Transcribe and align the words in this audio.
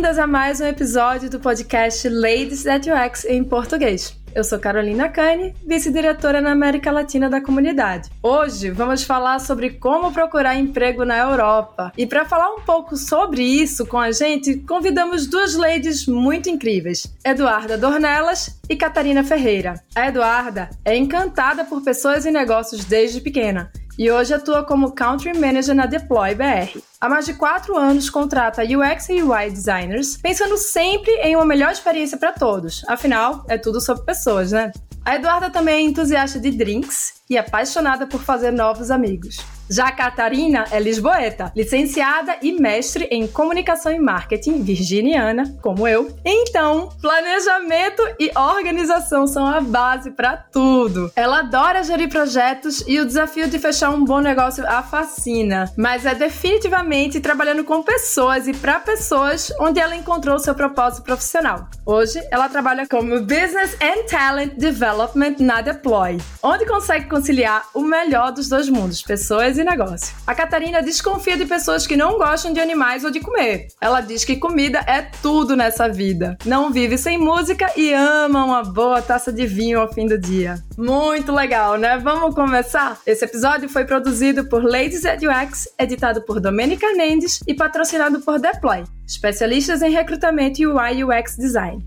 Bem-vindas 0.00 0.18
a 0.18 0.26
mais 0.26 0.62
um 0.62 0.64
episódio 0.64 1.28
do 1.28 1.38
podcast 1.38 2.08
Ladies 2.08 2.66
at 2.66 2.86
UX 2.86 3.26
em 3.26 3.44
português. 3.44 4.16
Eu 4.34 4.42
sou 4.42 4.58
Carolina 4.58 5.10
Cane, 5.10 5.54
vice-diretora 5.66 6.40
na 6.40 6.52
América 6.52 6.90
Latina 6.90 7.28
da 7.28 7.38
comunidade. 7.38 8.08
Hoje 8.22 8.70
vamos 8.70 9.02
falar 9.02 9.40
sobre 9.40 9.72
como 9.72 10.10
procurar 10.10 10.56
emprego 10.56 11.04
na 11.04 11.18
Europa. 11.18 11.92
E 11.98 12.06
para 12.06 12.24
falar 12.24 12.50
um 12.50 12.62
pouco 12.62 12.96
sobre 12.96 13.42
isso 13.42 13.84
com 13.84 13.98
a 13.98 14.10
gente, 14.10 14.56
convidamos 14.60 15.26
duas 15.26 15.54
ladies 15.54 16.06
muito 16.06 16.48
incríveis: 16.48 17.14
Eduarda 17.22 17.76
Dornelas 17.76 18.58
e 18.70 18.76
Catarina 18.76 19.22
Ferreira. 19.22 19.74
A 19.94 20.08
Eduarda 20.08 20.70
é 20.82 20.96
encantada 20.96 21.62
por 21.62 21.82
pessoas 21.82 22.24
e 22.24 22.30
negócios 22.30 22.86
desde 22.86 23.20
pequena 23.20 23.70
e 24.00 24.10
hoje 24.10 24.32
atua 24.32 24.64
como 24.64 24.92
Country 24.92 25.38
Manager 25.38 25.74
na 25.74 25.84
Deploy 25.84 26.34
BR. 26.34 26.80
Há 26.98 27.06
mais 27.06 27.26
de 27.26 27.34
quatro 27.34 27.76
anos 27.76 28.08
contrata 28.08 28.62
UX 28.62 29.10
e 29.10 29.22
UI 29.22 29.50
designers, 29.50 30.16
pensando 30.16 30.56
sempre 30.56 31.12
em 31.16 31.36
uma 31.36 31.44
melhor 31.44 31.70
experiência 31.70 32.16
para 32.16 32.32
todos. 32.32 32.82
Afinal, 32.88 33.44
é 33.46 33.58
tudo 33.58 33.78
sobre 33.78 34.06
pessoas, 34.06 34.52
né? 34.52 34.72
A 35.04 35.16
Eduarda 35.16 35.50
também 35.50 35.74
é 35.74 35.80
entusiasta 35.82 36.40
de 36.40 36.50
drinks 36.50 37.20
e 37.28 37.36
apaixonada 37.36 38.06
por 38.06 38.22
fazer 38.22 38.50
novos 38.50 38.90
amigos. 38.90 39.36
Já 39.70 39.92
Catarina 39.92 40.64
é 40.72 40.80
lisboeta, 40.80 41.52
licenciada 41.54 42.36
e 42.42 42.50
mestre 42.50 43.04
em 43.04 43.28
comunicação 43.28 43.92
e 43.92 44.00
marketing, 44.00 44.64
virginiana, 44.64 45.56
como 45.62 45.86
eu. 45.86 46.12
Então, 46.24 46.88
planejamento 47.00 48.02
e 48.18 48.32
organização 48.36 49.28
são 49.28 49.46
a 49.46 49.60
base 49.60 50.10
para 50.10 50.36
tudo. 50.36 51.12
Ela 51.14 51.38
adora 51.38 51.84
gerir 51.84 52.08
projetos 52.08 52.82
e 52.84 52.98
o 52.98 53.06
desafio 53.06 53.48
de 53.48 53.60
fechar 53.60 53.90
um 53.90 54.04
bom 54.04 54.18
negócio 54.18 54.66
a 54.66 54.82
fascina, 54.82 55.72
mas 55.76 56.04
é 56.04 56.16
definitivamente 56.16 57.20
trabalhando 57.20 57.62
com 57.62 57.80
pessoas 57.80 58.48
e 58.48 58.52
para 58.52 58.80
pessoas 58.80 59.52
onde 59.60 59.78
ela 59.78 59.94
encontrou 59.94 60.40
seu 60.40 60.54
propósito 60.54 61.04
profissional. 61.04 61.68
Hoje, 61.86 62.20
ela 62.32 62.48
trabalha 62.48 62.88
como 62.88 63.20
Business 63.20 63.76
and 63.80 64.06
Talent 64.10 64.54
Development 64.54 65.36
na 65.38 65.60
Deploy, 65.60 66.18
onde 66.42 66.66
consegue 66.66 67.08
conciliar 67.08 67.62
o 67.72 67.82
melhor 67.82 68.32
dos 68.32 68.48
dois 68.48 68.68
mundos, 68.68 69.00
pessoas 69.00 69.58
e 69.58 69.59
negócio. 69.64 70.14
A 70.26 70.34
Catarina 70.34 70.82
desconfia 70.82 71.36
de 71.36 71.46
pessoas 71.46 71.86
que 71.86 71.96
não 71.96 72.18
gostam 72.18 72.52
de 72.52 72.60
animais 72.60 73.04
ou 73.04 73.10
de 73.10 73.20
comer. 73.20 73.68
Ela 73.80 74.00
diz 74.00 74.24
que 74.24 74.36
comida 74.36 74.78
é 74.86 75.02
tudo 75.02 75.56
nessa 75.56 75.88
vida. 75.88 76.36
Não 76.44 76.70
vive 76.70 76.96
sem 76.96 77.18
música 77.18 77.70
e 77.76 77.92
ama 77.92 78.44
uma 78.44 78.62
boa 78.62 79.02
taça 79.02 79.32
de 79.32 79.46
vinho 79.46 79.80
ao 79.80 79.92
fim 79.92 80.06
do 80.06 80.18
dia. 80.18 80.62
Muito 80.76 81.32
legal, 81.32 81.76
né? 81.76 81.98
Vamos 81.98 82.34
começar? 82.34 82.98
Esse 83.06 83.24
episódio 83.24 83.68
foi 83.68 83.84
produzido 83.84 84.44
por 84.44 84.62
Ladies 84.62 85.04
at 85.04 85.20
UX, 85.22 85.68
editado 85.78 86.22
por 86.22 86.40
Domenica 86.40 86.86
Mendes 86.94 87.40
e 87.46 87.54
patrocinado 87.54 88.20
por 88.20 88.38
Deploy, 88.38 88.84
especialistas 89.06 89.82
em 89.82 89.90
recrutamento 89.90 90.60
e 90.62 90.66
UI 90.66 91.04
UX 91.04 91.36
design. 91.36 91.84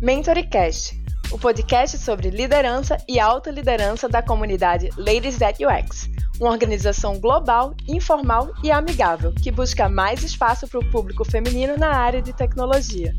Mentoricast 0.00 1.03
o 1.30 1.38
podcast 1.38 1.98
sobre 1.98 2.30
liderança 2.30 2.96
e 3.08 3.18
alta 3.18 3.50
liderança 3.50 4.08
da 4.08 4.22
comunidade 4.22 4.90
Ladies 4.96 5.38
That 5.38 5.64
UX, 5.64 6.08
uma 6.40 6.50
organização 6.50 7.18
global, 7.18 7.74
informal 7.88 8.52
e 8.62 8.70
amigável 8.70 9.32
que 9.32 9.50
busca 9.50 9.88
mais 9.88 10.22
espaço 10.22 10.68
para 10.68 10.80
o 10.80 10.90
público 10.90 11.24
feminino 11.24 11.76
na 11.76 11.90
área 11.96 12.22
de 12.22 12.32
tecnologia. 12.32 13.14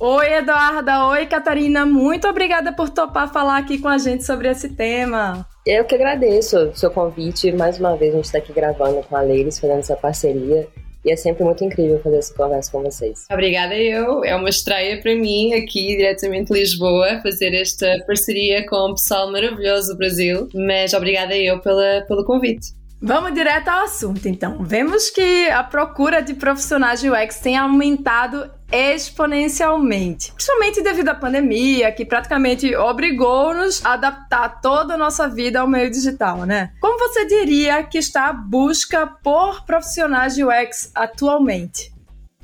Oi, 0.00 0.32
Eduarda. 0.32 1.06
Oi, 1.06 1.26
Catarina. 1.26 1.84
Muito 1.84 2.28
obrigada 2.28 2.72
por 2.72 2.88
topar 2.88 3.32
falar 3.32 3.58
aqui 3.58 3.78
com 3.78 3.88
a 3.88 3.98
gente 3.98 4.24
sobre 4.24 4.48
esse 4.48 4.68
tema. 4.68 5.44
Eu 5.66 5.84
que 5.84 5.96
agradeço 5.96 6.56
o 6.68 6.76
seu 6.76 6.88
convite. 6.88 7.50
Mais 7.50 7.80
uma 7.80 7.96
vez, 7.96 8.12
a 8.12 8.16
gente 8.16 8.26
está 8.26 8.38
aqui 8.38 8.52
gravando 8.52 9.02
com 9.02 9.16
a 9.16 9.22
Ladies, 9.22 9.58
fazendo 9.58 9.80
essa 9.80 9.96
parceria. 9.96 10.68
É 11.10 11.16
sempre 11.16 11.44
muito 11.44 11.64
incrível 11.64 12.00
fazer 12.00 12.18
essa 12.18 12.34
conversa 12.34 12.70
com 12.70 12.82
vocês. 12.82 13.24
Obrigada 13.30 13.74
eu. 13.76 14.24
É 14.24 14.34
uma 14.34 14.48
estreia 14.48 15.00
para 15.00 15.14
mim 15.14 15.54
aqui 15.54 15.96
diretamente 15.96 16.52
de 16.52 16.58
Lisboa 16.58 17.20
fazer 17.22 17.54
esta 17.54 18.02
parceria 18.06 18.66
com 18.66 18.76
o 18.90 18.94
pessoal 18.94 19.30
maravilhoso 19.30 19.92
do 19.92 19.98
Brasil. 19.98 20.48
Mas 20.54 20.92
obrigada 20.94 21.36
eu 21.36 21.60
pela, 21.60 22.04
pelo 22.06 22.24
convite. 22.24 22.78
Vamos 23.00 23.32
direto 23.32 23.68
ao 23.68 23.84
assunto, 23.84 24.26
então. 24.26 24.64
Vemos 24.64 25.08
que 25.08 25.48
a 25.50 25.62
procura 25.62 26.20
de 26.20 26.34
profissionais 26.34 27.00
de 27.00 27.08
UX 27.08 27.38
tem 27.38 27.56
aumentado 27.56 28.50
exponencialmente, 28.72 30.32
principalmente 30.32 30.82
devido 30.82 31.08
à 31.08 31.14
pandemia, 31.14 31.92
que 31.92 32.04
praticamente 32.04 32.74
obrigou-nos 32.74 33.84
a 33.84 33.92
adaptar 33.92 34.60
toda 34.60 34.94
a 34.94 34.98
nossa 34.98 35.28
vida 35.28 35.60
ao 35.60 35.68
meio 35.68 35.90
digital, 35.90 36.44
né? 36.44 36.72
Como 36.80 36.98
você 36.98 37.24
diria 37.24 37.82
que 37.84 37.98
está 37.98 38.26
a 38.26 38.32
busca 38.32 39.06
por 39.06 39.64
profissionais 39.64 40.34
de 40.34 40.44
UX 40.44 40.90
atualmente? 40.94 41.97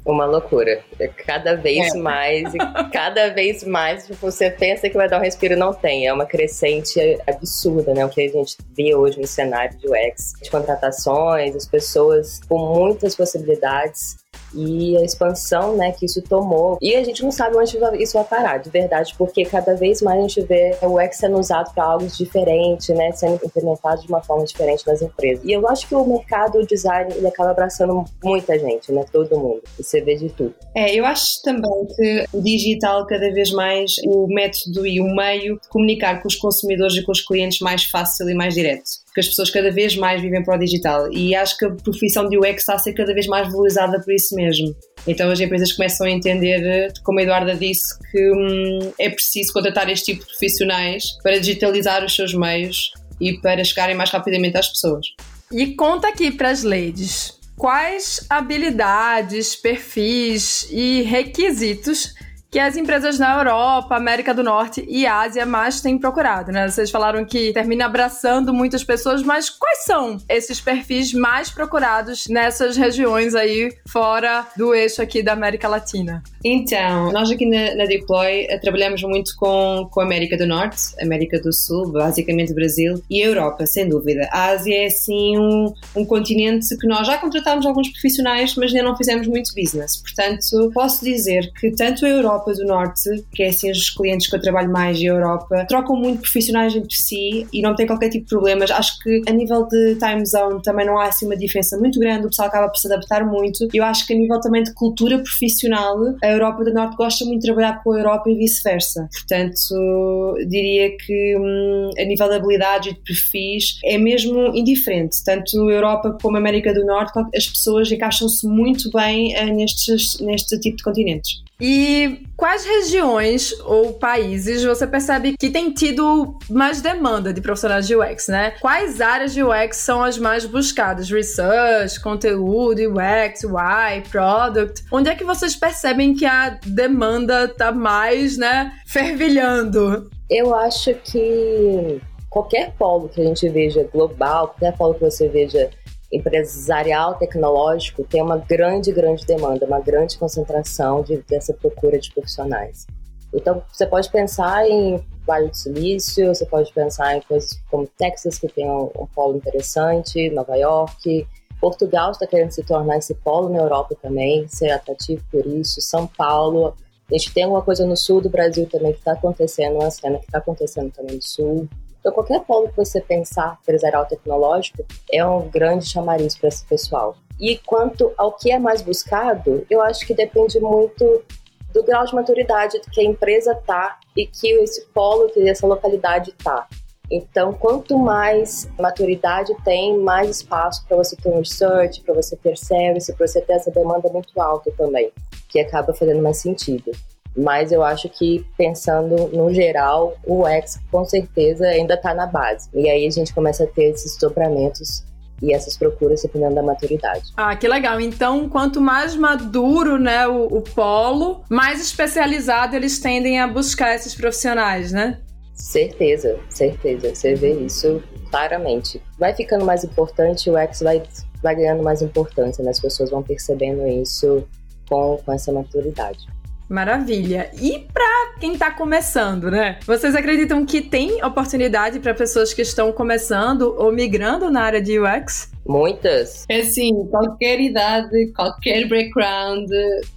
Uma 0.04 0.26
loucura. 0.26 0.82
É 0.98 1.08
cada 1.08 1.54
vez 1.54 1.94
é. 1.94 1.98
mais, 1.98 2.52
cada 2.92 3.30
vez 3.30 3.64
mais 3.64 4.08
você 4.20 4.50
pensa 4.50 4.88
que 4.88 4.96
vai 4.96 5.08
dar 5.08 5.18
um 5.18 5.22
respiro 5.22 5.56
não 5.56 5.72
tem. 5.72 6.06
É 6.06 6.12
uma 6.12 6.26
crescente 6.26 7.00
absurda, 7.26 7.94
né? 7.94 8.04
O 8.04 8.08
que 8.08 8.20
a 8.20 8.28
gente 8.28 8.56
vê 8.76 8.94
hoje 8.94 9.20
no 9.20 9.26
cenário 9.26 9.76
de 9.78 9.88
UX, 9.88 10.34
de 10.42 10.50
contratações, 10.50 11.56
as 11.56 11.66
pessoas 11.66 12.40
com 12.48 12.58
muitas 12.58 13.16
possibilidades 13.16 14.23
e 14.54 14.96
a 14.96 15.02
expansão 15.02 15.76
né, 15.76 15.92
que 15.92 16.06
isso 16.06 16.22
tomou. 16.22 16.78
E 16.80 16.94
a 16.94 17.04
gente 17.04 17.22
não 17.22 17.30
sabe 17.30 17.56
onde 17.56 17.76
isso 18.02 18.14
vai 18.14 18.24
parar, 18.24 18.58
de 18.58 18.70
verdade, 18.70 19.14
porque 19.16 19.44
cada 19.44 19.74
vez 19.74 20.02
mais 20.02 20.18
a 20.18 20.22
gente 20.22 20.40
vê 20.42 20.76
o 20.82 20.98
UX 20.98 21.16
sendo 21.18 21.38
usado 21.38 21.72
para 21.74 21.84
algo 21.84 22.06
diferente, 22.06 22.92
né, 22.92 23.12
sendo 23.12 23.40
implementado 23.44 24.02
de 24.02 24.08
uma 24.08 24.22
forma 24.22 24.44
diferente 24.44 24.86
nas 24.86 25.02
empresas. 25.02 25.44
E 25.44 25.52
eu 25.52 25.66
acho 25.68 25.88
que 25.88 25.94
o 25.94 26.04
mercado 26.04 26.58
o 26.58 26.66
design 26.66 27.12
ele 27.14 27.26
acaba 27.26 27.50
abraçando 27.50 28.04
muita 28.22 28.58
gente, 28.58 28.92
né, 28.92 29.04
todo 29.10 29.38
mundo. 29.38 29.62
Você 29.78 30.00
vê 30.00 30.16
de 30.16 30.28
tudo. 30.30 30.54
É, 30.74 30.94
eu 30.94 31.04
acho 31.04 31.42
também 31.42 31.86
que 31.94 32.24
o 32.32 32.40
digital 32.40 33.06
cada 33.06 33.32
vez 33.32 33.50
mais 33.50 33.92
o 34.06 34.26
método 34.28 34.86
e 34.86 35.00
o 35.00 35.14
meio 35.14 35.58
de 35.60 35.68
comunicar 35.68 36.20
com 36.20 36.28
os 36.28 36.36
consumidores 36.36 36.96
e 36.96 37.02
com 37.02 37.12
os 37.12 37.20
clientes 37.20 37.60
mais 37.60 37.84
fácil 37.84 38.28
e 38.28 38.34
mais 38.34 38.54
direto 38.54 39.03
porque 39.14 39.20
as 39.20 39.28
pessoas 39.28 39.48
cada 39.48 39.70
vez 39.70 39.94
mais 39.94 40.20
vivem 40.20 40.42
para 40.42 40.56
o 40.56 40.58
digital 40.58 41.08
e 41.12 41.36
acho 41.36 41.56
que 41.56 41.64
a 41.64 41.70
profissão 41.70 42.28
de 42.28 42.36
UX 42.36 42.56
está 42.56 42.74
a 42.74 42.78
ser 42.78 42.92
cada 42.94 43.14
vez 43.14 43.28
mais 43.28 43.46
valorizada 43.46 44.00
por 44.00 44.12
isso 44.12 44.34
mesmo. 44.34 44.74
Então 45.06 45.30
as 45.30 45.38
empresas 45.38 45.72
começam 45.72 46.04
a 46.04 46.10
entender, 46.10 46.92
como 47.04 47.20
a 47.20 47.22
Eduarda 47.22 47.54
disse, 47.54 47.96
que 48.10 48.32
hum, 48.32 48.92
é 48.98 49.08
preciso 49.08 49.52
contratar 49.52 49.88
este 49.88 50.06
tipo 50.06 50.24
de 50.24 50.26
profissionais 50.26 51.16
para 51.22 51.38
digitalizar 51.38 52.04
os 52.04 52.12
seus 52.12 52.34
meios 52.34 52.90
e 53.20 53.38
para 53.38 53.62
chegarem 53.62 53.94
mais 53.94 54.10
rapidamente 54.10 54.58
às 54.58 54.66
pessoas. 54.66 55.06
E 55.52 55.76
conta 55.76 56.08
aqui 56.08 56.32
para 56.32 56.50
as 56.50 56.64
ladies, 56.64 57.38
quais 57.56 58.26
habilidades, 58.28 59.54
perfis 59.54 60.66
e 60.72 61.02
requisitos 61.02 62.12
que 62.54 62.60
as 62.60 62.76
empresas 62.76 63.18
na 63.18 63.36
Europa, 63.36 63.96
América 63.96 64.32
do 64.32 64.40
Norte 64.40 64.86
e 64.88 65.08
Ásia 65.08 65.44
mais 65.44 65.80
têm 65.80 65.98
procurado, 65.98 66.52
né? 66.52 66.68
Vocês 66.68 66.88
falaram 66.88 67.24
que 67.24 67.52
termina 67.52 67.86
abraçando 67.86 68.54
muitas 68.54 68.84
pessoas, 68.84 69.24
mas 69.24 69.50
quais 69.50 69.84
são 69.84 70.18
esses 70.28 70.60
perfis 70.60 71.12
mais 71.12 71.50
procurados 71.50 72.28
nessas 72.28 72.76
regiões 72.76 73.34
aí 73.34 73.72
fora 73.88 74.46
do 74.56 74.72
eixo 74.72 75.02
aqui 75.02 75.20
da 75.20 75.32
América 75.32 75.66
Latina? 75.66 76.22
Então, 76.44 77.10
nós 77.10 77.28
aqui 77.28 77.44
na, 77.44 77.74
na 77.74 77.86
Deploy 77.86 78.46
eh, 78.48 78.58
trabalhamos 78.58 79.02
muito 79.02 79.34
com, 79.36 79.88
com 79.90 80.00
a 80.00 80.04
América 80.04 80.36
do 80.36 80.46
Norte, 80.46 80.94
América 81.00 81.40
do 81.40 81.52
Sul, 81.52 81.90
basicamente 81.90 82.54
Brasil 82.54 83.02
e 83.10 83.20
Europa, 83.20 83.66
sem 83.66 83.88
dúvida. 83.88 84.28
A 84.30 84.50
Ásia 84.50 84.76
é 84.76 84.86
assim 84.86 85.36
um, 85.36 85.74
um 85.96 86.04
continente 86.04 86.76
que 86.76 86.86
nós 86.86 87.04
já 87.04 87.18
contratámos 87.18 87.66
alguns 87.66 87.88
profissionais, 87.88 88.54
mas 88.54 88.72
ainda 88.72 88.84
não 88.84 88.96
fizemos 88.96 89.26
muito 89.26 89.52
business. 89.56 89.96
Portanto, 89.96 90.70
posso 90.72 91.04
dizer 91.04 91.50
que 91.58 91.72
tanto 91.72 92.06
a 92.06 92.08
Europa 92.08 92.43
Europa 92.44 92.52
do 92.54 92.64
Norte, 92.64 93.24
que 93.34 93.42
é 93.42 93.48
assim 93.48 93.70
os 93.70 93.90
clientes 93.90 94.28
que 94.28 94.36
eu 94.36 94.40
trabalho 94.40 94.70
mais 94.70 94.98
e 94.98 95.06
Europa, 95.06 95.64
trocam 95.68 95.96
muito 95.96 96.20
profissionais 96.20 96.74
entre 96.74 96.96
si 96.96 97.46
e 97.52 97.62
não 97.62 97.74
tem 97.74 97.86
qualquer 97.86 98.10
tipo 98.10 98.24
de 98.24 98.30
problemas. 98.30 98.70
Acho 98.70 98.98
que 99.00 99.22
a 99.26 99.32
nível 99.32 99.66
de 99.66 99.96
time 99.96 100.24
zone 100.26 100.62
também 100.62 100.86
não 100.86 100.98
há 100.98 101.06
assim 101.06 101.26
uma 101.26 101.36
diferença 101.36 101.78
muito 101.78 101.98
grande, 101.98 102.26
o 102.26 102.28
pessoal 102.28 102.48
acaba 102.48 102.68
por 102.68 102.78
se 102.78 102.86
adaptar 102.86 103.24
muito. 103.24 103.68
Eu 103.72 103.84
acho 103.84 104.06
que 104.06 104.12
a 104.12 104.16
nível 104.16 104.40
também 104.40 104.62
de 104.62 104.72
cultura 104.74 105.18
profissional, 105.18 105.96
a 106.22 106.28
Europa 106.28 106.64
do 106.64 106.72
Norte 106.72 106.96
gosta 106.96 107.24
muito 107.24 107.40
de 107.40 107.46
trabalhar 107.46 107.82
com 107.82 107.92
a 107.92 107.98
Europa 107.98 108.30
e 108.30 108.36
vice-versa. 108.36 109.08
Portanto, 109.12 110.36
diria 110.48 110.96
que 110.96 111.36
hum, 111.38 111.90
a 111.98 112.04
nível 112.04 112.28
de 112.28 112.34
habilidades 112.34 112.92
e 112.92 112.94
de 112.94 113.00
perfis 113.00 113.78
é 113.84 113.96
mesmo 113.98 114.54
indiferente. 114.54 115.22
Tanto 115.24 115.68
a 115.68 115.72
Europa 115.72 116.16
como 116.20 116.36
a 116.36 116.40
América 116.40 116.72
do 116.74 116.84
Norte, 116.84 117.12
as 117.34 117.46
pessoas 117.46 117.90
encaixam-se 117.90 118.46
muito 118.46 118.90
bem 118.90 119.34
uh, 119.34 119.54
nestes, 119.54 120.18
neste 120.20 120.58
tipo 120.58 120.76
de 120.76 120.82
continentes. 120.82 121.44
E 121.60 122.20
quais 122.36 122.64
regiões 122.64 123.52
ou 123.64 123.94
países 123.94 124.62
você 124.64 124.86
percebe 124.86 125.36
que 125.38 125.50
tem 125.50 125.72
tido 125.72 126.38
mais 126.50 126.80
demanda 126.80 127.32
de 127.32 127.40
profissionais 127.40 127.86
de 127.86 127.96
UX, 127.96 128.28
né? 128.28 128.54
Quais 128.60 129.00
áreas 129.00 129.32
de 129.32 129.42
UX 129.42 129.76
são 129.76 130.02
as 130.02 130.18
mais 130.18 130.44
buscadas? 130.44 131.10
Research, 131.10 132.00
conteúdo, 132.00 132.80
UX, 132.80 133.44
UI, 133.44 134.02
product. 134.10 134.84
Onde 134.90 135.10
é 135.10 135.14
que 135.14 135.24
vocês 135.24 135.56
percebem 135.56 136.14
que 136.14 136.26
a 136.26 136.58
demanda 136.66 137.48
tá 137.48 137.72
mais, 137.72 138.36
né, 138.36 138.72
fervilhando? 138.86 140.10
Eu 140.28 140.54
acho 140.54 140.94
que 140.94 142.00
qualquer 142.30 142.72
polo 142.76 143.08
que 143.08 143.20
a 143.20 143.24
gente 143.24 143.48
veja 143.48 143.88
global, 143.92 144.48
qualquer 144.48 144.76
polo 144.76 144.94
que 144.94 145.00
você 145.00 145.28
veja 145.28 145.70
empresarial 146.16 147.14
tecnológico 147.14 148.04
tem 148.04 148.22
uma 148.22 148.38
grande, 148.38 148.92
grande 148.92 149.26
demanda, 149.26 149.66
uma 149.66 149.80
grande 149.80 150.16
concentração 150.18 151.02
de, 151.02 151.18
dessa 151.28 151.52
procura 151.52 151.98
de 151.98 152.12
profissionais. 152.12 152.86
Então, 153.32 153.62
você 153.72 153.86
pode 153.86 154.08
pensar 154.10 154.68
em 154.68 155.04
Vale 155.26 155.48
do 155.48 155.56
Silício, 155.56 156.28
você 156.28 156.46
pode 156.46 156.72
pensar 156.72 157.16
em 157.16 157.20
coisas 157.22 157.58
como 157.70 157.88
Texas, 157.98 158.38
que 158.38 158.46
tem 158.46 158.70
um, 158.70 158.90
um 158.96 159.06
polo 159.06 159.36
interessante, 159.36 160.30
Nova 160.30 160.54
York, 160.56 161.26
Portugal 161.60 162.12
está 162.12 162.26
querendo 162.26 162.52
se 162.52 162.62
tornar 162.62 162.98
esse 162.98 163.14
polo 163.14 163.48
na 163.48 163.58
Europa 163.58 163.96
também, 164.00 164.46
ser 164.46 164.70
atrativo 164.70 165.24
por 165.32 165.44
isso, 165.46 165.80
São 165.80 166.06
Paulo, 166.06 166.74
a 167.10 167.14
gente 167.16 167.32
tem 167.34 167.46
uma 167.46 167.62
coisa 167.62 167.86
no 167.86 167.96
sul 167.96 168.20
do 168.20 168.30
Brasil 168.30 168.66
também 168.66 168.92
que 168.92 168.98
está 168.98 169.12
acontecendo, 169.12 169.74
uma 169.74 169.90
cena 169.90 170.18
que 170.18 170.24
está 170.24 170.38
acontecendo 170.38 170.90
também 170.90 171.16
no 171.16 171.22
sul. 171.22 171.68
Então, 172.04 172.12
qualquer 172.12 172.44
polo 172.44 172.68
que 172.68 172.76
você 172.76 173.00
pensar 173.00 173.58
empresarial 173.62 174.04
tecnológico 174.04 174.84
é 175.10 175.24
um 175.24 175.48
grande 175.48 175.86
chamariz 175.86 176.36
para 176.36 176.50
esse 176.50 176.62
pessoal. 176.66 177.16
E 177.40 177.56
quanto 177.64 178.12
ao 178.18 178.32
que 178.32 178.52
é 178.52 178.58
mais 178.58 178.82
buscado, 178.82 179.64
eu 179.70 179.80
acho 179.80 180.06
que 180.06 180.12
depende 180.12 180.60
muito 180.60 181.24
do 181.72 181.82
grau 181.82 182.04
de 182.04 182.14
maturidade 182.14 182.78
que 182.92 183.00
a 183.00 183.04
empresa 183.04 183.54
tá 183.54 183.98
e 184.14 184.26
que 184.26 184.50
esse 184.50 184.84
polo, 184.92 185.30
que 185.30 185.48
essa 185.48 185.66
localidade 185.66 186.34
tá. 186.44 186.68
Então, 187.10 187.54
quanto 187.54 187.98
mais 187.98 188.68
maturidade 188.78 189.54
tem, 189.64 189.98
mais 189.98 190.28
espaço 190.28 190.84
para 190.86 190.98
você 190.98 191.16
ter 191.16 191.30
um 191.30 191.38
research, 191.38 192.02
para 192.02 192.12
você 192.12 192.36
ter 192.36 192.58
service, 192.58 193.14
para 193.14 193.26
você 193.26 193.40
ter 193.40 193.54
essa 193.54 193.70
demanda 193.70 194.10
muito 194.10 194.38
alta 194.38 194.70
também, 194.76 195.10
que 195.48 195.58
acaba 195.58 195.94
fazendo 195.94 196.20
mais 196.20 196.36
sentido. 196.36 196.92
Mas 197.36 197.72
eu 197.72 197.82
acho 197.82 198.08
que, 198.08 198.44
pensando 198.56 199.28
no 199.28 199.52
geral, 199.52 200.16
o 200.24 200.46
X 200.46 200.78
com 200.90 201.04
certeza 201.04 201.66
ainda 201.66 201.94
está 201.94 202.14
na 202.14 202.26
base. 202.26 202.68
E 202.72 202.88
aí 202.88 203.06
a 203.06 203.10
gente 203.10 203.34
começa 203.34 203.64
a 203.64 203.66
ter 203.66 203.90
esses 203.90 204.16
dobramentos 204.18 205.04
e 205.42 205.52
essas 205.52 205.76
procuras 205.76 206.22
dependendo 206.22 206.54
da 206.54 206.62
maturidade. 206.62 207.24
Ah, 207.36 207.54
que 207.56 207.66
legal. 207.66 208.00
Então, 208.00 208.48
quanto 208.48 208.80
mais 208.80 209.16
maduro 209.16 209.98
né, 209.98 210.26
o, 210.26 210.46
o 210.46 210.62
polo, 210.62 211.42
mais 211.50 211.80
especializado 211.80 212.76
eles 212.76 212.98
tendem 212.98 213.40
a 213.40 213.46
buscar 213.46 213.94
esses 213.94 214.14
profissionais, 214.14 214.92
né? 214.92 215.18
Certeza, 215.54 216.38
certeza. 216.48 217.14
Você 217.14 217.34
vê 217.34 217.52
isso 217.52 218.02
claramente. 218.30 219.00
Vai 219.18 219.34
ficando 219.34 219.64
mais 219.64 219.84
importante, 219.84 220.50
o 220.50 220.56
X 220.56 220.80
vai, 220.80 221.02
vai 221.42 221.54
ganhando 221.54 221.82
mais 221.82 222.02
importância, 222.02 222.64
né? 222.64 222.70
As 222.70 222.80
pessoas 222.80 223.10
vão 223.10 223.22
percebendo 223.22 223.86
isso 223.86 224.44
com, 224.88 225.18
com 225.24 225.32
essa 225.32 225.52
maturidade. 225.52 226.26
Maravilha. 226.68 227.50
E 227.60 227.86
para 227.92 228.34
quem 228.40 228.54
está 228.54 228.70
começando, 228.70 229.50
né? 229.50 229.78
Vocês 229.86 230.14
acreditam 230.14 230.64
que 230.64 230.80
tem 230.80 231.22
oportunidade 231.24 232.00
para 232.00 232.14
pessoas 232.14 232.52
que 232.52 232.62
estão 232.62 232.92
começando 232.92 233.74
ou 233.78 233.92
migrando 233.92 234.50
na 234.50 234.62
área 234.62 234.80
de 234.80 234.98
UX? 234.98 235.52
Muitas. 235.66 236.44
É 236.48 236.62
sim, 236.62 237.06
qualquer 237.10 237.60
idade, 237.60 238.32
qualquer 238.34 238.86
background, 238.88 239.70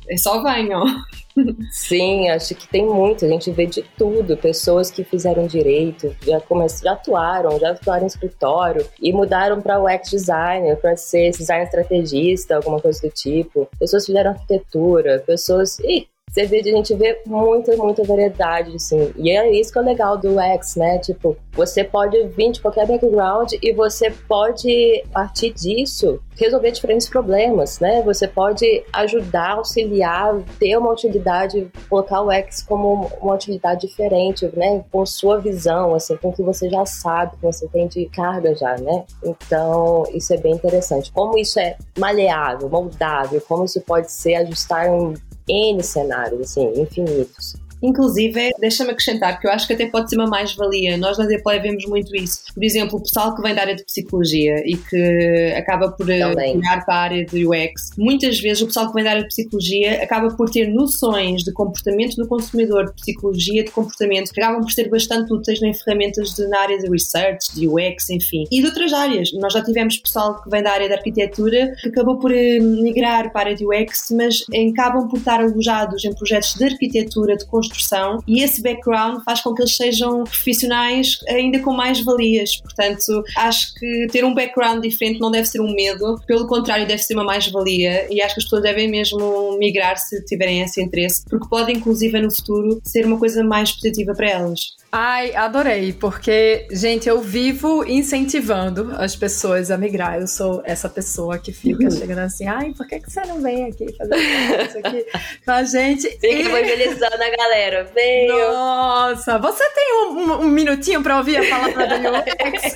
é 0.09 0.17
só 0.17 0.41
venham. 0.43 0.83
Sim, 1.71 2.29
acho 2.29 2.55
que 2.55 2.67
tem 2.67 2.85
muito. 2.85 3.25
A 3.25 3.27
gente 3.27 3.51
vê 3.51 3.65
de 3.65 3.83
tudo. 3.97 4.35
Pessoas 4.37 4.89
que 4.89 5.03
fizeram 5.03 5.45
direito, 5.45 6.15
já, 6.25 6.41
começaram, 6.41 6.83
já 6.83 6.91
atuaram, 6.93 7.59
já 7.59 7.71
atuaram 7.71 8.03
em 8.03 8.07
escritório 8.07 8.85
e 9.01 9.13
mudaram 9.13 9.61
para 9.61 9.81
UX 9.81 10.09
designer, 10.09 10.77
para 10.77 10.95
ser 10.95 11.31
design 11.31 11.63
estrategista, 11.63 12.55
alguma 12.55 12.81
coisa 12.81 13.01
do 13.01 13.09
tipo. 13.09 13.69
Pessoas 13.79 14.03
que 14.05 14.11
fizeram 14.11 14.31
arquitetura, 14.31 15.23
pessoas. 15.25 15.79
Ih, 15.79 16.07
vê, 16.45 16.59
a 16.59 16.63
gente 16.63 16.93
vê 16.93 17.21
muita, 17.25 17.75
muita 17.75 18.03
variedade, 18.03 18.75
assim. 18.75 19.11
E 19.15 19.31
é 19.31 19.49
isso 19.51 19.71
que 19.71 19.79
é 19.79 19.81
legal 19.81 20.17
do 20.17 20.35
UX, 20.37 20.75
né? 20.75 20.99
Tipo, 20.99 21.35
você 21.53 21.83
pode 21.83 22.21
vir 22.27 22.51
de 22.51 22.61
qualquer 22.61 22.85
background 22.85 23.53
e 23.61 23.73
você 23.73 24.11
pode, 24.11 25.03
a 25.09 25.21
partir 25.21 25.53
disso, 25.53 26.19
resolver 26.35 26.71
diferentes 26.71 27.09
problemas, 27.09 27.79
né? 27.79 28.01
Você 28.03 28.27
pode 28.27 28.83
ajudar, 28.93 29.53
auxiliar, 29.53 30.39
ter 30.59 30.77
uma 30.77 30.91
utilidade, 30.91 31.67
colocar 31.89 32.21
o 32.21 32.29
UX 32.29 32.61
como 32.61 33.09
uma 33.21 33.33
utilidade 33.33 33.87
diferente, 33.87 34.49
né? 34.55 34.83
Com 34.91 35.05
sua 35.05 35.39
visão, 35.39 35.95
assim, 35.95 36.15
com 36.17 36.29
o 36.29 36.33
que 36.33 36.43
você 36.43 36.69
já 36.69 36.85
sabe, 36.85 37.37
que 37.37 37.41
você 37.41 37.67
tem 37.67 37.87
de 37.87 38.05
carga 38.07 38.53
já, 38.53 38.75
né? 38.77 39.05
Então, 39.23 40.03
isso 40.13 40.33
é 40.33 40.37
bem 40.37 40.53
interessante. 40.53 41.11
Como 41.11 41.37
isso 41.37 41.59
é 41.59 41.77
maleável, 41.97 42.69
moldável, 42.69 43.41
como 43.47 43.65
isso 43.65 43.81
pode 43.81 44.11
ser 44.11 44.35
ajustar 44.35 44.87
em 44.87 45.13
N 45.47 45.81
cenários, 45.83 46.41
assim, 46.41 46.81
infinitos. 46.81 47.55
Inclusive, 47.81 48.51
deixa-me 48.59 48.91
acrescentar 48.91 49.39
que 49.39 49.47
eu 49.47 49.51
acho 49.51 49.67
que 49.67 49.73
até 49.73 49.85
pode 49.87 50.09
ser 50.09 50.17
uma 50.17 50.27
mais-valia. 50.27 50.97
Nós 50.97 51.17
na 51.17 51.25
Deploy 51.25 51.59
vemos 51.59 51.85
muito 51.85 52.15
isso. 52.15 52.41
Por 52.53 52.63
exemplo, 52.63 52.97
o 52.97 53.03
pessoal 53.03 53.35
que 53.35 53.41
vem 53.41 53.53
da 53.53 53.61
área 53.61 53.75
de 53.75 53.83
psicologia 53.83 54.55
e 54.65 54.75
que 54.75 55.53
acaba 55.55 55.91
por 55.91 56.09
eh, 56.09 56.25
olhar 56.25 56.85
para 56.85 56.95
a 56.95 56.99
área 56.99 57.25
de 57.25 57.45
UX, 57.45 57.91
muitas 57.97 58.39
vezes 58.39 58.61
o 58.63 58.67
pessoal 58.67 58.87
que 58.87 58.93
vem 58.93 59.03
da 59.03 59.11
área 59.11 59.21
de 59.21 59.27
psicologia 59.27 60.03
acaba 60.03 60.29
por 60.35 60.49
ter 60.49 60.67
noções 60.67 61.43
de 61.43 61.51
comportamento 61.53 62.15
do 62.15 62.27
consumidor, 62.27 62.87
de 62.87 62.93
psicologia 62.93 63.63
de 63.63 63.71
comportamento, 63.71 64.31
que 64.31 64.41
acabam 64.41 64.61
por 64.61 64.71
ser 64.71 64.89
bastante 64.89 65.31
úteis 65.31 65.61
em 65.61 65.73
ferramentas 65.73 66.33
de, 66.33 66.47
na 66.47 66.61
área 66.61 66.77
de 66.77 66.89
research, 66.89 67.53
de 67.53 67.67
UX, 67.67 68.09
enfim. 68.09 68.45
E 68.51 68.61
de 68.61 68.67
outras 68.67 68.91
áreas. 68.93 69.31
Nós 69.33 69.53
já 69.53 69.63
tivemos 69.63 69.97
pessoal 69.97 70.41
que 70.41 70.49
vem 70.49 70.63
da 70.63 70.71
área 70.71 70.87
de 70.87 70.93
arquitetura 70.93 71.75
que 71.81 71.89
acabou 71.89 72.17
por 72.17 72.31
eh, 72.31 72.59
migrar 72.59 73.31
para 73.31 73.41
a 73.41 73.43
área 73.45 73.55
de 73.55 73.65
UX, 73.65 74.07
mas 74.11 74.43
acabam 74.71 75.07
por 75.07 75.17
estar 75.17 75.41
alojados 75.41 76.03
em 76.03 76.13
projetos 76.13 76.55
de 76.55 76.65
arquitetura, 76.65 77.35
de 77.35 77.45
construção 77.45 77.66
construção 77.67 78.23
e 78.27 78.41
esse 78.41 78.61
background 78.61 79.21
faz 79.23 79.41
com 79.41 79.53
que 79.53 79.61
eles 79.61 79.75
sejam 79.75 80.23
profissionais 80.23 81.19
ainda 81.27 81.59
com 81.59 81.73
mais 81.73 81.99
valias. 82.01 82.57
Portanto, 82.57 83.23
acho 83.37 83.73
que 83.75 84.07
ter 84.11 84.23
um 84.23 84.33
background 84.33 84.81
diferente 84.81 85.19
não 85.19 85.31
deve 85.31 85.47
ser 85.47 85.61
um 85.61 85.73
medo, 85.73 86.19
pelo 86.25 86.47
contrário, 86.47 86.87
deve 86.87 87.01
ser 87.01 87.13
uma 87.13 87.23
mais-valia 87.23 88.07
e 88.11 88.21
acho 88.21 88.35
que 88.35 88.39
as 88.39 88.43
pessoas 88.45 88.63
devem 88.63 88.89
mesmo 88.89 89.57
migrar 89.57 89.97
se 89.97 90.23
tiverem 90.25 90.61
esse 90.61 90.81
interesse, 90.81 91.23
porque 91.29 91.47
pode, 91.47 91.71
inclusive, 91.71 92.19
no 92.21 92.33
futuro 92.33 92.81
ser 92.83 93.05
uma 93.05 93.17
coisa 93.17 93.43
mais 93.43 93.71
positiva 93.71 94.13
para 94.13 94.29
elas. 94.29 94.77
Ai, 94.99 95.35
adorei, 95.35 95.93
porque, 95.93 96.67
gente, 96.71 97.07
eu 97.07 97.21
vivo 97.21 97.85
incentivando 97.87 98.95
as 98.97 99.15
pessoas 99.15 99.69
a 99.69 99.77
migrar. 99.77 100.19
Eu 100.19 100.25
sou 100.25 100.63
essa 100.65 100.89
pessoa 100.89 101.37
que 101.37 101.53
fica 101.53 101.83
uhum. 101.83 101.91
chegando 101.91 102.17
assim, 102.17 102.47
ai, 102.47 102.73
por 102.75 102.87
que, 102.87 103.01
que 103.01 103.11
você 103.11 103.21
não 103.27 103.39
vem 103.39 103.65
aqui 103.65 103.95
fazer 103.95 104.15
isso 104.15 104.77
aqui 104.79 105.05
com 105.45 105.51
a 105.51 105.63
gente? 105.63 106.09
Fica 106.09 106.27
e... 106.27 106.47
evangelizando 106.47 107.13
a 107.13 107.29
galera, 107.29 107.91
venho! 107.93 108.51
Nossa, 108.51 109.37
você 109.37 109.69
tem 109.69 109.93
um, 109.93 110.33
um, 110.41 110.47
minutinho 110.49 111.03
pra 111.03 111.19
ouvir 111.19 111.37
a 111.37 111.47
palavra 111.47 111.85
do 111.85 112.17
UX? 112.17 112.73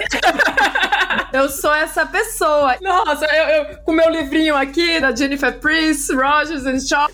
eu 1.33 1.49
sou 1.49 1.73
essa 1.73 2.05
pessoa. 2.05 2.77
Nossa, 2.81 3.25
eu, 3.25 3.45
eu, 3.45 3.77
com 3.77 3.93
meu 3.93 4.11
livrinho 4.11 4.55
aqui 4.55 4.99
da 4.99 5.15
Jennifer 5.15 5.57
Priest, 5.59 6.13
Rogers 6.13 6.67
and 6.67 6.81
Shaw, 6.81 7.09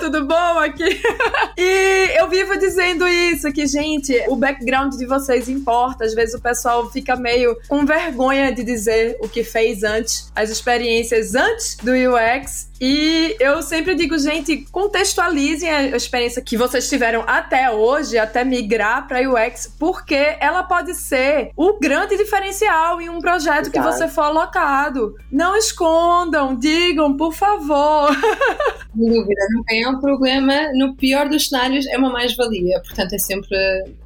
tudo 0.00 0.24
bom 0.24 0.58
aqui? 0.58 1.02
e 1.58 2.12
eu 2.16 2.30
vivo 2.30 2.58
dizendo 2.58 3.06
isso, 3.06 3.52
que, 3.52 3.66
gente, 3.66 4.05
gente, 4.06 4.28
o 4.28 4.36
background 4.36 4.94
de 4.94 5.06
vocês 5.06 5.48
importa. 5.48 6.04
Às 6.04 6.14
vezes 6.14 6.34
o 6.34 6.40
pessoal 6.40 6.90
fica 6.90 7.16
meio 7.16 7.56
com 7.68 7.84
vergonha 7.84 8.52
de 8.52 8.62
dizer 8.62 9.16
o 9.20 9.28
que 9.28 9.42
fez 9.42 9.82
antes, 9.82 10.30
as 10.34 10.50
experiências 10.50 11.34
antes 11.34 11.76
do 11.76 11.92
UX 11.92 12.68
e 12.80 13.36
eu 13.40 13.62
sempre 13.62 13.94
digo, 13.94 14.18
gente, 14.18 14.66
contextualizem 14.70 15.70
a 15.70 15.96
experiência 15.96 16.42
que 16.42 16.56
vocês 16.56 16.88
tiveram 16.88 17.24
até 17.26 17.70
hoje, 17.70 18.18
até 18.18 18.44
migrar 18.44 19.08
para 19.08 19.20
UX, 19.20 19.74
porque 19.78 20.36
ela 20.40 20.62
pode 20.62 20.94
ser 20.94 21.50
o 21.56 21.78
grande 21.78 22.16
diferencial 22.16 23.00
em 23.00 23.08
um 23.08 23.18
projeto 23.18 23.68
Exato. 23.68 23.70
que 23.70 23.80
você 23.80 24.08
for 24.08 24.22
alocado. 24.22 25.14
Não 25.32 25.56
escondam, 25.56 26.54
digam, 26.54 27.16
por 27.16 27.32
favor. 27.32 28.10
Sem 28.94 29.08
dúvida, 29.08 29.40
não 29.54 29.64
tenham 29.64 30.00
problema. 30.00 30.70
No 30.74 30.94
pior 30.94 31.28
dos 31.28 31.48
cenários, 31.48 31.86
é 31.86 31.96
uma 31.96 32.10
mais-valia. 32.10 32.80
Portanto, 32.80 33.14
é 33.14 33.18
sempre 33.18 33.56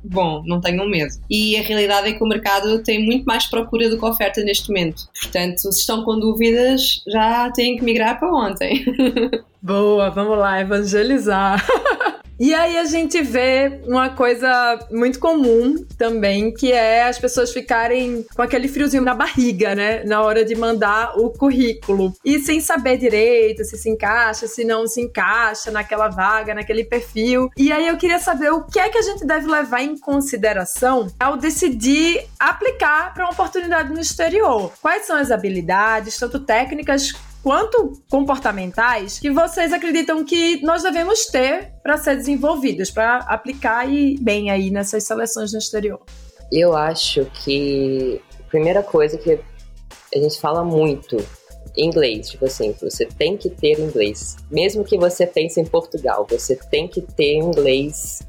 bom, 0.02 0.42
não 0.46 0.60
tenham 0.60 0.88
medo. 0.88 1.12
E 1.28 1.56
a 1.56 1.62
realidade 1.62 2.08
é 2.08 2.12
que 2.12 2.22
o 2.22 2.26
mercado 2.26 2.82
tem 2.82 3.04
muito 3.04 3.24
mais 3.24 3.46
procura 3.46 3.88
do 3.88 3.98
que 3.98 4.04
oferta 4.04 4.42
neste 4.42 4.68
momento. 4.68 5.08
Portanto, 5.20 5.72
se 5.72 5.80
estão 5.80 6.04
com 6.04 6.18
dúvidas, 6.18 7.02
já 7.06 7.50
têm 7.52 7.76
que 7.76 7.84
migrar 7.84 8.18
para 8.18 8.32
ontem. 8.32 8.84
Boa, 9.62 10.10
vamos 10.10 10.38
lá, 10.38 10.60
evangelizar. 10.60 11.64
E 12.40 12.54
aí 12.54 12.78
a 12.78 12.86
gente 12.86 13.20
vê 13.20 13.82
uma 13.86 14.08
coisa 14.08 14.78
muito 14.90 15.18
comum 15.18 15.84
também, 15.98 16.50
que 16.50 16.72
é 16.72 17.04
as 17.04 17.18
pessoas 17.18 17.52
ficarem 17.52 18.24
com 18.34 18.40
aquele 18.40 18.66
friozinho 18.66 19.02
na 19.02 19.14
barriga, 19.14 19.74
né? 19.74 20.02
Na 20.04 20.22
hora 20.22 20.42
de 20.42 20.54
mandar 20.54 21.18
o 21.18 21.28
currículo. 21.28 22.14
E 22.24 22.38
sem 22.38 22.58
saber 22.58 22.96
direito 22.96 23.62
se 23.62 23.76
se 23.76 23.90
encaixa, 23.90 24.46
se 24.46 24.64
não 24.64 24.86
se 24.86 25.02
encaixa 25.02 25.70
naquela 25.70 26.08
vaga, 26.08 26.54
naquele 26.54 26.82
perfil. 26.82 27.50
E 27.58 27.70
aí 27.70 27.86
eu 27.86 27.98
queria 27.98 28.18
saber 28.18 28.50
o 28.50 28.62
que 28.62 28.78
é 28.78 28.88
que 28.88 28.96
a 28.96 29.02
gente 29.02 29.26
deve 29.26 29.46
levar 29.46 29.82
em 29.82 29.98
consideração 29.98 31.08
ao 31.20 31.36
decidir 31.36 32.24
aplicar 32.38 33.12
para 33.12 33.24
uma 33.24 33.32
oportunidade 33.32 33.92
no 33.92 34.00
exterior. 34.00 34.72
Quais 34.80 35.04
são 35.04 35.16
as 35.16 35.30
habilidades, 35.30 36.16
tanto 36.16 36.40
técnicas 36.40 37.12
quanto 37.42 37.92
comportamentais 38.10 39.18
que 39.18 39.30
vocês 39.30 39.72
acreditam 39.72 40.24
que 40.24 40.62
nós 40.62 40.82
devemos 40.82 41.26
ter 41.26 41.72
para 41.82 41.96
ser 41.96 42.16
desenvolvidas, 42.16 42.90
para 42.90 43.18
aplicar 43.18 43.88
e 43.88 44.18
bem 44.20 44.50
aí 44.50 44.70
nessas 44.70 45.04
seleções 45.04 45.52
no 45.52 45.58
exterior? 45.58 46.00
Eu 46.52 46.76
acho 46.76 47.24
que 47.26 48.20
a 48.38 48.42
primeira 48.48 48.82
coisa 48.82 49.16
que 49.16 49.38
a 50.14 50.18
gente 50.18 50.40
fala 50.40 50.64
muito 50.64 51.16
inglês, 51.76 52.30
tipo 52.30 52.46
assim, 52.46 52.74
você 52.80 53.06
tem 53.06 53.36
que 53.36 53.48
ter 53.48 53.78
inglês. 53.78 54.36
Mesmo 54.50 54.84
que 54.84 54.98
você 54.98 55.26
pense 55.26 55.60
em 55.60 55.64
Portugal, 55.64 56.26
você 56.28 56.56
tem 56.56 56.88
que 56.88 57.00
ter 57.00 57.34
inglês 57.34 58.20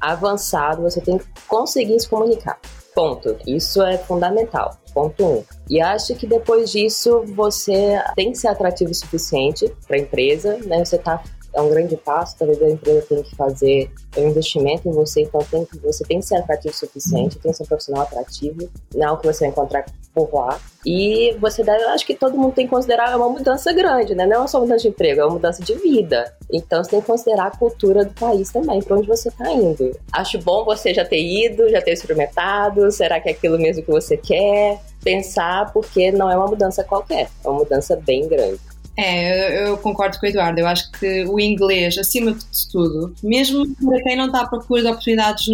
avançado, 0.00 0.82
você 0.82 1.00
tem 1.00 1.18
que 1.18 1.26
conseguir 1.48 1.98
se 1.98 2.08
comunicar. 2.08 2.60
Ponto. 2.94 3.36
Isso 3.46 3.82
é 3.82 3.98
fundamental. 3.98 4.78
Ponto 4.92 5.24
um. 5.24 5.44
E 5.68 5.80
acho 5.80 6.14
que 6.14 6.26
depois 6.26 6.70
disso 6.70 7.24
você 7.34 8.02
tem 8.14 8.32
que 8.32 8.38
ser 8.38 8.48
atrativo 8.48 8.90
o 8.90 8.94
suficiente 8.94 9.72
para 9.86 9.96
a 9.96 10.00
empresa, 10.00 10.58
né? 10.66 10.84
Você 10.84 10.98
tá 10.98 11.22
é 11.54 11.60
um 11.60 11.70
grande 11.70 11.96
passo, 11.96 12.36
talvez 12.36 12.60
a 12.60 12.68
empresa 12.68 13.06
tenha 13.08 13.22
que 13.22 13.34
fazer 13.36 13.90
um 14.16 14.28
investimento 14.28 14.88
em 14.88 14.92
você, 14.92 15.22
então 15.22 15.40
tem 15.50 15.64
que, 15.64 15.78
você 15.78 16.04
tem 16.04 16.18
que 16.18 16.26
ser 16.26 16.36
atrativo 16.36 16.74
o 16.74 16.76
suficiente, 16.76 17.38
tem 17.38 17.50
que 17.50 17.56
ser 17.56 17.62
um 17.62 17.66
profissional 17.66 18.02
atrativo, 18.02 18.68
não 18.94 19.16
que 19.16 19.26
você 19.26 19.40
vai 19.40 19.48
encontrar 19.50 19.84
por 20.14 20.32
lá. 20.32 20.60
E 20.86 21.34
você 21.40 21.62
deve, 21.62 21.82
acho 21.84 22.06
que 22.06 22.14
todo 22.14 22.36
mundo 22.36 22.54
tem 22.54 22.66
que 22.66 22.70
considerar 22.70 23.12
é 23.12 23.16
uma 23.16 23.28
mudança 23.28 23.72
grande, 23.72 24.14
né? 24.14 24.26
Não 24.26 24.44
é 24.44 24.46
só 24.46 24.60
mudança 24.60 24.82
de 24.82 24.88
emprego, 24.88 25.20
é 25.20 25.24
uma 25.24 25.34
mudança 25.34 25.62
de 25.62 25.74
vida. 25.74 26.36
Então 26.52 26.82
você 26.82 26.90
tem 26.90 27.00
que 27.00 27.06
considerar 27.06 27.46
a 27.46 27.56
cultura 27.56 28.04
do 28.04 28.12
país 28.12 28.50
também, 28.50 28.82
para 28.82 28.96
onde 28.96 29.08
você 29.08 29.28
está 29.28 29.50
indo. 29.50 29.96
Acho 30.12 30.38
bom 30.38 30.64
você 30.64 30.92
já 30.92 31.04
ter 31.04 31.22
ido, 31.22 31.68
já 31.70 31.80
ter 31.80 31.92
experimentado, 31.92 32.90
será 32.90 33.20
que 33.20 33.28
é 33.28 33.32
aquilo 33.32 33.58
mesmo 33.58 33.82
que 33.82 33.90
você 33.90 34.16
quer? 34.16 34.80
Pensar, 35.02 35.72
porque 35.72 36.12
não 36.12 36.30
é 36.30 36.36
uma 36.36 36.46
mudança 36.46 36.84
qualquer, 36.84 37.28
é 37.44 37.48
uma 37.48 37.60
mudança 37.60 37.96
bem 37.96 38.28
grande. 38.28 38.60
É, 38.96 39.68
eu, 39.68 39.76
concordo 39.78 40.18
com 40.18 40.26
o 40.26 40.28
Eduardo. 40.28 40.60
Eu 40.60 40.66
acho 40.66 40.90
que 40.92 41.24
o 41.24 41.40
inglês, 41.40 41.98
acima 41.98 42.32
de 42.32 42.44
tudo, 42.70 43.14
mesmo 43.22 43.66
para 43.76 44.02
quem 44.02 44.16
não 44.16 44.26
está 44.26 44.42
à 44.42 44.48
procura 44.48 44.82
de 44.82 44.88
oportunidades 44.88 45.46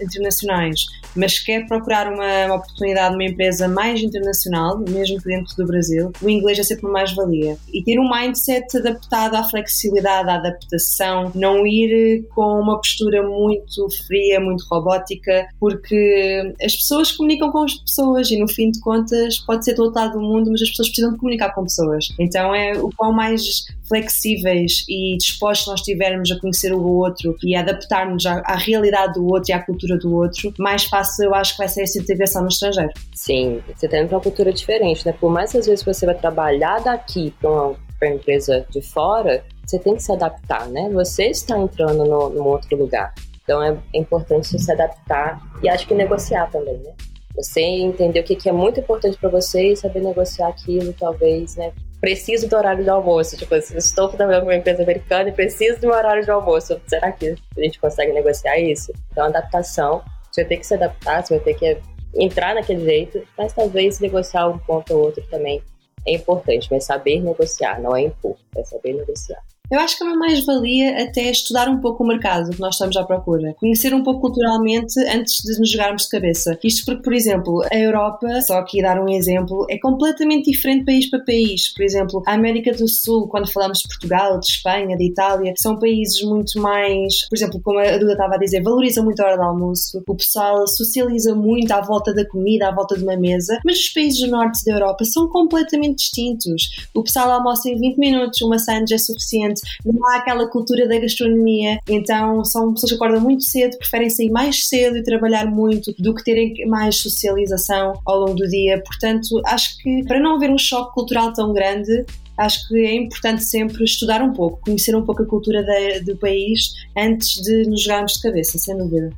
internacionais, 0.00 0.86
mas 1.14 1.38
quer 1.38 1.66
procurar 1.66 2.12
uma, 2.12 2.46
uma 2.46 2.56
oportunidade 2.56 3.12
numa 3.12 3.24
empresa 3.24 3.68
mais 3.68 4.02
internacional, 4.02 4.78
mesmo 4.78 5.18
dentro 5.20 5.54
do 5.56 5.66
Brasil, 5.66 6.12
o 6.20 6.28
inglês 6.28 6.58
é 6.58 6.62
sempre 6.62 6.88
mais-valia. 6.88 7.56
E 7.72 7.82
ter 7.82 7.98
um 7.98 8.10
mindset 8.10 8.76
adaptado 8.76 9.36
à 9.36 9.44
flexibilidade, 9.44 10.28
à 10.28 10.34
adaptação, 10.34 11.30
não 11.34 11.66
ir 11.66 12.26
com 12.34 12.60
uma 12.60 12.76
postura 12.76 13.22
muito 13.22 13.88
fria, 14.06 14.40
muito 14.40 14.64
robótica, 14.70 15.46
porque 15.60 16.54
as 16.62 16.74
pessoas 16.76 17.12
comunicam 17.12 17.50
com 17.50 17.64
as 17.64 17.74
pessoas 17.74 18.30
e, 18.30 18.38
no 18.38 18.48
fim 18.48 18.70
de 18.70 18.80
contas, 18.80 19.38
pode 19.38 19.64
ser 19.64 19.74
do 19.74 19.84
outro 19.84 20.00
lado 20.00 20.12
do 20.14 20.20
mundo, 20.20 20.50
mas 20.50 20.62
as 20.62 20.70
pessoas 20.70 20.88
precisam 20.88 21.12
de 21.12 21.18
comunicar 21.18 21.54
com 21.54 21.62
pessoas. 21.62 22.08
Então, 22.18 22.55
é 22.56 22.72
o 22.78 22.90
quão 22.96 23.12
mais 23.12 23.66
flexíveis 23.88 24.84
e 24.88 25.16
dispostos 25.16 25.68
nós 25.68 25.80
estivermos 25.80 26.30
a 26.30 26.40
conhecer 26.40 26.72
o 26.72 26.82
outro 26.82 27.36
e 27.42 27.54
a 27.54 27.60
adaptar-nos 27.60 28.26
à, 28.26 28.40
à, 28.44 28.56
realidade 28.56 29.14
do 29.14 29.26
outro 29.26 29.50
e 29.50 29.52
à 29.52 29.62
cultura 29.62 29.96
do 29.96 30.14
outro, 30.14 30.52
mais 30.58 30.84
fácil 30.84 31.26
eu 31.26 31.34
acho 31.34 31.52
que 31.52 31.58
vai 31.58 31.68
ser 31.68 31.82
essa 31.82 31.98
integração 31.98 32.42
no 32.42 32.48
estrangeiro. 32.48 32.90
Sim, 33.14 33.62
você 33.74 33.88
tem 33.88 34.04
uma 34.06 34.20
cultura 34.20 34.52
diferente, 34.52 35.06
né? 35.06 35.12
Por 35.12 35.30
mais 35.30 35.52
que 35.52 35.58
às 35.58 35.66
vezes 35.66 35.84
você 35.84 36.06
vai 36.06 36.14
trabalhar 36.14 36.80
daqui 36.80 37.32
para 37.40 37.50
uma, 37.50 37.66
uma, 38.02 38.10
empresa 38.10 38.66
de 38.70 38.82
fora, 38.82 39.44
você 39.64 39.78
tem 39.78 39.94
que 39.94 40.02
se 40.02 40.12
adaptar, 40.12 40.68
né? 40.68 40.90
Você 40.92 41.26
está 41.26 41.58
entrando 41.58 42.04
no, 42.04 42.28
num 42.30 42.44
outro 42.44 42.76
lugar. 42.76 43.14
Então 43.42 43.62
é, 43.62 43.76
é 43.94 43.98
importante 43.98 44.48
você 44.48 44.58
se 44.58 44.72
adaptar 44.72 45.40
e 45.62 45.68
acho 45.68 45.86
que 45.86 45.94
negociar 45.94 46.50
também, 46.50 46.78
né? 46.78 46.92
Você 47.36 47.60
entender 47.60 48.20
o 48.20 48.24
que 48.24 48.48
é 48.48 48.52
muito 48.52 48.80
importante 48.80 49.18
para 49.18 49.28
você 49.28 49.72
e 49.72 49.76
saber 49.76 50.00
negociar 50.00 50.48
aquilo, 50.48 50.92
talvez, 50.94 51.54
né? 51.56 51.72
Preciso 52.06 52.48
do 52.48 52.56
horário 52.56 52.84
de 52.84 52.88
almoço. 52.88 53.36
Tipo, 53.36 53.60
se 53.60 53.76
estou 53.76 54.08
trabalhando 54.08 54.42
com 54.42 54.50
uma 54.50 54.54
empresa 54.54 54.80
americana 54.80 55.28
e 55.28 55.32
preciso 55.32 55.80
do 55.80 55.88
horário 55.88 56.22
de 56.22 56.30
almoço. 56.30 56.80
Será 56.86 57.10
que 57.10 57.34
a 57.56 57.60
gente 57.60 57.80
consegue 57.80 58.12
negociar 58.12 58.56
isso? 58.60 58.92
Então, 59.10 59.24
adaptação. 59.24 60.04
Você 60.30 60.42
vai 60.42 60.48
ter 60.50 60.56
que 60.58 60.66
se 60.68 60.74
adaptar, 60.74 61.26
você 61.26 61.34
vai 61.34 61.44
ter 61.44 61.54
que 61.54 61.76
entrar 62.14 62.54
naquele 62.54 62.84
jeito, 62.84 63.26
mas 63.36 63.52
talvez 63.52 63.98
negociar 63.98 64.46
um 64.46 64.56
ponto 64.56 64.94
ou 64.94 65.06
outro 65.06 65.24
também 65.28 65.60
é 66.06 66.12
importante. 66.12 66.68
Mas 66.70 66.84
saber 66.84 67.20
negociar, 67.20 67.80
não 67.80 67.96
é 67.96 68.02
impor, 68.02 68.36
é 68.54 68.62
saber 68.62 68.92
negociar. 68.92 69.42
Eu 69.68 69.80
acho 69.80 69.98
que 69.98 70.04
é 70.04 70.06
uma 70.06 70.16
mais-valia 70.16 71.02
até 71.02 71.28
estudar 71.28 71.68
um 71.68 71.80
pouco 71.80 72.04
o 72.04 72.06
mercado 72.06 72.50
que 72.50 72.60
nós 72.60 72.76
estamos 72.76 72.96
à 72.96 73.02
procura. 73.02 73.52
Conhecer 73.58 73.92
um 73.92 74.02
pouco 74.04 74.20
culturalmente 74.20 74.98
antes 75.08 75.42
de 75.42 75.58
nos 75.58 75.72
jogarmos 75.72 76.02
de 76.02 76.10
cabeça. 76.10 76.56
Isto 76.62 76.84
porque, 76.84 77.02
por 77.02 77.12
exemplo, 77.12 77.62
a 77.72 77.76
Europa, 77.76 78.40
só 78.42 78.58
aqui 78.58 78.80
dar 78.80 79.00
um 79.02 79.08
exemplo, 79.08 79.66
é 79.68 79.76
completamente 79.78 80.52
diferente 80.52 80.84
país 80.84 81.10
para 81.10 81.24
país. 81.24 81.74
Por 81.74 81.82
exemplo, 81.82 82.22
a 82.26 82.34
América 82.34 82.72
do 82.72 82.86
Sul, 82.86 83.26
quando 83.26 83.50
falamos 83.50 83.80
de 83.80 83.88
Portugal, 83.88 84.38
de 84.38 84.46
Espanha, 84.46 84.96
de 84.96 85.04
Itália, 85.04 85.52
são 85.58 85.76
países 85.76 86.22
muito 86.22 86.60
mais, 86.60 87.28
por 87.28 87.34
exemplo, 87.34 87.60
como 87.60 87.80
a 87.80 87.96
Duda 87.98 88.12
estava 88.12 88.36
a 88.36 88.38
dizer, 88.38 88.62
valorizam 88.62 89.04
muito 89.04 89.20
a 89.20 89.26
hora 89.26 89.36
do 89.36 89.42
almoço, 89.42 90.00
o 90.06 90.14
pessoal 90.14 90.64
socializa 90.68 91.34
muito 91.34 91.72
à 91.72 91.80
volta 91.80 92.14
da 92.14 92.24
comida, 92.24 92.68
à 92.68 92.74
volta 92.74 92.96
de 92.96 93.02
uma 93.02 93.16
mesa, 93.16 93.58
mas 93.64 93.78
os 93.78 93.88
países 93.88 94.20
do 94.20 94.30
norte 94.30 94.64
da 94.64 94.72
Europa 94.72 95.04
são 95.04 95.28
completamente 95.28 95.96
distintos. 95.96 96.86
O 96.94 97.02
pessoal 97.02 97.32
almoça 97.32 97.68
em 97.68 97.76
20 97.76 97.98
minutos, 97.98 98.40
uma 98.42 98.60
sandes 98.60 98.92
é 98.92 98.98
suficiente 98.98 99.55
não 99.84 100.04
há 100.08 100.16
aquela 100.16 100.48
cultura 100.48 100.88
da 100.88 100.98
gastronomia, 100.98 101.78
então 101.88 102.44
são 102.44 102.72
pessoas 102.72 102.92
que 102.92 102.96
acordam 102.96 103.20
muito 103.20 103.44
cedo, 103.44 103.76
preferem 103.78 104.10
sair 104.10 104.30
mais 104.30 104.68
cedo 104.68 104.96
e 104.98 105.02
trabalhar 105.02 105.46
muito 105.46 105.92
do 105.98 106.14
que 106.14 106.24
terem 106.24 106.54
mais 106.66 106.96
socialização 106.96 108.00
ao 108.04 108.20
longo 108.20 108.34
do 108.34 108.48
dia. 108.48 108.82
Portanto, 108.82 109.40
acho 109.46 109.78
que 109.78 110.04
para 110.04 110.20
não 110.20 110.36
haver 110.36 110.50
um 110.50 110.58
choque 110.58 110.94
cultural 110.94 111.32
tão 111.32 111.52
grande, 111.52 112.04
acho 112.36 112.68
que 112.68 112.76
é 112.78 112.94
importante 112.94 113.42
sempre 113.42 113.84
estudar 113.84 114.22
um 114.22 114.32
pouco, 114.32 114.60
conhecer 114.60 114.94
um 114.94 115.04
pouco 115.04 115.22
a 115.22 115.26
cultura 115.26 115.64
do 116.04 116.16
país 116.16 116.72
antes 116.96 117.40
de 117.42 117.64
nos 117.68 117.82
jogarmos 117.82 118.14
de 118.14 118.22
cabeça, 118.22 118.58
sem 118.58 118.76
dúvida. 118.76 119.10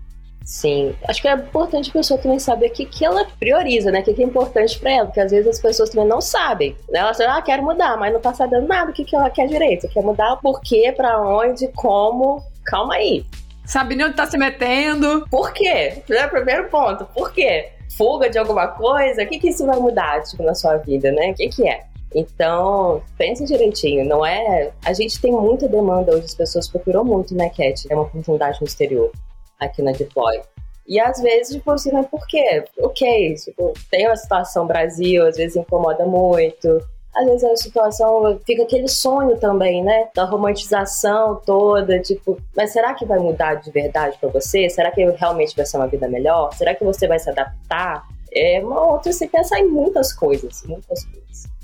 Sim, 0.48 0.96
acho 1.06 1.20
que 1.20 1.28
é 1.28 1.34
importante 1.34 1.90
a 1.90 1.92
pessoa 1.92 2.18
também 2.18 2.38
saber 2.38 2.68
o 2.68 2.70
que, 2.70 2.86
que 2.86 3.04
ela 3.04 3.26
prioriza, 3.38 3.90
né? 3.92 4.00
O 4.00 4.02
que, 4.02 4.14
que 4.14 4.22
é 4.22 4.24
importante 4.24 4.78
para 4.78 4.90
ela, 4.90 5.04
porque 5.04 5.20
às 5.20 5.30
vezes 5.30 5.46
as 5.46 5.60
pessoas 5.60 5.90
também 5.90 6.08
não 6.08 6.22
sabem. 6.22 6.74
Né? 6.88 7.00
Elas 7.00 7.18
falam, 7.18 7.34
ah, 7.34 7.42
quero 7.42 7.62
mudar, 7.62 7.98
mas 7.98 8.10
não 8.14 8.18
tá 8.18 8.32
sabendo 8.32 8.66
nada 8.66 8.90
o 8.90 8.94
que, 8.94 9.04
que 9.04 9.14
ela 9.14 9.28
quer 9.28 9.46
direito. 9.46 9.86
Quer 9.90 10.02
mudar 10.02 10.32
o 10.32 10.36
porquê, 10.38 10.90
para 10.96 11.20
onde, 11.20 11.68
como. 11.76 12.42
Calma 12.64 12.94
aí. 12.94 13.26
Sabe 13.66 13.94
nem 13.94 14.06
onde 14.06 14.16
tá 14.16 14.24
se 14.24 14.38
metendo. 14.38 15.26
Por 15.30 15.52
quê? 15.52 16.02
É 16.08 16.26
primeiro 16.28 16.70
ponto, 16.70 17.04
por 17.04 17.30
quê? 17.30 17.68
Fuga 17.98 18.30
de 18.30 18.38
alguma 18.38 18.68
coisa? 18.68 19.24
O 19.24 19.26
que, 19.26 19.38
que 19.38 19.50
isso 19.50 19.66
vai 19.66 19.78
mudar, 19.78 20.22
tipo, 20.22 20.42
na 20.42 20.54
sua 20.54 20.78
vida, 20.78 21.12
né? 21.12 21.32
O 21.32 21.34
que, 21.34 21.48
que 21.48 21.68
é? 21.68 21.84
Então, 22.14 23.02
pense 23.18 23.44
direitinho, 23.44 24.02
não 24.06 24.24
é. 24.24 24.70
A 24.82 24.94
gente 24.94 25.20
tem 25.20 25.30
muita 25.30 25.68
demanda 25.68 26.12
hoje, 26.12 26.24
as 26.24 26.34
pessoas 26.34 26.66
procuram 26.66 27.04
muito, 27.04 27.34
né, 27.34 27.50
Cat? 27.50 27.86
É 27.90 27.94
uma 27.94 28.04
oportunidade 28.04 28.58
no 28.62 28.66
exterior 28.66 29.12
aqui 29.58 29.82
na 29.82 29.92
Deploy. 29.92 30.40
E 30.86 30.98
às 30.98 31.20
vezes, 31.20 31.54
tipo 31.54 31.70
assim, 31.70 31.92
mas 31.92 32.06
por 32.06 32.26
quê? 32.26 32.64
Ok, 32.78 33.34
tipo, 33.34 33.74
tem 33.90 34.06
uma 34.06 34.16
situação 34.16 34.66
Brasil, 34.66 35.26
às 35.26 35.36
vezes 35.36 35.56
incomoda 35.56 36.06
muito. 36.06 36.80
Às 37.14 37.26
vezes 37.26 37.44
a 37.44 37.56
situação 37.56 38.40
fica 38.46 38.62
aquele 38.62 38.88
sonho 38.88 39.36
também, 39.38 39.84
né? 39.84 40.08
Da 40.14 40.24
romantização 40.24 41.42
toda, 41.44 42.00
tipo, 42.00 42.40
mas 42.56 42.72
será 42.72 42.94
que 42.94 43.04
vai 43.04 43.18
mudar 43.18 43.56
de 43.56 43.70
verdade 43.70 44.16
para 44.18 44.30
você? 44.30 44.70
Será 44.70 44.90
que 44.90 45.04
realmente 45.04 45.54
vai 45.54 45.66
ser 45.66 45.76
uma 45.76 45.88
vida 45.88 46.08
melhor? 46.08 46.54
Será 46.54 46.74
que 46.74 46.84
você 46.84 47.06
vai 47.06 47.18
se 47.18 47.28
adaptar? 47.28 48.06
É 48.32 48.60
uma 48.62 48.92
outra, 48.92 49.12
você 49.12 49.26
pensar 49.26 49.58
em 49.58 49.68
muitas 49.68 50.12
coisas, 50.12 50.62
muitas 50.64 51.04
coisas. 51.04 51.57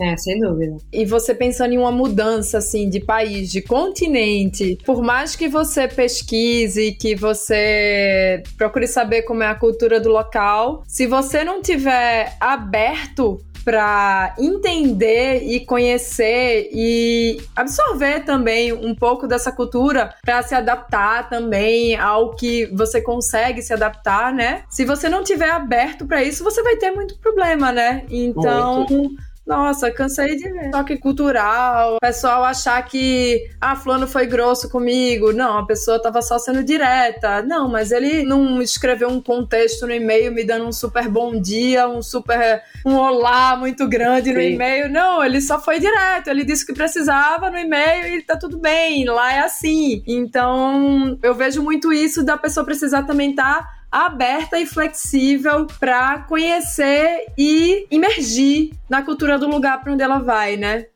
É, 0.00 0.16
sem 0.16 0.40
dúvida. 0.40 0.76
E 0.92 1.04
você 1.04 1.34
pensando 1.34 1.72
em 1.72 1.78
uma 1.78 1.92
mudança 1.92 2.58
assim 2.58 2.88
de 2.88 3.00
país, 3.00 3.50
de 3.50 3.60
continente, 3.60 4.78
por 4.84 5.02
mais 5.02 5.34
que 5.34 5.48
você 5.48 5.88
pesquise, 5.88 6.92
que 6.92 7.14
você 7.14 8.42
procure 8.56 8.86
saber 8.86 9.22
como 9.22 9.42
é 9.42 9.48
a 9.48 9.54
cultura 9.54 10.00
do 10.00 10.08
local, 10.08 10.82
se 10.86 11.06
você 11.06 11.42
não 11.42 11.60
tiver 11.60 12.36
aberto 12.40 13.40
para 13.68 14.34
entender 14.38 15.42
e 15.42 15.60
conhecer 15.60 16.70
e 16.72 17.38
absorver 17.54 18.20
também 18.20 18.72
um 18.72 18.94
pouco 18.94 19.26
dessa 19.26 19.52
cultura 19.52 20.14
para 20.24 20.42
se 20.42 20.54
adaptar 20.54 21.28
também 21.28 21.94
ao 21.94 22.34
que 22.34 22.64
você 22.72 23.02
consegue 23.02 23.60
se 23.60 23.74
adaptar, 23.74 24.32
né? 24.32 24.62
Se 24.70 24.86
você 24.86 25.06
não 25.08 25.22
tiver 25.22 25.50
aberto 25.50 26.06
para 26.06 26.24
isso, 26.24 26.42
você 26.42 26.62
vai 26.62 26.76
ter 26.76 26.92
muito 26.92 27.18
problema, 27.18 27.70
né? 27.70 28.06
Então, 28.08 28.86
muito 28.88 29.27
nossa, 29.48 29.90
cansei 29.90 30.36
de 30.36 30.52
ver. 30.52 30.70
Toque 30.70 30.98
cultural, 30.98 31.94
o 31.96 32.00
pessoal 32.00 32.44
achar 32.44 32.80
que, 32.82 33.48
ah, 33.58 33.74
fulano 33.74 34.06
foi 34.06 34.26
grosso 34.26 34.68
comigo. 34.68 35.32
Não, 35.32 35.56
a 35.56 35.66
pessoa 35.66 36.00
tava 36.00 36.20
só 36.20 36.38
sendo 36.38 36.62
direta. 36.62 37.42
Não, 37.42 37.66
mas 37.66 37.90
ele 37.90 38.24
não 38.24 38.60
escreveu 38.60 39.08
um 39.08 39.22
contexto 39.22 39.86
no 39.86 39.94
e-mail 39.94 40.30
me 40.32 40.44
dando 40.44 40.66
um 40.66 40.72
super 40.72 41.08
bom 41.08 41.40
dia, 41.40 41.88
um 41.88 42.02
super, 42.02 42.62
um 42.84 42.96
olá 42.96 43.56
muito 43.56 43.88
grande 43.88 44.34
no 44.34 44.40
e-mail. 44.40 44.90
Não, 44.90 45.24
ele 45.24 45.40
só 45.40 45.58
foi 45.58 45.80
direto. 45.80 46.28
Ele 46.28 46.44
disse 46.44 46.66
que 46.66 46.74
precisava 46.74 47.50
no 47.50 47.58
e-mail 47.58 48.18
e 48.18 48.22
tá 48.22 48.36
tudo 48.36 48.58
bem. 48.58 49.06
Lá 49.06 49.32
é 49.32 49.40
assim. 49.40 50.02
Então, 50.06 51.18
eu 51.22 51.34
vejo 51.34 51.62
muito 51.62 51.90
isso 51.90 52.22
da 52.22 52.36
pessoa 52.36 52.66
precisar 52.66 53.04
também 53.04 53.30
estar 53.30 53.62
tá 53.62 53.77
aberta 53.90 54.58
e 54.60 54.66
flexível 54.66 55.66
para 55.80 56.20
conhecer 56.20 57.26
e 57.36 57.86
imergir 57.90 58.72
na 58.88 59.02
cultura 59.02 59.38
do 59.38 59.48
lugar 59.48 59.80
para 59.82 59.92
onde 59.92 60.02
ela 60.02 60.18
vai, 60.18 60.56
né? 60.56 60.86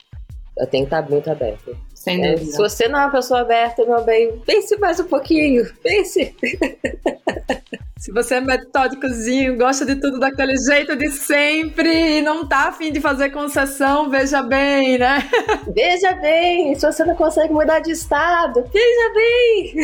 Eu 0.59 0.67
tenho 0.67 0.87
que 0.87 0.95
estar 0.95 1.09
muito 1.09 1.31
aberta. 1.31 1.73
Sem 1.95 2.23
É, 2.25 2.33
dúvida. 2.33 2.51
se 2.53 2.59
você 2.59 2.89
não 2.89 2.99
é 2.99 3.05
uma 3.05 3.13
pessoa 3.13 3.41
aberta, 3.41 3.85
meu 3.87 4.03
bem, 4.05 4.39
pense 4.45 4.77
mais 4.77 4.99
um 5.01 5.05
pouquinho. 5.05 5.65
Pense. 5.83 6.35
Se 8.03 8.11
você 8.11 8.35
é 8.35 8.41
metódicozinho, 8.41 9.57
gosta 9.57 9.87
de 9.87 9.95
tudo 9.95 10.19
daquele 10.19 10.57
jeito 10.57 10.97
de 10.97 11.09
sempre 11.09 12.19
e 12.19 12.21
não 12.21 12.45
tá 12.45 12.71
afim 12.71 12.91
de 12.91 13.01
fazer 13.01 13.31
concessão, 13.31 14.11
veja 14.11 14.43
bem, 14.43 14.99
né? 14.99 15.23
Veja 15.73 16.13
bem, 16.15 16.75
se 16.75 16.85
você 16.85 17.05
não 17.05 17.15
consegue 17.15 17.53
mudar 17.53 17.79
de 17.79 17.93
estado, 17.93 18.65
veja 18.73 19.13
bem. 19.15 19.75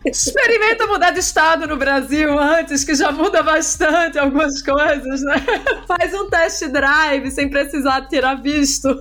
Experimenta 0.06 0.86
mudar 0.86 1.10
de 1.10 1.20
estado 1.20 1.66
no 1.66 1.76
Brasil 1.76 2.38
antes, 2.38 2.82
que 2.84 2.94
já 2.94 3.12
muda 3.12 3.42
bastante 3.42 4.18
algumas 4.18 4.62
coisas, 4.62 5.20
né? 5.20 5.34
Faz 5.86 6.14
um 6.14 6.30
test 6.30 6.66
drive 6.68 7.30
sem 7.30 7.50
precisar 7.50 8.08
tirar 8.08 8.40
visto. 8.40 8.98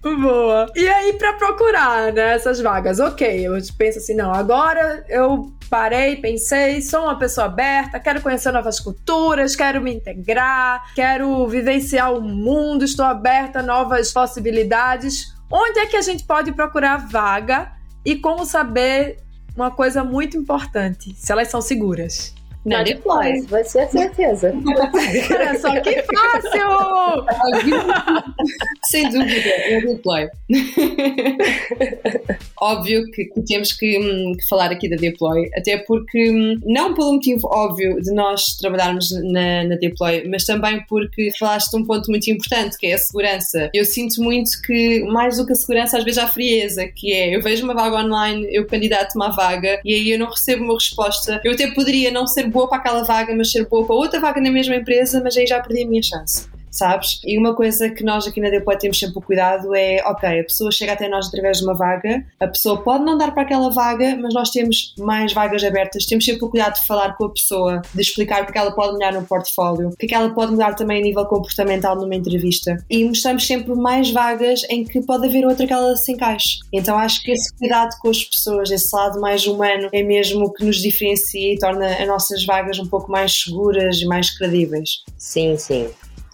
Boa. 0.00 0.66
E 0.76 0.88
aí, 0.88 1.12
pra 1.14 1.32
procurar 1.34 2.12
né, 2.12 2.34
essas 2.34 2.60
vagas, 2.60 3.00
ok, 3.00 3.46
eu 3.46 3.54
penso 3.76 3.98
assim, 3.98 4.14
não, 4.14 4.32
agora 4.32 5.04
eu 5.08 5.52
parei, 5.68 6.16
pensei, 6.16 6.80
sou 6.80 7.02
uma 7.02 7.18
pessoa 7.18 7.46
aberta, 7.46 7.98
quero 7.98 8.20
conhecer 8.20 8.52
novas 8.52 8.78
culturas, 8.78 9.56
quero 9.56 9.80
me 9.80 9.92
integrar, 9.92 10.92
quero 10.94 11.46
vivenciar 11.48 12.14
o 12.14 12.22
mundo, 12.22 12.84
estou 12.84 13.04
aberta 13.04 13.58
a 13.58 13.62
novas 13.62 14.12
possibilidades. 14.12 15.34
Onde 15.50 15.80
é 15.80 15.86
que 15.86 15.96
a 15.96 16.02
gente 16.02 16.24
pode 16.24 16.52
procurar 16.52 17.08
vaga 17.08 17.72
e 18.04 18.16
como 18.16 18.46
saber 18.46 19.18
uma 19.56 19.70
coisa 19.70 20.04
muito 20.04 20.36
importante, 20.36 21.14
se 21.16 21.32
elas 21.32 21.48
são 21.48 21.60
seguras? 21.60 22.37
Na 22.68 22.82
Deploy, 22.82 23.42
vai 23.42 23.64
ser 23.64 23.88
certeza. 23.88 24.54
Olha 24.54 25.58
só 25.58 25.80
que 25.80 26.02
fácil! 26.02 27.68
Sem 28.90 29.10
dúvida, 29.10 29.48
é 29.48 29.80
deploy. 29.80 30.28
óbvio 32.60 33.04
que, 33.10 33.24
que 33.26 33.42
temos 33.42 33.72
que, 33.72 33.98
hum, 33.98 34.32
que 34.34 34.48
falar 34.48 34.70
aqui 34.70 34.88
da 34.88 34.96
deploy, 34.96 35.48
até 35.56 35.78
porque, 35.78 36.30
hum, 36.30 36.58
não 36.64 36.94
pelo 36.94 37.14
motivo 37.14 37.48
óbvio 37.48 38.00
de 38.00 38.12
nós 38.12 38.56
trabalharmos 38.60 39.10
na, 39.32 39.64
na 39.64 39.76
deploy, 39.76 40.26
mas 40.28 40.44
também 40.44 40.84
porque 40.88 41.30
falaste 41.38 41.70
de 41.70 41.76
um 41.76 41.84
ponto 41.84 42.10
muito 42.10 42.30
importante 42.30 42.76
que 42.78 42.86
é 42.86 42.94
a 42.94 42.98
segurança. 42.98 43.70
Eu 43.72 43.84
sinto 43.84 44.22
muito 44.22 44.50
que, 44.64 45.04
mais 45.04 45.36
do 45.36 45.46
que 45.46 45.52
a 45.52 45.56
segurança, 45.56 45.98
às 45.98 46.04
vezes 46.04 46.18
há 46.18 46.24
a 46.24 46.28
frieza, 46.28 46.86
que 46.88 47.12
é 47.12 47.34
eu 47.34 47.42
vejo 47.42 47.64
uma 47.64 47.74
vaga 47.74 47.96
online, 47.96 48.46
eu 48.50 48.66
candidato-me 48.66 49.24
à 49.24 49.28
vaga 49.28 49.80
e 49.84 49.94
aí 49.94 50.10
eu 50.10 50.18
não 50.18 50.30
recebo 50.30 50.64
uma 50.64 50.74
resposta. 50.74 51.40
Eu 51.44 51.52
até 51.52 51.70
poderia 51.72 52.10
não 52.10 52.26
ser 52.26 52.48
boa 52.48 52.57
para 52.66 52.78
aquela 52.78 53.04
vaga, 53.04 53.36
mas 53.36 53.52
ser 53.52 53.68
boa 53.68 53.86
para 53.86 53.94
outra 53.94 54.18
vaga 54.18 54.40
na 54.40 54.50
mesma 54.50 54.74
empresa, 54.74 55.20
mas 55.22 55.36
aí 55.36 55.46
já 55.46 55.60
perdi 55.60 55.84
a 55.84 55.86
minha 55.86 56.02
chance 56.02 56.57
sabes? 56.70 57.20
E 57.24 57.38
uma 57.38 57.54
coisa 57.54 57.88
que 57.90 58.04
nós 58.04 58.26
aqui 58.26 58.40
na 58.40 58.50
Deploy 58.50 58.76
temos 58.76 58.98
sempre 58.98 59.18
o 59.18 59.22
cuidado 59.22 59.74
é, 59.74 60.02
ok, 60.04 60.40
a 60.40 60.44
pessoa 60.44 60.70
chega 60.70 60.92
até 60.92 61.08
nós 61.08 61.28
através 61.28 61.58
de 61.58 61.64
uma 61.64 61.74
vaga, 61.74 62.24
a 62.40 62.46
pessoa 62.46 62.82
pode 62.82 63.04
não 63.04 63.16
dar 63.16 63.32
para 63.32 63.42
aquela 63.42 63.70
vaga, 63.70 64.16
mas 64.20 64.34
nós 64.34 64.50
temos 64.50 64.94
mais 64.98 65.32
vagas 65.32 65.62
abertas, 65.64 66.06
temos 66.06 66.24
sempre 66.24 66.44
o 66.44 66.48
cuidado 66.48 66.74
de 66.74 66.86
falar 66.86 67.16
com 67.16 67.26
a 67.26 67.30
pessoa, 67.30 67.82
de 67.94 68.00
explicar 68.00 68.42
o 68.42 68.46
que 68.46 68.58
ela 68.58 68.72
pode 68.72 68.92
mudar 68.92 69.12
no 69.12 69.24
portfólio, 69.24 69.88
o 69.88 69.96
que 69.96 70.14
ela 70.14 70.30
pode 70.30 70.52
mudar 70.52 70.74
também 70.74 71.00
a 71.00 71.02
nível 71.02 71.24
comportamental 71.26 71.96
numa 71.96 72.14
entrevista. 72.14 72.76
E 72.88 73.04
mostramos 73.04 73.46
sempre 73.46 73.74
mais 73.74 74.10
vagas 74.10 74.62
em 74.68 74.84
que 74.84 75.00
pode 75.02 75.26
haver 75.26 75.44
outra 75.46 75.66
que 75.66 75.72
ela 75.72 75.96
se 75.96 76.12
encaixe. 76.12 76.58
Então 76.72 76.98
acho 76.98 77.22
que 77.22 77.32
esse 77.32 77.54
cuidado 77.56 77.96
com 78.00 78.10
as 78.10 78.24
pessoas, 78.24 78.70
esse 78.70 78.94
lado 78.94 79.20
mais 79.20 79.46
humano, 79.46 79.88
é 79.92 80.02
mesmo 80.02 80.46
o 80.46 80.52
que 80.52 80.64
nos 80.64 80.76
diferencia 80.76 81.54
e 81.54 81.58
torna 81.58 81.86
as 81.86 82.06
nossas 82.06 82.44
vagas 82.44 82.78
um 82.78 82.86
pouco 82.86 83.10
mais 83.10 83.32
seguras 83.32 84.00
e 84.00 84.06
mais 84.06 84.36
credíveis. 84.36 85.02
Sim, 85.16 85.56
sim. 85.56 85.88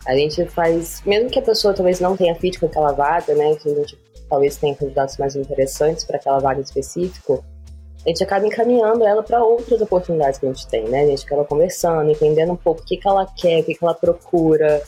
A 0.07 0.15
gente 0.15 0.45
faz, 0.47 1.03
mesmo 1.05 1.31
que 1.31 1.39
a 1.39 1.43
pessoa 1.43 1.73
talvez 1.73 2.01
não 2.01 2.17
tenha 2.17 2.35
fit 2.35 2.61
com 2.61 2.67
aquela 2.67 2.93
vaga, 2.93 3.35
né, 3.35 3.55
que 3.57 3.71
a 3.71 3.75
gente 3.75 3.99
talvez 4.29 4.57
tenha 4.57 4.75
candidatos 4.75 5.17
mais 5.17 5.37
interessantes 5.37 6.05
para 6.05 6.17
aquela 6.17 6.39
vaga 6.39 6.61
específica, 6.61 7.41
a 8.05 8.09
gente 8.09 8.23
acaba 8.23 8.47
encaminhando 8.47 9.03
ela 9.05 9.23
para 9.23 9.43
outras 9.43 9.81
oportunidades 9.81 10.39
que 10.39 10.45
a 10.45 10.53
gente 10.53 10.67
tem, 10.69 10.85
né? 10.89 11.05
A 11.05 11.07
gente 11.07 11.25
acaba 11.25 11.45
conversando, 11.45 12.11
entendendo 12.11 12.53
um 12.53 12.57
pouco 12.57 12.83
o 12.83 12.85
que, 12.85 12.99
que 12.99 13.09
ela 13.09 13.27
quer, 13.35 13.61
o 13.61 13.65
que, 13.65 13.75
que 13.75 13.83
ela 13.83 13.95
procura. 13.95 14.83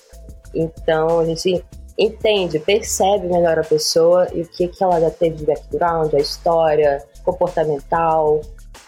Então, 0.54 1.20
a 1.20 1.24
gente 1.24 1.64
entende, 1.98 2.58
percebe 2.58 3.26
melhor 3.26 3.58
a 3.58 3.64
pessoa 3.64 4.28
e 4.34 4.42
o 4.42 4.46
que, 4.46 4.68
que 4.68 4.84
ela 4.84 5.00
já 5.00 5.10
teve 5.10 5.36
de 5.36 5.46
background, 5.46 6.12
a 6.12 6.18
história, 6.18 7.02
comportamental. 7.24 8.42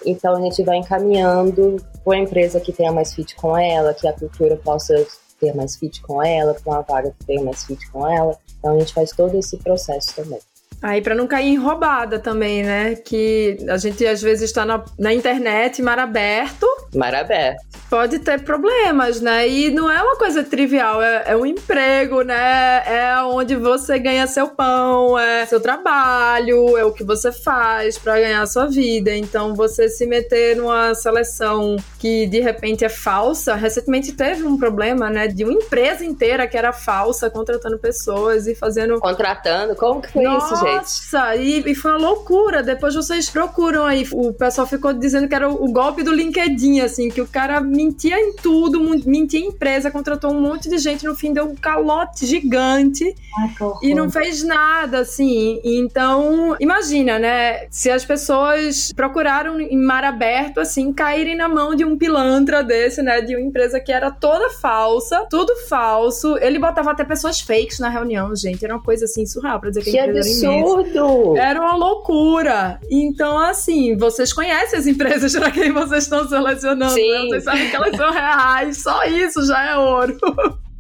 Então, 0.04 0.36
a 0.36 0.40
gente 0.42 0.62
vai 0.62 0.76
encaminhando 0.76 1.76
para 2.04 2.18
a 2.18 2.20
empresa 2.20 2.60
que 2.60 2.72
tenha 2.72 2.92
mais 2.92 3.14
fit 3.14 3.34
com 3.34 3.56
ela, 3.56 3.94
que 3.94 4.06
a 4.06 4.12
cultura 4.12 4.56
possa 4.56 5.06
ter 5.38 5.54
mais 5.54 5.76
fit 5.76 6.00
com 6.02 6.22
ela, 6.22 6.54
para 6.54 6.72
uma 6.72 6.82
vaga 6.82 7.14
que 7.18 7.24
tenha 7.24 7.44
mais 7.44 7.64
fit 7.64 7.90
com 7.90 8.06
ela. 8.06 8.38
Então 8.58 8.74
a 8.74 8.78
gente 8.78 8.92
faz 8.92 9.10
todo 9.10 9.36
esse 9.36 9.56
processo 9.58 10.14
também. 10.14 10.40
Aí, 10.80 11.02
para 11.02 11.14
não 11.14 11.26
cair 11.26 11.48
em 11.48 11.56
roubada 11.56 12.18
também, 12.18 12.62
né? 12.62 12.94
Que 12.94 13.56
a 13.68 13.76
gente 13.76 14.06
às 14.06 14.22
vezes 14.22 14.44
está 14.44 14.64
na, 14.64 14.84
na 14.98 15.12
internet, 15.12 15.82
mar 15.82 15.98
aberto. 15.98 16.66
Mar 16.94 17.14
aberto. 17.14 17.66
Pode 17.90 18.18
ter 18.20 18.42
problemas, 18.42 19.20
né? 19.20 19.48
E 19.48 19.70
não 19.70 19.90
é 19.90 20.00
uma 20.02 20.16
coisa 20.16 20.44
trivial, 20.44 21.02
é, 21.02 21.24
é 21.26 21.36
um 21.36 21.44
emprego, 21.44 22.22
né? 22.22 22.82
É 22.86 23.22
onde 23.22 23.56
você 23.56 23.98
ganha 23.98 24.26
seu 24.26 24.48
pão, 24.48 25.18
é 25.18 25.46
seu 25.46 25.60
trabalho, 25.60 26.76
é 26.76 26.84
o 26.84 26.92
que 26.92 27.02
você 27.02 27.32
faz 27.32 27.98
para 27.98 28.20
ganhar 28.20 28.46
sua 28.46 28.66
vida. 28.66 29.14
Então, 29.14 29.54
você 29.54 29.88
se 29.88 30.06
meter 30.06 30.56
numa 30.56 30.94
seleção 30.94 31.76
que 31.98 32.26
de 32.26 32.40
repente 32.40 32.84
é 32.84 32.88
falsa. 32.88 33.54
Recentemente 33.54 34.12
teve 34.12 34.44
um 34.44 34.56
problema, 34.56 35.10
né? 35.10 35.26
De 35.26 35.42
uma 35.42 35.52
empresa 35.52 36.04
inteira 36.04 36.46
que 36.46 36.56
era 36.56 36.72
falsa, 36.72 37.30
contratando 37.30 37.78
pessoas 37.78 38.46
e 38.46 38.54
fazendo. 38.54 39.00
Contratando? 39.00 39.74
Como 39.74 40.00
que 40.02 40.12
foi 40.12 40.22
Nossa, 40.22 40.54
isso, 40.54 40.64
gente? 40.64 40.67
Nossa, 40.76 41.36
e, 41.36 41.70
e, 41.70 41.74
foi 41.74 41.92
uma 41.92 41.98
loucura. 41.98 42.62
Depois 42.62 42.94
vocês 42.94 43.28
procuram 43.28 43.84
aí. 43.84 44.06
O 44.12 44.32
pessoal 44.32 44.66
ficou 44.66 44.92
dizendo 44.92 45.28
que 45.28 45.34
era 45.34 45.48
o, 45.48 45.64
o, 45.64 45.72
golpe 45.72 46.02
do 46.02 46.12
LinkedIn, 46.12 46.80
assim, 46.80 47.08
que 47.08 47.20
o 47.20 47.26
cara 47.26 47.60
mentia 47.60 48.18
em 48.18 48.34
tudo, 48.34 48.80
mentia 49.06 49.40
em 49.40 49.48
empresa, 49.48 49.90
contratou 49.90 50.32
um 50.32 50.40
monte 50.40 50.68
de 50.68 50.78
gente, 50.78 51.04
no 51.04 51.14
fim 51.14 51.32
deu 51.32 51.46
um 51.46 51.54
calote 51.54 52.26
gigante 52.26 53.14
Ai, 53.38 53.50
e 53.82 53.94
não 53.94 54.10
fez 54.10 54.42
nada, 54.42 55.00
assim. 55.00 55.60
Então, 55.64 56.56
imagina, 56.60 57.18
né? 57.18 57.66
Se 57.70 57.90
as 57.90 58.04
pessoas 58.04 58.92
procuraram 58.92 59.60
em 59.60 59.76
mar 59.76 60.04
aberto, 60.04 60.60
assim, 60.60 60.92
caírem 60.92 61.36
na 61.36 61.48
mão 61.48 61.74
de 61.74 61.84
um 61.84 61.96
pilantra 61.96 62.62
desse, 62.62 63.02
né? 63.02 63.20
De 63.20 63.36
uma 63.36 63.44
empresa 63.44 63.80
que 63.80 63.92
era 63.92 64.10
toda 64.10 64.50
falsa, 64.50 65.26
tudo 65.30 65.54
falso. 65.68 66.36
Ele 66.38 66.58
botava 66.58 66.90
até 66.90 67.04
pessoas 67.04 67.40
fakes 67.40 67.78
na 67.78 67.88
reunião, 67.88 68.34
gente. 68.34 68.64
Era 68.64 68.74
uma 68.74 68.82
coisa 68.82 69.04
assim 69.04 69.26
surreal 69.26 69.60
pra 69.60 69.70
dizer 69.70 69.82
que, 69.82 69.90
que 69.90 69.98
a 69.98 70.06
empresa 70.06 70.28
absurdo. 70.28 70.57
Era 70.58 70.80
absurdo! 70.80 71.36
Era 71.36 71.60
uma 71.60 71.76
loucura. 71.76 72.80
Então, 72.90 73.38
assim, 73.38 73.96
vocês 73.96 74.32
conhecem 74.32 74.78
as 74.78 74.86
empresas 74.86 75.32
para 75.32 75.50
quem 75.50 75.72
vocês 75.72 76.04
estão 76.04 76.28
selecionando. 76.28 76.94
Sim. 76.94 77.10
Né? 77.10 77.28
Vocês 77.28 77.44
sabem 77.44 77.70
que 77.70 77.76
elas 77.76 77.96
são 77.96 78.10
reais. 78.10 78.82
Só 78.82 79.04
isso 79.04 79.46
já 79.46 79.70
é 79.70 79.76
ouro. 79.76 80.16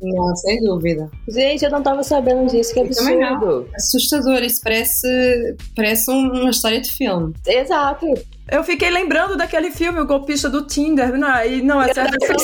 Não, 0.00 0.36
sem 0.36 0.60
dúvida. 0.62 1.10
Gente, 1.28 1.64
eu 1.64 1.70
não 1.70 1.82
tava 1.82 2.02
sabendo 2.02 2.48
disso, 2.48 2.72
que 2.72 2.80
absurdo. 2.80 3.68
Assustador, 3.74 4.42
isso 4.44 4.60
parece, 4.62 5.56
parece 5.74 6.10
uma 6.10 6.50
história 6.50 6.80
de 6.80 6.92
filme. 6.92 7.34
Exato. 7.46 8.06
Eu 8.50 8.64
fiquei 8.64 8.88
lembrando 8.88 9.36
daquele 9.36 9.70
filme, 9.70 10.00
O 10.00 10.06
Golpista 10.06 10.48
do 10.48 10.66
Tinder, 10.66 11.18
né? 11.18 11.52
E 11.52 11.62
não, 11.62 11.82
essa 11.82 12.00
é 12.00 12.04
versão 12.04 12.36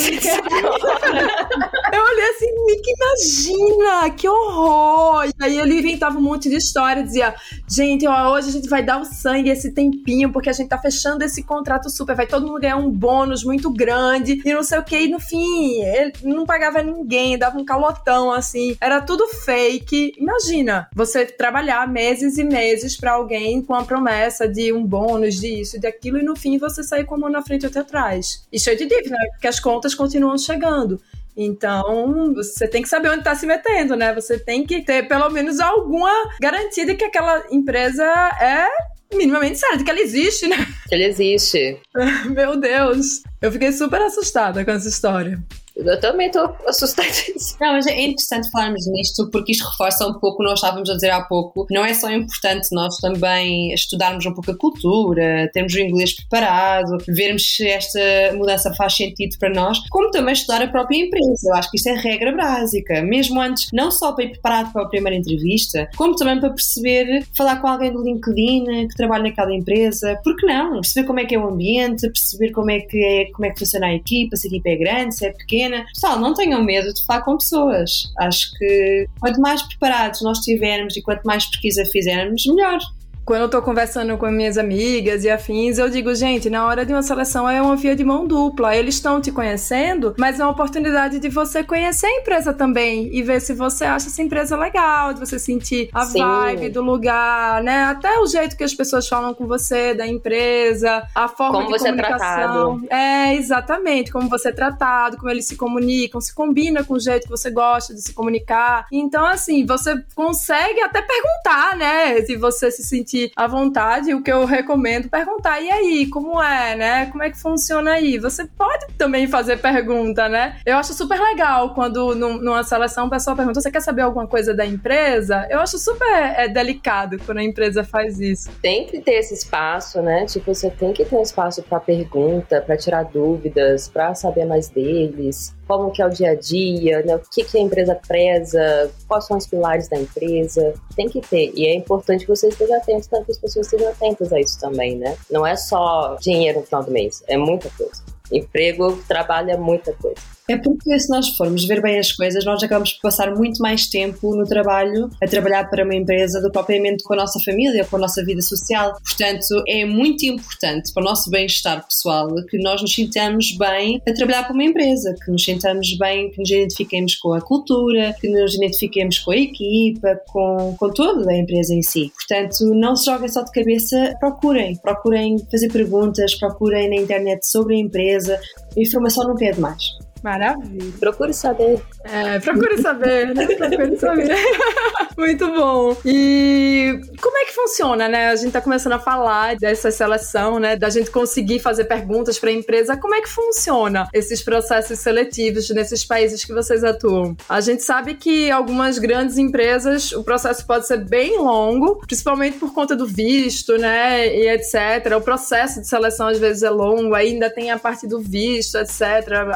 Eu 1.93 2.03
olhei 2.03 2.31
assim, 2.31 2.47
Nick, 2.67 2.83
imagina, 2.91 4.11
que 4.11 4.29
horror! 4.29 5.25
E 5.27 5.45
aí 5.45 5.59
ele 5.59 5.79
inventava 5.79 6.19
um 6.19 6.21
monte 6.21 6.51
de 6.51 6.57
história, 6.57 7.03
dizia, 7.03 7.35
gente, 7.69 8.07
ó, 8.07 8.33
hoje 8.33 8.49
a 8.49 8.53
gente 8.53 8.69
vai 8.69 8.83
dar 8.83 9.01
o 9.01 9.05
sangue 9.05 9.49
esse 9.49 9.73
tempinho, 9.73 10.33
porque 10.33 10.51
a 10.51 10.53
gente 10.53 10.69
tá 10.69 10.77
fechando 10.77 11.25
esse 11.25 11.43
contrato 11.43 11.89
super, 11.89 12.17
vai 12.17 12.27
todo 12.27 12.47
mundo 12.47 12.61
ganhar 12.61 12.77
um 12.77 12.91
bônus 12.91 13.45
muito 13.45 13.71
grande, 13.71 14.43
e 14.45 14.53
não 14.53 14.63
sei 14.63 14.79
o 14.79 14.85
que, 14.85 14.99
e 14.99 15.09
no 15.09 15.21
fim, 15.21 15.81
ele 15.83 16.13
não 16.25 16.45
pagava 16.45 16.83
ninguém, 16.83 17.39
dava 17.39 17.59
um 17.59 17.65
calotão, 17.65 18.33
assim, 18.33 18.77
era 18.81 19.01
tudo 19.01 19.27
fake. 19.29 20.15
Imagina, 20.19 20.89
você 20.95 21.25
trabalhar 21.25 21.87
meses 21.89 22.39
e 22.39 22.45
meses 22.45 22.97
para 22.97 23.13
alguém 23.13 23.63
com 23.63 23.75
a 23.75 23.85
promessa 23.85 24.49
de 24.49 24.73
um 24.73 24.85
bônus, 24.85 25.37
disso, 25.37 25.79
de 25.79 25.94
aquilo, 25.95 26.19
e 26.19 26.23
no 26.23 26.37
fim 26.37 26.59
você 26.59 26.83
sair 26.83 27.05
com 27.05 27.15
a 27.15 27.19
mão 27.19 27.31
na 27.31 27.43
frente 27.43 27.67
ou 27.67 27.81
atrás. 27.81 28.47
E 28.53 28.59
cheio 28.59 28.77
de 28.77 28.87
dívida, 28.87 29.11
né? 29.11 29.27
Porque 29.33 29.47
as 29.47 29.61
contas 29.61 29.95
continuam 29.95 30.37
chegando. 30.39 31.01
Então, 31.37 32.33
você 32.35 32.69
tem 32.69 32.83
que 32.83 32.89
saber 32.89 33.09
onde 33.09 33.19
está 33.19 33.35
se 33.35 33.47
metendo, 33.47 33.97
né? 33.97 34.15
Você 34.15 34.39
tem 34.39 34.65
que 34.65 34.83
ter 34.83 35.09
pelo 35.09 35.29
menos 35.31 35.59
alguma 35.59 36.13
garantia 36.41 36.87
de 36.87 36.95
que 36.95 37.05
aquela 37.05 37.45
empresa 37.51 38.05
é 38.05 38.69
minimamente 39.13 39.59
séria, 39.59 39.79
de 39.79 39.85
que 39.85 39.91
ela 39.91 40.01
existe, 40.01 40.47
né? 40.47 40.57
Que 40.89 40.95
ele 40.95 41.05
existe. 41.05 41.81
Meu 42.31 42.57
Deus. 42.57 43.23
Eu 43.43 43.51
fiquei 43.51 43.73
super 43.73 44.01
assustada 44.03 44.65
com 44.65 44.71
essa 44.71 44.89
história. 44.89 45.39
Eu 45.77 45.99
também 46.01 46.31
tô 46.31 46.49
assustadíssima. 46.67 47.59
Não, 47.67 47.73
mas 47.73 47.87
é 47.87 48.01
interessante 48.03 48.51
falarmos 48.51 48.87
nisto 48.87 49.29
porque 49.31 49.53
isto 49.53 49.69
reforça 49.69 50.07
um 50.07 50.13
pouco 50.15 50.35
o 50.35 50.37
que 50.39 50.45
nós 50.45 50.55
estávamos 50.55 50.89
a 50.89 50.95
dizer 50.95 51.11
há 51.11 51.23
pouco. 51.23 51.67
Não 51.71 51.85
é 51.85 51.93
só 51.93 52.11
importante 52.11 52.69
nós 52.73 52.97
também 52.99 53.73
estudarmos 53.73 54.25
um 54.25 54.33
pouco 54.33 54.53
a 54.53 54.57
cultura, 54.57 55.51
termos 55.53 55.75
o 55.75 55.81
inglês 55.81 56.15
preparado, 56.15 56.97
vermos 57.09 57.57
se 57.57 57.67
esta 57.67 58.01
mudança 58.35 58.73
faz 58.75 58.97
sentido 58.97 59.37
para 59.39 59.51
nós, 59.51 59.79
como 59.91 60.11
também 60.11 60.33
estudar 60.33 60.63
a 60.63 60.69
própria 60.69 60.99
empresa. 60.99 61.49
Eu 61.49 61.55
acho 61.57 61.71
que 61.71 61.77
isso 61.77 61.89
é 61.89 61.95
regra 61.95 62.33
básica. 62.37 63.03
Mesmo 63.03 63.41
antes, 63.41 63.69
não 63.73 63.91
só 63.91 64.13
para 64.13 64.25
ir 64.25 64.31
preparado 64.31 64.73
para 64.73 64.83
a 64.83 64.89
primeira 64.89 65.19
entrevista, 65.19 65.89
como 65.97 66.15
também 66.15 66.39
para 66.39 66.51
perceber, 66.51 67.27
falar 67.37 67.61
com 67.61 67.67
alguém 67.67 67.93
do 67.93 68.03
LinkedIn 68.03 68.89
que 68.89 68.97
trabalha 68.97 69.25
naquela 69.25 69.55
empresa. 69.55 70.19
Por 70.23 70.37
que 70.37 70.47
não? 70.47 70.81
Perceber 70.81 71.07
como 71.07 71.21
é 71.21 71.25
que 71.25 71.35
é 71.35 71.39
o 71.39 71.49
ambiente, 71.49 72.09
perceber 72.09 72.53
como 72.53 72.71
é 72.71 72.81
que, 72.81 72.99
é, 72.99 73.31
como 73.33 73.47
é 73.47 73.51
que 73.51 73.59
funciona 73.59 73.87
a 73.87 73.95
equipa, 73.95 74.37
se 74.37 74.47
a 74.47 74.51
equipa 74.51 74.69
é 74.69 74.77
grande, 74.77 75.15
se 75.15 75.27
é 75.27 75.33
pequena. 75.33 75.64
Pessoal, 75.95 76.19
não 76.19 76.35
tenham 76.35 76.63
medo 76.63 76.93
de 76.93 77.05
falar 77.07 77.23
com 77.23 77.37
pessoas. 77.37 78.13
Acho 78.19 78.51
que 78.59 79.09
quanto 79.21 79.41
mais 79.41 79.63
preparados 79.63 80.23
nós 80.23 80.39
estivermos 80.39 80.97
e 80.97 81.03
quanto 81.03 81.23
mais 81.25 81.47
pesquisa 81.47 81.85
fizermos, 81.87 82.45
melhor 82.47 82.79
quando 83.25 83.43
eu 83.43 83.49
tô 83.49 83.63
conversando 83.63 84.17
com 84.19 84.31
minhas 84.31 84.59
amigas 84.59 85.25
e 85.25 85.31
afins, 85.31 85.79
eu 85.79 85.89
digo, 85.89 86.15
gente, 86.15 86.51
na 86.51 86.67
hora 86.67 86.85
de 86.85 86.93
uma 86.93 87.03
seleção 87.03 87.49
é 87.49 87.61
uma 87.61 87.75
via 87.75 87.97
de 87.97 88.05
mão 88.05 88.27
dupla. 88.27 88.77
Eles 88.77 88.97
estão 88.97 89.21
te 89.21 89.33
conhecendo, 89.33 90.15
mas 90.19 90.39
é 90.39 90.45
uma 90.45 90.53
oportunidade 90.53 91.19
de 91.19 91.29
você 91.31 91.65
conhecer 91.65 92.07
a 92.07 92.21
empresa 92.21 92.53
também 92.53 93.09
e 93.13 93.23
ver 93.23 93.41
se 93.41 93.55
você 93.55 93.85
acha 93.85 94.09
essa 94.09 94.23
empresa 94.23 94.57
legal, 94.57 95.15
de 95.15 95.21
você 95.21 95.39
sentir 95.39 95.89
a 95.93 96.05
Sim. 96.05 96.21
vibe 96.21 96.69
do 96.69 96.83
lugar, 96.83 97.63
né? 97.63 97.85
Até 97.85 98.19
o 98.19 98.27
jeito 98.27 98.57
que 98.57 98.65
as 98.65 98.75
pessoas 98.75 99.09
falam 99.09 99.33
com 99.33 99.47
você, 99.47 99.95
da 99.95 100.07
empresa, 100.07 101.03
a 101.15 101.27
forma 101.27 101.55
como 101.55 101.67
de 101.67 101.79
você 101.79 101.89
comunicação. 101.89 102.25
É, 102.25 102.87
tratado. 102.87 102.87
é, 102.91 103.35
exatamente, 103.37 104.13
como 104.13 104.29
você 104.29 104.51
é 104.51 104.53
tratado, 104.53 105.17
como 105.17 105.31
eles 105.31 105.47
se 105.47 105.57
comunicam, 105.57 106.21
se 106.21 106.35
combina 106.35 106.85
com 106.85 106.95
o 106.95 107.01
jeito 107.01 107.25
que 107.25 107.31
você 107.31 107.51
gosta 107.51 107.95
de 107.95 108.03
se 108.03 108.13
comunicar. 108.13 108.87
Então, 108.93 109.25
assim, 109.25 109.65
você 109.65 110.03
consegue 110.15 110.81
até 110.83 111.01
perguntar, 111.01 111.77
né? 111.77 112.21
Se 112.23 112.37
você 112.37 112.71
se 112.71 112.83
sentir 112.83 113.14
sentir 113.15 113.33
à 113.37 113.47
vontade, 113.47 114.13
o 114.13 114.23
que 114.23 114.33
eu 114.33 114.45
recomendo 114.45 115.09
perguntar, 115.09 115.61
e 115.61 115.71
aí, 115.71 116.07
como 116.07 116.43
é, 116.43 116.75
né? 116.75 117.07
Como 117.07 117.23
é 117.23 117.31
que 117.31 117.41
funciona 117.41 117.93
aí? 117.93 118.19
Você 118.19 118.45
pode 118.47 118.87
também 118.99 119.27
fazer 119.29 119.59
pergunta, 119.59 120.29
né? 120.29 120.57
Eu 120.67 120.77
acho 120.77 120.93
super 120.93 121.19
legal 121.21 121.75
quando 121.75 122.15
numa 122.15 122.65
seleção 122.65 123.07
o 123.07 123.11
pessoal 123.11 123.37
pergunta, 123.37 123.61
você 123.61 123.71
quer 123.71 123.81
saber 123.81 124.03
alguma 124.03 124.27
coisa 124.27 124.53
da 124.53 124.67
empresa? 124.67 125.47
Eu 125.49 125.61
acho 125.61 125.79
super 125.79 126.09
é, 126.09 126.49
delicado 126.49 127.19
quando 127.25 127.39
a 127.39 127.45
empresa 127.45 127.85
faz 127.85 128.21
isso. 128.21 128.51
Tem 128.61 128.87
que 128.87 129.01
ter 129.01 129.15
esse 129.15 129.35
espaço, 129.35 130.03
né? 130.03 130.27
Tipo, 130.27 130.55
você 130.55 130.71
tem 130.71 130.93
que 130.93 131.05
ter 131.05 131.17
um 131.17 131.23
espaço 131.23 131.63
para 131.63 131.79
pergunta, 131.81 132.61
para 132.61 132.77
tirar 132.77 133.05
dúvidas, 133.05 133.89
para 133.89 134.15
saber 134.15 134.45
mais 134.45 134.69
deles 134.69 135.55
como 135.67 135.91
que 135.91 136.03
é 136.03 136.07
o 136.07 136.11
dia 136.11 136.31
a 136.31 136.35
dia, 136.35 137.03
né? 137.03 137.17
o 137.17 137.21
que, 137.31 137.45
que 137.45 137.59
a 137.59 137.61
empresa 137.61 137.95
preza, 137.95 138.91
quais 139.09 139.27
são 139.27 139.37
os 139.37 139.47
pilares 139.47 139.89
da 139.89 139.99
empresa. 139.99 140.75
Tem 140.95 141.09
que 141.09 141.21
ter. 141.21 141.53
E 141.55 141.67
é 141.67 141.75
importante 141.75 142.25
que 142.25 142.29
você 142.29 142.49
esteja 142.49 142.77
atento, 142.77 143.04
que 143.09 143.33
as 143.33 143.39
pessoas 143.39 143.67
estejam 143.67 143.89
atentas 143.89 144.33
a 144.33 144.41
isso 144.41 144.59
também, 144.59 144.97
né? 144.97 145.17
Não 145.31 145.47
é 145.47 145.57
só 145.57 146.17
dinheiro 146.21 146.61
no 146.61 146.67
final 146.67 146.85
do 146.85 146.91
mês, 146.91 147.23
é 147.27 147.37
muita 147.37 147.71
coisa. 147.71 148.03
Emprego 148.33 149.03
trabalha 149.07 149.57
muita 149.57 149.93
coisa. 149.95 150.34
É 150.49 150.59
porque 150.59 150.99
se 150.99 151.09
nós 151.09 151.29
formos 151.31 151.65
ver 151.65 151.81
bem 151.81 151.99
as 151.99 152.13
coisas, 152.13 152.45
nós 152.45 152.63
acabamos 152.63 152.93
por 152.95 153.03
passar 153.03 153.35
muito 153.35 153.59
mais 153.63 153.87
tempo 153.87 154.37
no 154.37 154.45
trabalho 154.45 155.09
a 155.23 155.27
trabalhar 155.27 155.71
para 155.71 155.85
uma 155.85 155.95
empresa 155.95 156.41
do 156.41 156.49
que 156.49 156.53
propriamente 156.53 157.03
com 157.03 157.15
a 157.15 157.17
nossa 157.17 157.41
família, 157.41 157.85
com 157.85 157.97
a 157.97 158.01
nossa 158.01 158.23
vida 158.25 158.43
social. 158.43 158.93
Portanto, 159.03 159.63
é 159.67 159.87
muito 159.87 160.25
importante 160.27 160.93
para 160.93 161.03
o 161.03 161.05
nosso 161.05 161.31
bem-estar 161.31 161.87
pessoal 161.87 162.29
que 162.49 162.59
nós 162.59 162.83
nos 162.83 162.93
sintamos 162.93 163.57
bem 163.57 164.03
a 164.07 164.13
trabalhar 164.13 164.45
para 164.45 164.53
uma 164.53 164.65
empresa, 164.65 165.15
que 165.25 165.31
nos 165.31 165.45
sintamos 165.45 165.97
bem, 165.97 166.31
que 166.31 166.39
nos 166.39 166.51
identifiquemos 166.51 167.15
com 167.17 167.33
a 167.33 167.41
cultura, 167.41 168.15
que 168.21 168.29
nos 168.29 168.55
identifiquemos 168.55 169.19
com 169.21 169.31
a 169.31 169.37
equipa, 169.37 170.21
com, 170.29 170.77
com 170.79 170.91
toda 170.91 171.31
a 171.31 171.37
empresa 171.37 171.75
em 171.75 171.83
si. 171.83 172.13
Portanto, 172.15 172.67
não 172.75 172.95
se 172.97 173.07
joguem 173.07 173.29
só 173.29 173.43
de 173.43 173.51
cabeça, 173.51 174.15
procurem, 174.21 174.77
procurem 174.77 175.39
fazer 175.51 175.71
perguntas, 175.71 176.35
procurem 176.35 176.91
na 176.91 176.97
internet 176.97 177.47
sobre 177.47 177.77
a 177.77 177.79
empresa. 177.79 178.39
A 178.77 178.81
informação 178.81 179.27
não 179.27 179.37
pede 179.37 179.59
mais. 179.59 179.83
Maravilha. 180.25 180.91
Procure 180.99 181.35
saber. 181.35 181.83
É, 182.03 182.41
procure 182.41 182.81
saber, 182.81 183.35
né? 183.35 183.45
Procure 183.55 183.97
saber. 183.99 184.35
Muito 185.19 185.47
bom. 185.49 185.97
E 186.03 186.99
como 187.21 187.37
é 187.37 187.45
que 187.45 187.53
funciona, 187.53 188.09
né? 188.09 188.29
A 188.29 188.37
gente 188.37 188.51
tá 188.51 188.61
começando 188.61 188.95
a 188.95 188.99
falar 188.99 189.55
dessa 189.57 189.91
seleção, 189.91 190.59
né? 190.59 190.77
Da 190.77 190.89
gente 190.89 191.11
conseguir 191.11 191.59
fazer 191.59 191.85
perguntas 191.85 192.39
para 192.39 192.49
a 192.49 192.53
empresa. 192.55 192.97
Como 192.97 193.15
é 193.15 193.21
que 193.21 193.29
funciona 193.29 194.09
esses 194.15 194.43
processos 194.43 194.99
seletivos 194.99 195.69
nesses 195.69 196.07
países 196.07 196.43
que 196.43 196.55
vocês 196.55 196.83
atuam? 196.83 197.37
A 197.47 197.61
gente 197.61 197.83
sabe 197.83 198.15
que 198.15 198.51
algumas 198.51 198.99
grandes 198.99 199.37
empresas 199.37 200.11
o 200.13 200.25
processo 200.25 200.67
pode 200.67 200.87
ser 200.87 201.05
bem 201.05 201.39
longo, 201.39 201.97
principalmente 202.07 202.57
por 202.59 202.73
conta 202.73 202.97
do 202.97 203.07
visto, 203.07 203.77
né? 203.77 204.27
E 204.35 204.49
etc. 204.49 205.15
O 205.17 205.21
processo 205.21 205.83
de 205.83 205.87
seleção 205.87 206.29
às 206.29 206.39
vezes 206.39 206.63
é 206.63 206.71
longo, 206.71 207.15
ainda 207.15 207.51
tem 207.51 207.71
a 207.71 207.79
parte 207.79 208.07
do 208.07 208.21
visto, 208.21 208.79
etc. 208.79 209.03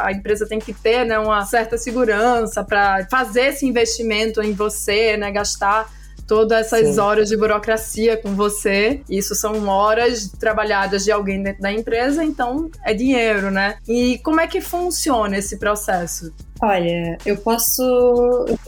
A 0.02 0.12
empresa 0.12 0.46
tem 0.46 0.57
tem 0.58 0.60
que 0.60 0.72
ter 0.72 1.04
né, 1.04 1.18
uma 1.18 1.44
certa 1.44 1.78
segurança 1.78 2.64
para 2.64 3.06
fazer 3.10 3.46
esse 3.46 3.66
investimento 3.66 4.42
em 4.42 4.52
você, 4.52 5.16
né, 5.16 5.30
gastar 5.30 5.90
todas 6.26 6.66
essas 6.66 6.94
Sim. 6.94 7.00
horas 7.00 7.28
de 7.30 7.36
burocracia 7.36 8.16
com 8.16 8.34
você. 8.34 9.00
Isso 9.08 9.34
são 9.34 9.66
horas 9.66 10.30
trabalhadas 10.38 11.04
de 11.04 11.10
alguém 11.10 11.42
dentro 11.42 11.62
da 11.62 11.72
empresa, 11.72 12.22
então 12.22 12.70
é 12.84 12.92
dinheiro, 12.92 13.50
né? 13.50 13.78
E 13.88 14.18
como 14.18 14.38
é 14.38 14.46
que 14.46 14.60
funciona 14.60 15.38
esse 15.38 15.56
processo? 15.58 16.34
Olha, 16.60 17.16
eu 17.24 17.36
posso 17.36 17.82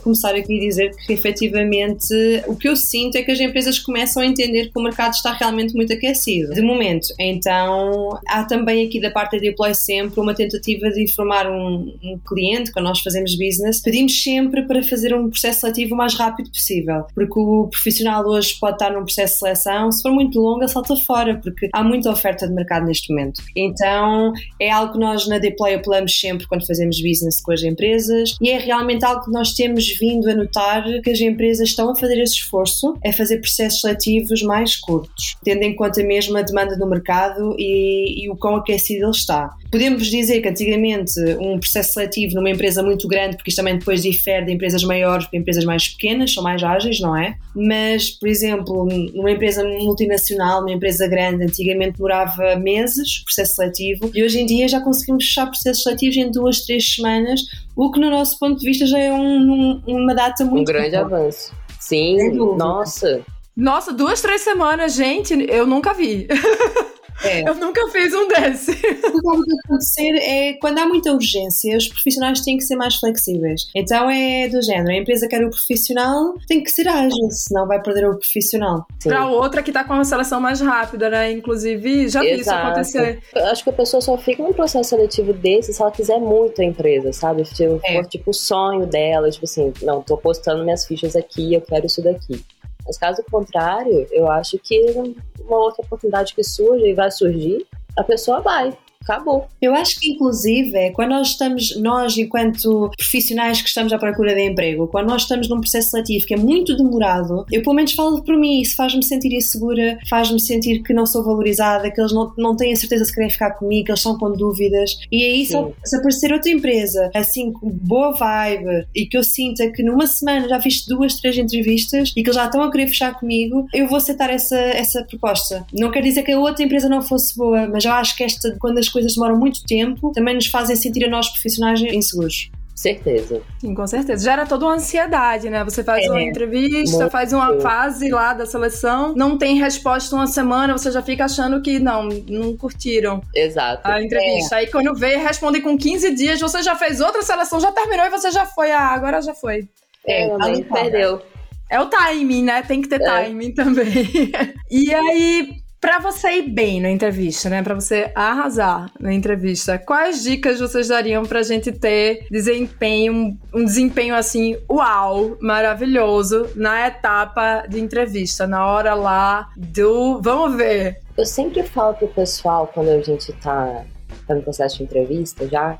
começar 0.01 0.33
aqui 0.33 0.57
a 0.57 0.61
dizer 0.61 0.95
que 0.95 1.11
efetivamente 1.11 2.13
o 2.47 2.55
que 2.55 2.69
eu 2.69 2.75
sinto 2.75 3.17
é 3.17 3.21
que 3.21 3.31
as 3.31 3.39
empresas 3.39 3.79
começam 3.79 4.23
a 4.23 4.25
entender 4.25 4.69
que 4.69 4.79
o 4.79 4.81
mercado 4.81 5.13
está 5.13 5.33
realmente 5.33 5.75
muito 5.75 5.91
aquecido. 5.91 6.53
De 6.53 6.61
momento, 6.61 7.07
então 7.19 8.17
há 8.27 8.45
também 8.45 8.87
aqui 8.87 9.01
da 9.01 9.11
parte 9.11 9.33
da 9.35 9.39
Deploy 9.39 9.73
sempre 9.75 10.19
uma 10.21 10.33
tentativa 10.33 10.89
de 10.89 11.03
informar 11.03 11.51
um, 11.51 11.93
um 12.01 12.19
cliente, 12.25 12.71
quando 12.71 12.85
nós 12.85 13.01
fazemos 13.01 13.35
business, 13.37 13.81
pedimos 13.81 14.23
sempre 14.23 14.63
para 14.63 14.81
fazer 14.83 15.13
um 15.13 15.29
processo 15.29 15.61
seletivo 15.61 15.93
o 15.93 15.97
mais 15.97 16.13
rápido 16.15 16.49
possível, 16.49 17.03
porque 17.13 17.39
o 17.39 17.67
profissional 17.67 18.25
hoje 18.25 18.57
pode 18.59 18.75
estar 18.75 18.91
num 18.91 19.03
processo 19.03 19.33
de 19.33 19.39
seleção, 19.39 19.91
se 19.91 20.01
for 20.01 20.11
muito 20.11 20.39
longo, 20.39 20.65
salta 20.67 20.95
fora, 20.95 21.39
porque 21.43 21.67
há 21.73 21.83
muita 21.83 22.09
oferta 22.09 22.47
de 22.47 22.53
mercado 22.53 22.85
neste 22.85 23.11
momento. 23.13 23.41
Então 23.55 24.31
é 24.59 24.71
algo 24.71 24.93
que 24.93 24.99
nós 24.99 25.27
na 25.27 25.39
Deploy 25.39 25.73
apelamos 25.73 26.17
sempre 26.17 26.47
quando 26.47 26.65
fazemos 26.65 27.01
business 27.01 27.41
com 27.41 27.51
as 27.51 27.61
empresas 27.61 27.80
empresas 27.81 28.35
e 28.39 28.49
é 28.49 28.57
realmente 28.57 29.03
algo 29.03 29.25
que 29.25 29.31
nós 29.31 29.53
temos 29.53 29.87
vindo 29.97 30.29
a 30.29 30.35
notar 30.35 30.83
que 31.01 31.09
as 31.09 31.19
empresas 31.19 31.69
estão 31.69 31.89
a 31.89 31.95
fazer 31.95 32.19
esse 32.21 32.35
esforço, 32.35 32.97
é 33.03 33.11
fazer 33.11 33.37
processos 33.37 33.81
seletivos 33.81 34.43
mais 34.43 34.75
curtos, 34.75 35.35
tendo 35.43 35.63
em 35.63 35.75
conta 35.75 36.03
mesmo 36.03 36.37
a 36.37 36.41
demanda 36.41 36.77
do 36.77 36.87
mercado 36.87 37.55
e, 37.57 38.23
e 38.23 38.29
o 38.29 38.35
quão 38.35 38.55
aquecido 38.55 39.05
ele 39.05 39.11
está. 39.11 39.55
Podemos 39.71 40.07
dizer 40.07 40.41
que 40.41 40.49
antigamente 40.49 41.13
um 41.39 41.57
processo 41.57 41.93
seletivo 41.93 42.35
numa 42.35 42.49
empresa 42.49 42.83
muito 42.83 43.07
grande, 43.07 43.37
porque 43.37 43.49
isto 43.49 43.57
também 43.57 43.77
depois 43.77 44.01
difere 44.01 44.45
de 44.45 44.51
empresas 44.51 44.83
maiores 44.83 45.25
para 45.27 45.39
empresas 45.39 45.63
mais 45.63 45.87
pequenas, 45.87 46.33
são 46.33 46.43
mais 46.43 46.61
ágeis, 46.61 46.99
não 46.99 47.15
é? 47.15 47.35
Mas, 47.55 48.09
por 48.09 48.27
exemplo, 48.27 48.85
numa 49.13 49.31
empresa 49.31 49.63
multinacional, 49.63 50.59
numa 50.59 50.73
empresa 50.73 51.07
grande, 51.07 51.45
antigamente 51.45 51.97
demorava 51.97 52.55
meses 52.57 53.21
o 53.21 53.25
processo 53.25 53.55
seletivo 53.55 54.11
e 54.13 54.23
hoje 54.23 54.41
em 54.41 54.45
dia 54.45 54.67
já 54.67 54.81
conseguimos 54.81 55.25
fechar 55.25 55.45
processos 55.45 55.83
seletivos 55.83 56.17
em 56.17 56.31
duas, 56.31 56.61
três 56.61 56.93
semanas, 56.95 57.41
o 57.75 57.89
que 57.91 57.99
no 57.99 58.09
nosso 58.09 58.37
ponto 58.37 58.59
de 58.59 58.65
vista 58.65 58.85
já 58.85 58.99
é 58.99 59.11
um, 59.11 59.17
um, 59.17 59.81
uma 59.87 60.13
data 60.13 60.43
muito 60.43 60.69
Um 60.69 60.73
grande 60.73 60.91
boa. 60.91 61.05
avanço. 61.05 61.53
Sim, 61.79 62.33
nossa. 62.57 63.21
Nossa, 63.55 63.91
duas, 63.93 64.21
três 64.21 64.41
semanas, 64.41 64.95
gente, 64.95 65.33
eu 65.49 65.65
nunca 65.65 65.93
vi. 65.93 66.27
É. 67.23 67.47
Eu 67.47 67.55
nunca 67.55 67.87
fiz 67.89 68.13
um 68.13 68.27
desse. 68.27 68.71
O 68.71 68.75
que 68.75 69.21
pode 69.21 69.59
acontecer 69.65 70.15
é 70.15 70.53
quando 70.53 70.79
há 70.79 70.85
muita 70.85 71.11
urgência, 71.11 71.77
os 71.77 71.87
profissionais 71.87 72.41
têm 72.41 72.57
que 72.57 72.63
ser 72.63 72.75
mais 72.75 72.95
flexíveis. 72.95 73.67
Então 73.75 74.09
é 74.09 74.47
do 74.47 74.61
género: 74.61 74.89
a 74.89 74.97
empresa 74.97 75.27
quer 75.27 75.43
o 75.45 75.49
profissional, 75.49 76.33
tem 76.47 76.63
que 76.63 76.71
ser 76.71 76.87
ágil, 76.87 77.29
senão 77.31 77.67
vai 77.67 77.81
perder 77.81 78.07
o 78.07 78.17
profissional. 78.17 78.85
Para 79.03 79.27
outra 79.27 79.61
que 79.61 79.69
está 79.69 79.83
com 79.83 79.93
uma 79.93 80.05
seleção 80.05 80.39
mais 80.39 80.61
rápida, 80.61 81.09
né? 81.09 81.31
Inclusive, 81.31 82.07
já 82.07 82.21
vi 82.21 82.39
isso 82.39 82.51
acontecer. 82.51 83.19
Eu 83.35 83.45
acho 83.47 83.63
que 83.63 83.69
a 83.69 83.73
pessoa 83.73 84.01
só 84.01 84.17
fica 84.17 84.41
num 84.43 84.53
processo 84.53 84.89
seletivo 84.89 85.33
desse 85.33 85.73
se 85.73 85.81
ela 85.81 85.91
quiser 85.91 86.19
muito 86.19 86.61
a 86.61 86.65
empresa, 86.65 87.13
sabe? 87.13 87.43
Tipo, 87.43 87.79
é. 87.83 88.01
tipo 88.03 88.31
o 88.31 88.33
sonho 88.33 88.85
dela, 88.85 89.29
tipo 89.29 89.45
assim, 89.45 89.73
não, 89.81 90.01
tô 90.01 90.17
postando 90.17 90.63
minhas 90.63 90.85
fichas 90.85 91.15
aqui, 91.15 91.53
eu 91.53 91.61
quero 91.61 91.85
isso 91.85 92.01
daqui. 92.01 92.43
Mas 92.91 92.97
caso 92.97 93.23
contrário, 93.31 94.05
eu 94.11 94.29
acho 94.29 94.59
que 94.59 94.91
uma 95.39 95.57
outra 95.57 95.81
oportunidade 95.81 96.35
que 96.35 96.43
surge 96.43 96.87
e 96.87 96.93
vai 96.93 97.09
surgir, 97.09 97.65
a 97.97 98.03
pessoa 98.03 98.41
vai. 98.41 98.77
Acabou. 99.01 99.47
Eu 99.61 99.73
acho 99.75 99.99
que, 99.99 100.11
inclusive, 100.11 100.75
é 100.77 100.91
quando 100.91 101.09
nós 101.09 101.29
estamos, 101.29 101.75
nós, 101.77 102.17
enquanto 102.17 102.89
profissionais 102.97 103.61
que 103.61 103.67
estamos 103.67 103.91
à 103.93 103.97
procura 103.97 104.33
de 104.33 104.41
emprego, 104.41 104.87
quando 104.87 105.07
nós 105.07 105.23
estamos 105.23 105.49
num 105.49 105.59
processo 105.59 105.91
seletivo 105.91 106.25
que 106.25 106.33
é 106.33 106.37
muito 106.37 106.75
demorado, 106.75 107.45
eu 107.51 107.61
pelo 107.61 107.75
menos 107.75 107.93
falo 107.93 108.23
por 108.23 108.37
mim, 108.37 108.61
isso 108.61 108.75
faz-me 108.75 109.03
sentir 109.03 109.33
insegura, 109.33 109.97
faz-me 110.09 110.39
sentir 110.39 110.81
que 110.83 110.93
não 110.93 111.05
sou 111.05 111.23
valorizada, 111.23 111.89
que 111.91 111.99
eles 111.99 112.13
não, 112.13 112.33
não 112.37 112.55
têm 112.55 112.73
a 112.73 112.75
certeza 112.75 113.05
se 113.05 113.13
querem 113.13 113.29
ficar 113.29 113.51
comigo, 113.51 113.85
que 113.85 113.91
eles 113.91 113.99
estão 113.99 114.17
com 114.17 114.31
dúvidas. 114.31 114.97
E 115.11 115.23
aí, 115.23 115.45
se, 115.45 115.55
se 115.83 115.95
aparecer 115.95 116.31
outra 116.33 116.51
empresa, 116.51 117.09
assim, 117.13 117.51
com 117.51 117.69
boa 117.69 118.13
vibe, 118.13 118.87
e 118.95 119.05
que 119.05 119.17
eu 119.17 119.23
sinta 119.23 119.69
que 119.71 119.83
numa 119.83 120.07
semana 120.07 120.47
já 120.47 120.61
fiz 120.61 120.85
duas, 120.85 121.15
três 121.15 121.37
entrevistas 121.37 122.11
e 122.15 122.23
que 122.23 122.29
eles 122.29 122.35
já 122.35 122.45
estão 122.45 122.61
a 122.63 122.71
querer 122.71 122.87
fechar 122.87 123.19
comigo, 123.19 123.65
eu 123.73 123.87
vou 123.87 123.97
aceitar 123.97 124.29
essa, 124.29 124.57
essa 124.57 125.03
proposta. 125.03 125.65
Não 125.73 125.91
quer 125.91 126.01
dizer 126.01 126.23
que 126.23 126.31
a 126.31 126.39
outra 126.39 126.63
empresa 126.63 126.87
não 126.89 127.01
fosse 127.01 127.35
boa, 127.35 127.67
mas 127.67 127.85
eu 127.85 127.91
acho 127.91 128.15
que 128.15 128.23
esta, 128.23 128.55
quando 128.59 128.77
as 128.77 128.89
coisas 128.91 129.13
demoram 129.13 129.37
muito 129.37 129.63
tempo, 129.63 130.11
também 130.11 130.35
nos 130.35 130.47
fazem 130.47 130.75
sentir 130.75 131.05
a 131.05 131.09
nós 131.09 131.29
profissionais 131.29 131.81
inseguros. 131.81 132.51
Certeza. 132.81 133.43
Sim, 133.59 133.75
com 133.75 133.85
certeza. 133.85 134.23
Gera 134.23 134.43
toda 134.43 134.65
uma 134.65 134.73
ansiedade, 134.73 135.51
né? 135.51 135.63
Você 135.63 135.83
faz 135.83 136.03
é, 136.03 136.09
uma 136.09 136.21
entrevista, 136.21 136.97
muito. 136.97 137.11
faz 137.11 137.31
uma 137.31 137.59
fase 137.61 138.09
lá 138.09 138.33
da 138.33 138.47
seleção, 138.47 139.13
não 139.15 139.37
tem 139.37 139.55
resposta 139.55 140.15
uma 140.15 140.25
semana, 140.25 140.75
você 140.75 140.89
já 140.89 141.03
fica 141.03 141.25
achando 141.25 141.61
que 141.61 141.77
não, 141.77 142.09
não 142.27 142.57
curtiram. 142.57 143.21
Exato. 143.35 143.87
A 143.87 144.01
entrevista. 144.01 144.55
É. 144.55 144.59
Aí 144.59 144.67
quando 144.67 144.95
vê, 144.95 145.15
responde 145.15 145.61
com 145.61 145.77
15 145.77 146.15
dias, 146.15 146.39
você 146.39 146.63
já 146.63 146.75
fez 146.75 147.01
outra 147.01 147.21
seleção, 147.21 147.59
já 147.59 147.71
terminou 147.71 148.05
e 148.05 148.09
você 148.09 148.31
já 148.31 148.47
foi. 148.47 148.71
Ah, 148.71 148.87
agora 148.87 149.21
já 149.21 149.35
foi. 149.35 149.69
É, 150.07 150.25
é 150.25 150.63
perdeu. 150.63 151.21
É 151.69 151.79
o 151.79 151.85
timing, 151.85 152.43
né? 152.43 152.63
Tem 152.63 152.81
que 152.81 152.89
ter 152.89 152.99
é. 152.99 153.05
timing 153.05 153.51
também. 153.53 154.31
e 154.71 154.93
aí, 154.93 155.60
para 155.81 155.97
você 155.97 156.33
ir 156.33 156.49
bem 156.49 156.79
na 156.79 156.91
entrevista, 156.91 157.49
né? 157.49 157.63
Para 157.63 157.73
você 157.73 158.11
arrasar 158.13 158.91
na 158.99 159.11
entrevista, 159.11 159.79
quais 159.79 160.21
dicas 160.21 160.59
vocês 160.59 160.89
dariam 160.89 161.23
pra 161.23 161.41
gente 161.41 161.71
ter 161.71 162.27
desempenho, 162.29 163.35
um 163.51 163.65
desempenho 163.65 164.13
assim, 164.13 164.55
uau, 164.69 165.37
maravilhoso 165.41 166.47
na 166.55 166.87
etapa 166.87 167.65
de 167.67 167.79
entrevista, 167.79 168.45
na 168.45 168.67
hora 168.67 168.93
lá 168.93 169.49
do 169.57 170.21
vamos 170.21 170.55
ver. 170.55 171.01
Eu 171.17 171.25
sempre 171.25 171.63
falo 171.63 171.95
pro 171.95 172.07
pessoal 172.09 172.69
quando 172.71 172.89
a 172.89 173.01
gente 173.01 173.33
tá, 173.33 173.83
tá 174.27 174.35
no 174.35 174.43
processo 174.43 174.77
de 174.77 174.83
entrevista 174.83 175.47
já, 175.47 175.79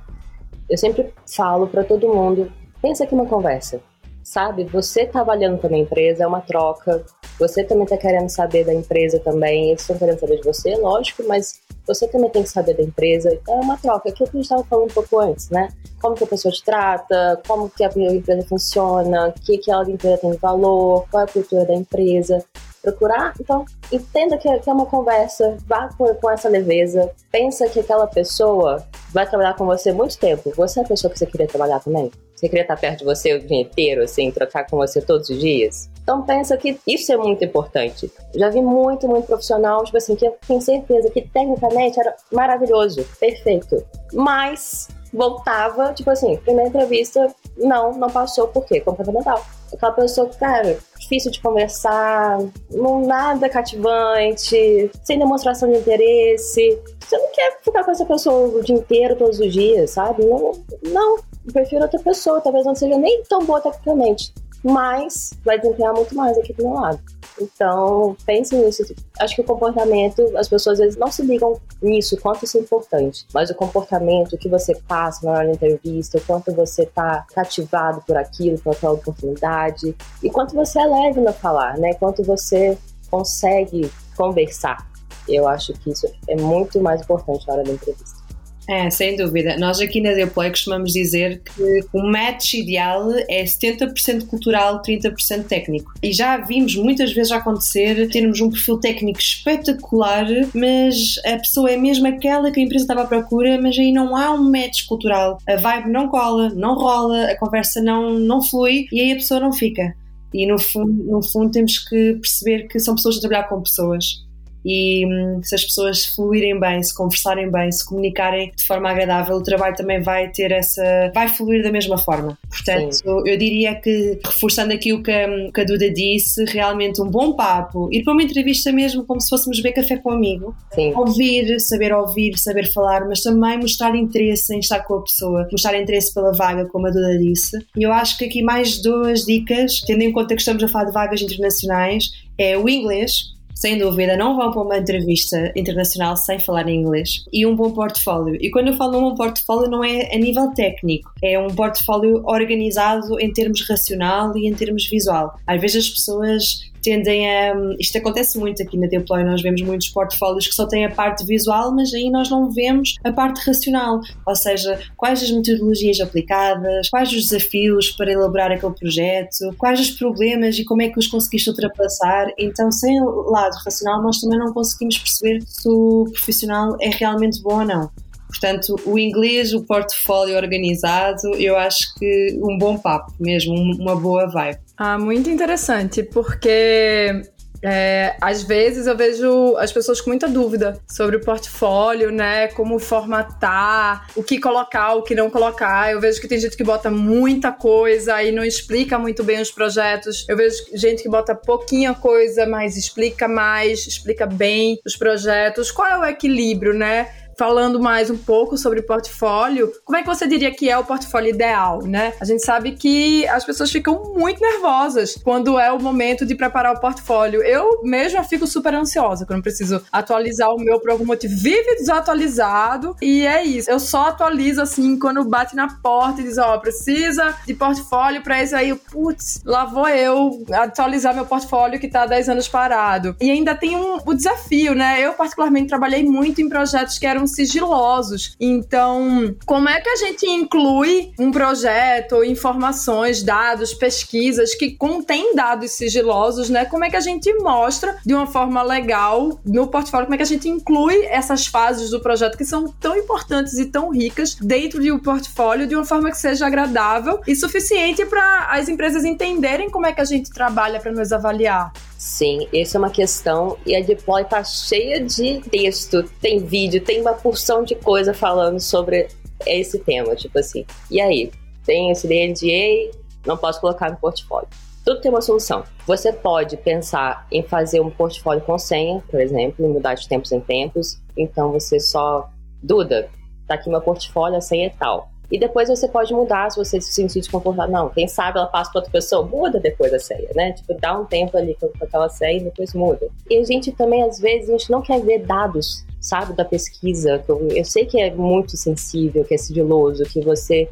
eu 0.68 0.78
sempre 0.80 1.14
falo 1.32 1.68
para 1.68 1.84
todo 1.84 2.08
mundo, 2.08 2.52
pensa 2.82 3.04
aqui 3.04 3.14
uma 3.14 3.28
conversa 3.28 3.80
sabe? 4.24 4.64
Você 4.66 5.06
tá 5.06 5.14
trabalhando 5.14 5.58
para 5.58 5.68
uma 5.68 5.78
empresa, 5.78 6.24
é 6.24 6.28
uma 6.28 6.42
troca. 6.42 7.04
Você 7.40 7.64
também 7.64 7.86
tá 7.86 7.98
querendo 7.98 8.30
saber 8.30 8.66
da 8.66 8.74
empresa 8.74 9.20
também. 9.20 9.70
Eles 9.70 9.82
estão 9.82 9.98
querendo 9.98 10.20
saber 10.20 10.38
de 10.38 10.44
você, 10.44 10.76
lógico, 10.76 11.24
mas 11.28 11.60
você 11.86 12.08
também 12.08 12.30
tem 12.30 12.44
que 12.44 12.50
saber 12.50 12.76
da 12.76 12.84
empresa. 12.84 13.34
Então 13.34 13.56
é 13.56 13.60
uma 13.60 13.78
troca. 13.78 14.10
Aquilo 14.10 14.30
que 14.30 14.38
a 14.38 14.42
gente 14.42 14.46
estava 14.46 14.64
falando 14.64 14.90
um 14.90 14.94
pouco 14.94 15.20
antes, 15.20 15.50
né? 15.50 15.70
Como 16.02 16.16
que 16.16 16.24
a 16.24 16.28
pessoa 16.28 16.52
te 16.52 16.64
trata, 16.64 17.42
como 17.48 17.70
que 17.70 17.84
a 17.84 17.90
empresa 17.96 18.46
funciona, 18.48 19.30
o 19.30 19.34
que, 19.34 19.58
que 19.58 19.72
a 19.72 19.82
empresa 19.82 20.18
tem 20.18 20.32
de 20.32 20.38
valor, 20.38 21.06
qual 21.10 21.22
é 21.22 21.26
a 21.26 21.28
cultura 21.28 21.66
da 21.66 21.74
empresa 21.74 22.44
procurar. 22.82 23.34
Então, 23.40 23.64
entenda 23.92 24.38
que, 24.38 24.48
é 24.48 24.74
uma 24.74 24.86
conversa, 24.86 25.58
vá 25.68 25.90
com, 25.98 26.14
com, 26.16 26.30
essa 26.30 26.50
leveza, 26.50 27.12
pensa 27.32 27.70
que 27.70 27.80
aquela 27.80 28.08
pessoa 28.08 28.84
vai 29.14 29.28
trabalhar 29.30 29.56
com 29.56 29.66
você 29.66 29.92
muito 29.92 30.18
tempo. 30.18 30.52
Você 30.56 30.80
é 30.80 30.84
a 30.84 30.88
pessoa 30.88 31.12
que 31.12 31.20
você 31.20 31.26
queria 31.26 31.48
trabalhar 31.48 31.80
também? 31.80 32.12
Você 32.42 32.50
queria 32.50 32.64
estar 32.64 32.76
perto 32.76 33.00
de 33.00 33.06
você 33.06 33.36
o 33.36 33.40
dia 33.40 33.62
inteiro, 33.62 34.02
assim, 34.02 34.32
trocar 34.32 34.66
com 34.66 34.76
você 34.76 35.00
todos 35.00 35.30
os 35.30 35.40
dias? 35.40 35.92
Então 36.02 36.24
pensa 36.24 36.58
que 36.58 36.76
isso 36.88 37.14
é 37.14 37.18
muito 37.18 37.46
importante. 37.46 38.12
Já 38.34 38.50
vi 38.50 38.64
muito, 38.64 39.08
muito 39.08 39.28
profissional, 39.28 39.84
tipo 39.84 39.96
assim, 39.96 40.16
que 40.16 40.26
eu 40.26 40.36
tenho 40.48 40.60
certeza 40.60 41.12
que 41.12 41.22
tecnicamente 41.22 42.00
era 42.00 42.16
maravilhoso, 42.32 43.06
perfeito. 43.20 43.86
Mas 44.12 44.88
voltava, 45.14 45.94
tipo 45.94 46.10
assim, 46.10 46.36
primeira 46.38 46.70
entrevista, 46.70 47.28
não, 47.58 47.92
não 47.94 48.10
passou, 48.10 48.48
por 48.48 48.66
quê? 48.66 48.82
Comportamental. 48.82 49.46
Aquela 49.72 49.92
pessoa, 49.92 50.28
cara, 50.30 50.80
difícil 50.98 51.30
de 51.30 51.40
conversar, 51.42 52.40
não 52.72 53.06
nada 53.06 53.48
cativante, 53.50 54.90
sem 55.04 55.20
demonstração 55.20 55.72
de 55.72 55.78
interesse. 55.78 56.82
Você 57.00 57.18
não 57.20 57.32
quer 57.32 57.60
ficar 57.62 57.84
com 57.84 57.92
essa 57.92 58.06
pessoa 58.06 58.48
o 58.48 58.64
dia 58.64 58.76
inteiro, 58.76 59.16
todos 59.16 59.40
os 59.40 59.54
dias, 59.54 59.92
sabe? 59.92 60.26
Não, 60.26 60.54
não. 60.92 61.31
Prefiro 61.52 61.84
outra 61.84 62.00
pessoa, 62.00 62.42
talvez 62.42 62.66
não 62.66 62.76
seja 62.76 62.98
nem 62.98 63.24
tão 63.24 63.46
boa 63.46 63.60
tecnicamente, 63.62 64.34
mas 64.64 65.34
vai 65.44 65.60
desempenhar 65.60 65.94
muito 65.94 66.16
mais 66.16 66.38
aqui 66.38 66.54
do 66.54 66.64
meu 66.64 66.74
lado. 66.74 67.00
Então, 67.40 68.16
pense 68.26 68.56
nisso. 68.56 68.84
Acho 69.20 69.36
que 69.36 69.42
o 69.42 69.44
comportamento, 69.44 70.22
as 70.38 70.48
pessoas 70.48 70.80
às 70.80 70.86
vezes 70.86 71.00
não 71.00 71.12
se 71.12 71.24
ligam 71.24 71.60
nisso, 71.82 72.18
quanto 72.22 72.46
isso 72.46 72.58
é 72.58 72.62
importante. 72.62 73.26
Mas 73.34 73.50
o 73.50 73.56
comportamento 73.56 74.38
que 74.38 74.50
você 74.50 74.76
passa 74.88 75.26
na 75.26 75.32
hora 75.32 75.48
da 75.48 75.54
entrevista, 75.54 76.18
o 76.18 76.22
quanto 76.22 76.54
você 76.54 76.84
está 76.84 77.26
cativado 77.34 78.02
por 78.06 78.18
aquilo, 78.18 78.60
por 78.60 78.74
aquela 78.74 78.94
oportunidade, 78.94 79.96
e 80.22 80.30
quanto 80.30 80.56
você 80.56 80.80
é 80.80 80.86
leve 80.86 81.22
no 81.22 81.34
falar, 81.34 81.78
né? 81.78 81.94
Quanto 81.96 82.24
você 82.24 82.78
consegue 83.10 83.92
conversar. 84.16 84.90
Eu 85.28 85.48
acho 85.48 85.74
que 85.74 85.92
isso 85.92 86.08
é 86.28 86.36
muito 86.36 86.80
mais 86.80 87.02
importante 87.02 87.48
na 87.48 87.54
hora 87.54 87.64
da 87.64 87.72
entrevista. 87.72 88.21
É, 88.68 88.90
sem 88.90 89.16
dúvida. 89.16 89.58
Nós 89.58 89.80
aqui 89.80 90.00
na 90.00 90.14
Deuplay 90.14 90.50
costumamos 90.50 90.94
dizer 90.94 91.42
que 91.44 91.82
o 91.92 92.04
match 92.04 92.54
ideal 92.54 93.10
é 93.30 93.44
70% 93.44 94.28
cultural, 94.28 94.82
30% 94.82 95.46
técnico. 95.46 95.92
E 96.02 96.14
já 96.14 96.38
vimos 96.38 96.76
muitas 96.76 97.12
vezes 97.12 97.32
acontecer 97.32 98.08
termos 98.10 98.40
um 98.40 98.50
perfil 98.50 98.78
técnico 98.78 99.20
espetacular, 99.20 100.28
mas 100.54 101.16
a 101.26 101.38
pessoa 101.38 101.72
é 101.72 101.78
mesmo 101.78 102.08
aquela 102.08 102.52
que 102.52 102.60
a 102.60 102.64
empresa 102.64 102.84
estava 102.84 103.02
à 103.02 103.08
procura, 103.08 103.60
mas 103.60 103.78
aí 103.78 103.92
não 103.92 104.16
há 104.16 104.32
um 104.32 104.50
match 104.50 104.86
cultural. 104.88 105.38
A 105.48 105.56
vibe 105.56 105.90
não 105.90 106.08
cola, 106.08 106.50
não 106.50 106.76
rola, 106.76 107.26
a 107.26 107.38
conversa 107.38 107.82
não, 107.82 108.20
não 108.20 108.42
flui 108.42 108.86
e 108.92 109.02
aí 109.02 109.12
a 109.12 109.16
pessoa 109.16 109.40
não 109.40 109.52
fica. 109.52 109.94
E 110.34 110.46
no 110.46 110.58
fundo, 110.58 111.04
no 111.04 111.22
fundo 111.22 111.52
temos 111.52 111.78
que 111.78 112.14
perceber 112.14 112.68
que 112.68 112.80
são 112.80 112.96
pessoas 112.96 113.18
a 113.18 113.20
trabalhar 113.20 113.50
com 113.50 113.62
pessoas 113.62 114.24
e 114.64 115.06
hum, 115.06 115.42
se 115.44 115.56
as 115.56 115.64
pessoas 115.64 116.06
fluírem 116.06 116.60
bem, 116.60 116.82
se 116.84 116.96
conversarem 116.96 117.50
bem, 117.50 117.72
se 117.72 117.86
comunicarem 117.86 118.52
de 118.56 118.66
forma 118.66 118.90
agradável, 118.90 119.36
o 119.36 119.44
trabalho 119.44 119.76
também 119.76 120.02
vai 120.02 120.30
ter 120.30 120.52
essa. 120.52 121.12
vai 121.14 121.28
fluir 121.28 121.64
da 121.64 121.72
mesma 121.72 121.98
forma. 121.98 122.38
Portanto, 122.50 122.94
Sim. 122.94 123.04
eu 123.26 123.38
diria 123.38 123.76
que, 123.76 124.20
reforçando 124.24 124.74
aqui 124.74 124.94
o 124.94 125.02
que, 125.02 125.12
hum, 125.12 125.52
que, 125.54 125.62
a 125.62 125.64
Duda 125.64 125.90
disse, 125.90 126.46
realmente 126.46 127.02
um 127.02 127.10
bom 127.10 127.34
papo, 127.34 127.90
ir 127.92 128.04
para 128.04 128.14
uma 128.14 128.24
entrevista 128.24 128.72
mesmo 128.72 129.06
como 129.06 129.20
se 129.20 129.30
fôssemos 129.30 129.58
beber 129.58 129.74
café 129.74 129.98
com 129.98 130.12
um 130.12 130.14
amigo, 130.14 130.56
Sim. 130.74 130.94
ouvir, 130.96 131.60
saber 131.60 131.94
ouvir, 131.94 132.38
saber 132.38 132.72
falar, 132.72 133.08
mas 133.08 133.22
também 133.22 133.58
mostrar 133.58 133.96
interesse 133.96 134.54
em 134.56 134.60
estar 134.60 134.82
com 134.82 134.96
a 134.96 135.02
pessoa, 135.02 135.48
mostrar 135.52 135.80
interesse 135.80 136.14
pela 136.14 136.32
vaga, 136.32 136.66
como 136.66 136.88
a 136.88 136.92
Duda 136.92 137.18
disse. 137.18 137.58
E 137.76 137.84
eu 137.84 137.92
acho 137.92 138.18
que 138.18 138.26
aqui 138.26 138.42
mais 138.42 138.82
duas 138.82 139.26
dicas, 139.26 139.82
tendo 139.82 140.02
em 140.02 140.12
conta 140.12 140.36
que 140.36 140.42
estamos 140.42 140.64
a 140.64 140.68
falar 140.68 140.86
de 140.86 140.94
vagas 140.94 141.22
internacionais, 141.22 142.10
é 142.38 142.58
o 142.58 142.68
inglês 142.68 143.32
sem 143.56 143.78
dúvida, 143.78 144.18
não 144.18 144.36
vão 144.36 144.52
para 144.52 144.62
uma 144.62 144.78
entrevista 144.78 145.52
internacional 145.56 146.16
sem 146.18 146.40
falar 146.40 146.68
em 146.68 146.82
inglês. 146.82 147.24
E 147.32 147.46
um 147.46 147.56
bom 147.56 147.72
portfólio. 147.72 148.38
E 148.40 148.50
quando 148.50 148.70
eu 148.70 148.78
falo 148.78 148.98
um 148.98 149.10
bom 149.10 149.16
portfólio, 149.16 149.70
não 149.70 149.84
é 149.84 150.14
a 150.14 150.18
nível 150.18 150.52
técnico, 150.54 151.12
é 151.24 151.40
um 151.40 151.50
portfólio 151.50 152.24
organizado 152.26 153.20
em 153.20 153.32
termos 153.32 153.68
racional 153.68 154.36
e 154.38 154.48
em 154.48 154.54
termos 154.54 154.90
visual. 154.90 155.36
Às 155.46 155.62
vezes 155.62 155.86
as 155.86 155.90
pessoas 155.90 156.71
tendem 156.82 157.30
a. 157.30 157.54
Isto 157.80 157.98
acontece 157.98 158.38
muito 158.38 158.62
aqui 158.62 158.78
na 158.78 158.88
Deploy, 158.88 159.24
nós 159.24 159.42
vemos 159.42 159.62
muitos 159.62 159.90
portfólios 159.90 160.48
que 160.48 160.56
só 160.56 160.66
têm 160.66 160.86
a 160.86 160.92
parte 160.92 161.26
visual, 161.26 161.74
mas 161.74 161.94
aí 161.94 162.10
nós 162.10 162.30
não 162.30 162.50
vemos 162.52 162.96
a 163.04 163.12
parte 163.12 163.46
racional, 163.46 164.00
ou 164.26 164.36
seja, 164.36 164.80
quais 164.98 165.22
as 165.24 165.32
metodologias 165.32 166.00
aplicadas, 166.00 166.90
quais 166.90 167.12
os 167.12 167.28
desafios 167.28 167.92
para 167.92 168.12
elaborar 168.12 168.52
aquele 168.52 168.74
projeto, 168.74 169.54
quais 169.58 169.80
os 169.80 169.92
problemas 169.92 170.58
e 170.58 170.66
como 170.66 170.82
é 170.82 170.90
que 170.90 171.00
os 171.00 171.08
conseguiste 171.08 171.50
ultrapassar. 171.50 172.28
Então, 172.38 172.72
sem 172.72 173.00
lado 173.04 173.56
racional, 173.64 174.02
nós 174.02 174.20
também 174.20 174.40
não 174.40 174.54
conseguimos 174.54 174.98
perceber 174.98 175.42
se 175.46 175.68
o 175.70 176.06
profissional 176.12 176.76
é 176.80 176.90
realmente 176.90 177.42
bom 177.42 177.60
ou 177.60 177.66
não. 177.66 177.92
Portanto, 178.32 178.76
o 178.86 178.98
inglês, 178.98 179.54
o 179.54 179.62
portfólio 179.62 180.38
organizado, 180.38 181.36
eu 181.38 181.58
acho 181.58 181.94
que 181.96 182.40
um 182.42 182.58
bom 182.58 182.78
papo 182.78 183.14
mesmo, 183.20 183.54
uma 183.54 183.96
boa 183.96 184.26
vibe. 184.28 184.60
Ah, 184.84 184.98
muito 184.98 185.30
interessante, 185.30 186.02
porque 186.02 187.22
é, 187.64 188.16
às 188.20 188.42
vezes 188.42 188.88
eu 188.88 188.98
vejo 188.98 189.56
as 189.58 189.72
pessoas 189.72 190.02
com 190.02 190.10
muita 190.10 190.28
dúvida 190.28 190.80
sobre 190.90 191.18
o 191.18 191.20
portfólio, 191.22 192.12
né? 192.12 192.48
Como 192.48 192.80
formatar, 192.80 194.08
o 194.16 194.24
que 194.24 194.40
colocar, 194.40 194.96
o 194.96 195.04
que 195.04 195.14
não 195.14 195.30
colocar. 195.30 195.92
Eu 195.92 196.02
vejo 196.02 196.20
que 196.20 196.28
tem 196.28 196.40
gente 196.40 196.58
que 196.58 196.64
bota 196.64 196.90
muita 196.90 197.52
coisa 197.52 198.24
e 198.24 198.32
não 198.32 198.44
explica 198.44 198.98
muito 198.98 199.24
bem 199.24 199.40
os 199.40 199.52
projetos. 199.52 200.26
Eu 200.28 200.36
vejo 200.36 200.58
gente 200.74 201.04
que 201.04 201.10
bota 201.10 201.36
pouquinha 201.36 201.94
coisa, 201.94 202.48
mas 202.48 202.76
explica 202.76 203.28
mais, 203.28 203.86
explica 203.86 204.26
bem 204.26 204.80
os 204.84 204.96
projetos. 204.96 205.70
Qual 205.70 205.88
é 205.88 205.96
o 205.96 206.06
equilíbrio, 206.06 206.74
né? 206.74 207.08
Falando 207.42 207.80
mais 207.80 208.12
um 208.12 208.18
pouco 208.18 208.56
sobre 208.56 208.84
portfólio, 208.84 209.74
como 209.84 209.98
é 209.98 210.04
que 210.04 210.08
você 210.08 210.28
diria 210.28 210.52
que 210.52 210.70
é 210.70 210.78
o 210.78 210.84
portfólio 210.84 211.32
ideal, 211.34 211.82
né? 211.82 212.14
A 212.22 212.24
gente 212.24 212.46
sabe 212.46 212.74
que 212.74 213.28
as 213.30 213.44
pessoas 213.44 213.72
ficam 213.72 214.14
muito 214.16 214.40
nervosas 214.40 215.16
quando 215.24 215.58
é 215.58 215.72
o 215.72 215.82
momento 215.82 216.24
de 216.24 216.36
preparar 216.36 216.76
o 216.76 216.80
portfólio. 216.80 217.42
Eu 217.42 217.82
mesma 217.82 218.24
fico 218.24 218.46
super 218.46 218.76
ansiosa 218.76 219.26
quando 219.26 219.42
preciso 219.42 219.82
atualizar 219.92 220.54
o 220.54 220.60
meu 220.60 220.80
por 220.80 220.92
algum 220.92 221.04
motivo. 221.04 221.34
Vive 221.36 221.78
desatualizado 221.78 222.96
e 223.02 223.26
é 223.26 223.44
isso. 223.44 223.72
Eu 223.72 223.80
só 223.80 224.10
atualizo 224.10 224.62
assim 224.62 225.00
quando 225.00 225.26
bate 225.26 225.56
na 225.56 225.80
porta 225.80 226.22
e 226.22 226.26
diz: 226.26 226.38
Ó, 226.38 226.54
oh, 226.54 226.60
precisa 226.60 227.36
de 227.48 227.56
portfólio 227.56 228.22
para 228.22 228.44
isso 228.44 228.56
aí. 228.56 228.76
Putz, 228.76 229.42
lá 229.44 229.66
vou 229.66 229.90
eu 229.90 230.46
atualizar 230.52 231.16
meu 231.16 231.26
portfólio 231.26 231.80
que 231.80 231.88
tá 231.88 232.04
há 232.04 232.06
10 232.06 232.30
anos 232.30 232.48
parado. 232.48 233.16
E 233.20 233.32
ainda 233.32 233.56
tem 233.56 233.76
um, 233.76 233.98
o 234.06 234.14
desafio, 234.14 234.76
né? 234.76 235.02
Eu, 235.02 235.14
particularmente, 235.14 235.70
trabalhei 235.70 236.04
muito 236.04 236.40
em 236.40 236.48
projetos 236.48 237.00
que 237.00 237.08
eram 237.08 237.31
sigilosos. 237.36 238.36
Então, 238.40 239.36
como 239.46 239.70
é 239.70 239.80
que 239.80 239.90
a 239.90 239.96
gente 239.96 240.26
inclui 240.26 241.12
um 241.20 241.32
projeto, 241.32 242.24
informações, 242.24 243.24
dados, 243.24 243.74
pesquisas 243.74 244.54
que 244.56 244.72
contém 244.72 245.36
dados 245.36 245.72
sigilosos, 245.72 246.50
né? 246.50 246.66
Como 246.66 246.84
é 246.84 246.90
que 246.90 246.96
a 246.96 247.02
gente 247.02 247.34
mostra 247.36 247.98
de 248.06 248.14
uma 248.14 248.28
forma 248.28 248.62
legal 248.62 249.40
no 249.46 249.68
portfólio, 249.68 250.06
como 250.06 250.16
é 250.16 250.18
que 250.18 250.24
a 250.24 250.28
gente 250.28 250.50
inclui 250.50 251.06
essas 251.06 251.48
fases 251.48 251.90
do 251.90 252.00
projeto 252.00 252.38
que 252.38 252.46
são 252.46 252.68
tão 252.80 252.96
importantes 252.96 253.58
e 253.58 253.66
tão 253.66 253.90
ricas 253.90 254.36
dentro 254.36 254.82
de 254.82 254.92
um 254.92 255.00
portfólio 255.00 255.68
de 255.68 255.76
uma 255.76 255.86
forma 255.86 256.10
que 256.10 256.18
seja 256.18 256.48
agradável 256.48 257.20
e 257.28 257.36
suficiente 257.36 258.06
para 258.06 258.48
as 258.52 258.70
empresas 258.70 259.04
entenderem 259.04 259.70
como 259.70 259.86
é 259.86 259.94
que 259.94 260.02
a 260.02 260.06
gente 260.06 260.32
trabalha 260.32 260.80
para 260.80 260.92
nos 260.92 261.12
avaliar. 261.12 261.72
Sim, 262.02 262.48
essa 262.52 262.78
é 262.78 262.80
uma 262.80 262.90
questão 262.90 263.60
e 263.64 263.76
a 263.76 263.80
Deploy 263.80 264.26
tá 264.26 264.44
cheia 264.44 265.06
de 265.06 265.40
texto, 265.42 266.02
tem 266.20 266.40
vídeo, 266.40 266.84
tem 266.84 267.00
uma 267.00 267.14
porção 267.14 267.64
de 267.64 267.76
coisa 267.76 268.12
falando 268.12 268.60
sobre 268.60 269.08
esse 269.46 269.78
tema, 269.78 270.16
tipo 270.16 270.40
assim. 270.40 270.66
E 270.90 271.00
aí, 271.00 271.32
tem 271.64 271.92
esse 271.92 272.08
DNDA, 272.08 272.98
não 273.24 273.38
posso 273.38 273.62
colocar 273.62 273.92
no 273.92 273.98
portfólio. 273.98 274.48
Tudo 274.84 275.00
tem 275.00 275.12
uma 275.12 275.22
solução. 275.22 275.64
Você 275.86 276.12
pode 276.12 276.58
pensar 276.58 277.28
em 277.32 277.44
fazer 277.44 277.82
um 277.82 277.92
portfólio 277.92 278.42
com 278.42 278.58
senha, 278.58 279.04
por 279.08 279.22
exemplo, 279.22 279.72
mudar 279.72 279.94
de 279.94 280.08
tempos 280.08 280.32
em 280.32 280.40
tempos. 280.40 281.00
Então 281.16 281.52
você 281.52 281.80
só, 281.80 282.32
Duda, 282.64 283.12
tá 283.48 283.54
aqui 283.54 283.70
meu 283.70 283.80
portfólio, 283.80 284.40
a 284.40 284.42
senha 284.42 284.66
é 284.66 284.70
tal. 284.72 285.11
E 285.32 285.40
depois 285.40 285.70
você 285.70 285.88
pode 285.88 286.14
mudar 286.14 286.52
se 286.52 286.58
você 286.58 286.82
se 286.82 286.92
sentir 286.92 287.22
desconfortável. 287.22 287.72
Não, 287.72 287.90
quem 287.90 288.08
sabe 288.08 288.38
ela 288.38 288.48
passa 288.48 288.70
para 288.70 288.80
outra 288.80 288.92
pessoa, 288.92 289.26
muda 289.26 289.60
depois 289.60 289.94
a 289.94 290.00
senha, 290.00 290.30
né? 290.36 290.52
Tipo, 290.52 290.74
dá 290.74 291.00
um 291.00 291.06
tempo 291.06 291.38
ali 291.38 291.56
com 291.60 291.72
aquela 291.82 292.10
senha 292.10 292.42
e 292.42 292.44
depois 292.44 292.74
muda. 292.74 293.08
E 293.30 293.38
a 293.38 293.44
gente 293.44 293.72
também, 293.72 294.04
às 294.04 294.20
vezes, 294.20 294.50
a 294.50 294.52
gente 294.52 294.70
não 294.70 294.82
quer 294.82 295.00
ver 295.02 295.20
dados, 295.20 295.86
sabe, 296.02 296.34
da 296.34 296.44
pesquisa. 296.44 297.24
Eu, 297.28 297.48
eu 297.48 297.64
sei 297.64 297.86
que 297.86 298.00
é 298.00 298.12
muito 298.12 298.58
sensível, 298.58 299.24
que 299.24 299.34
é 299.34 299.38
sigiloso, 299.38 300.04
que 300.04 300.20
você 300.20 300.68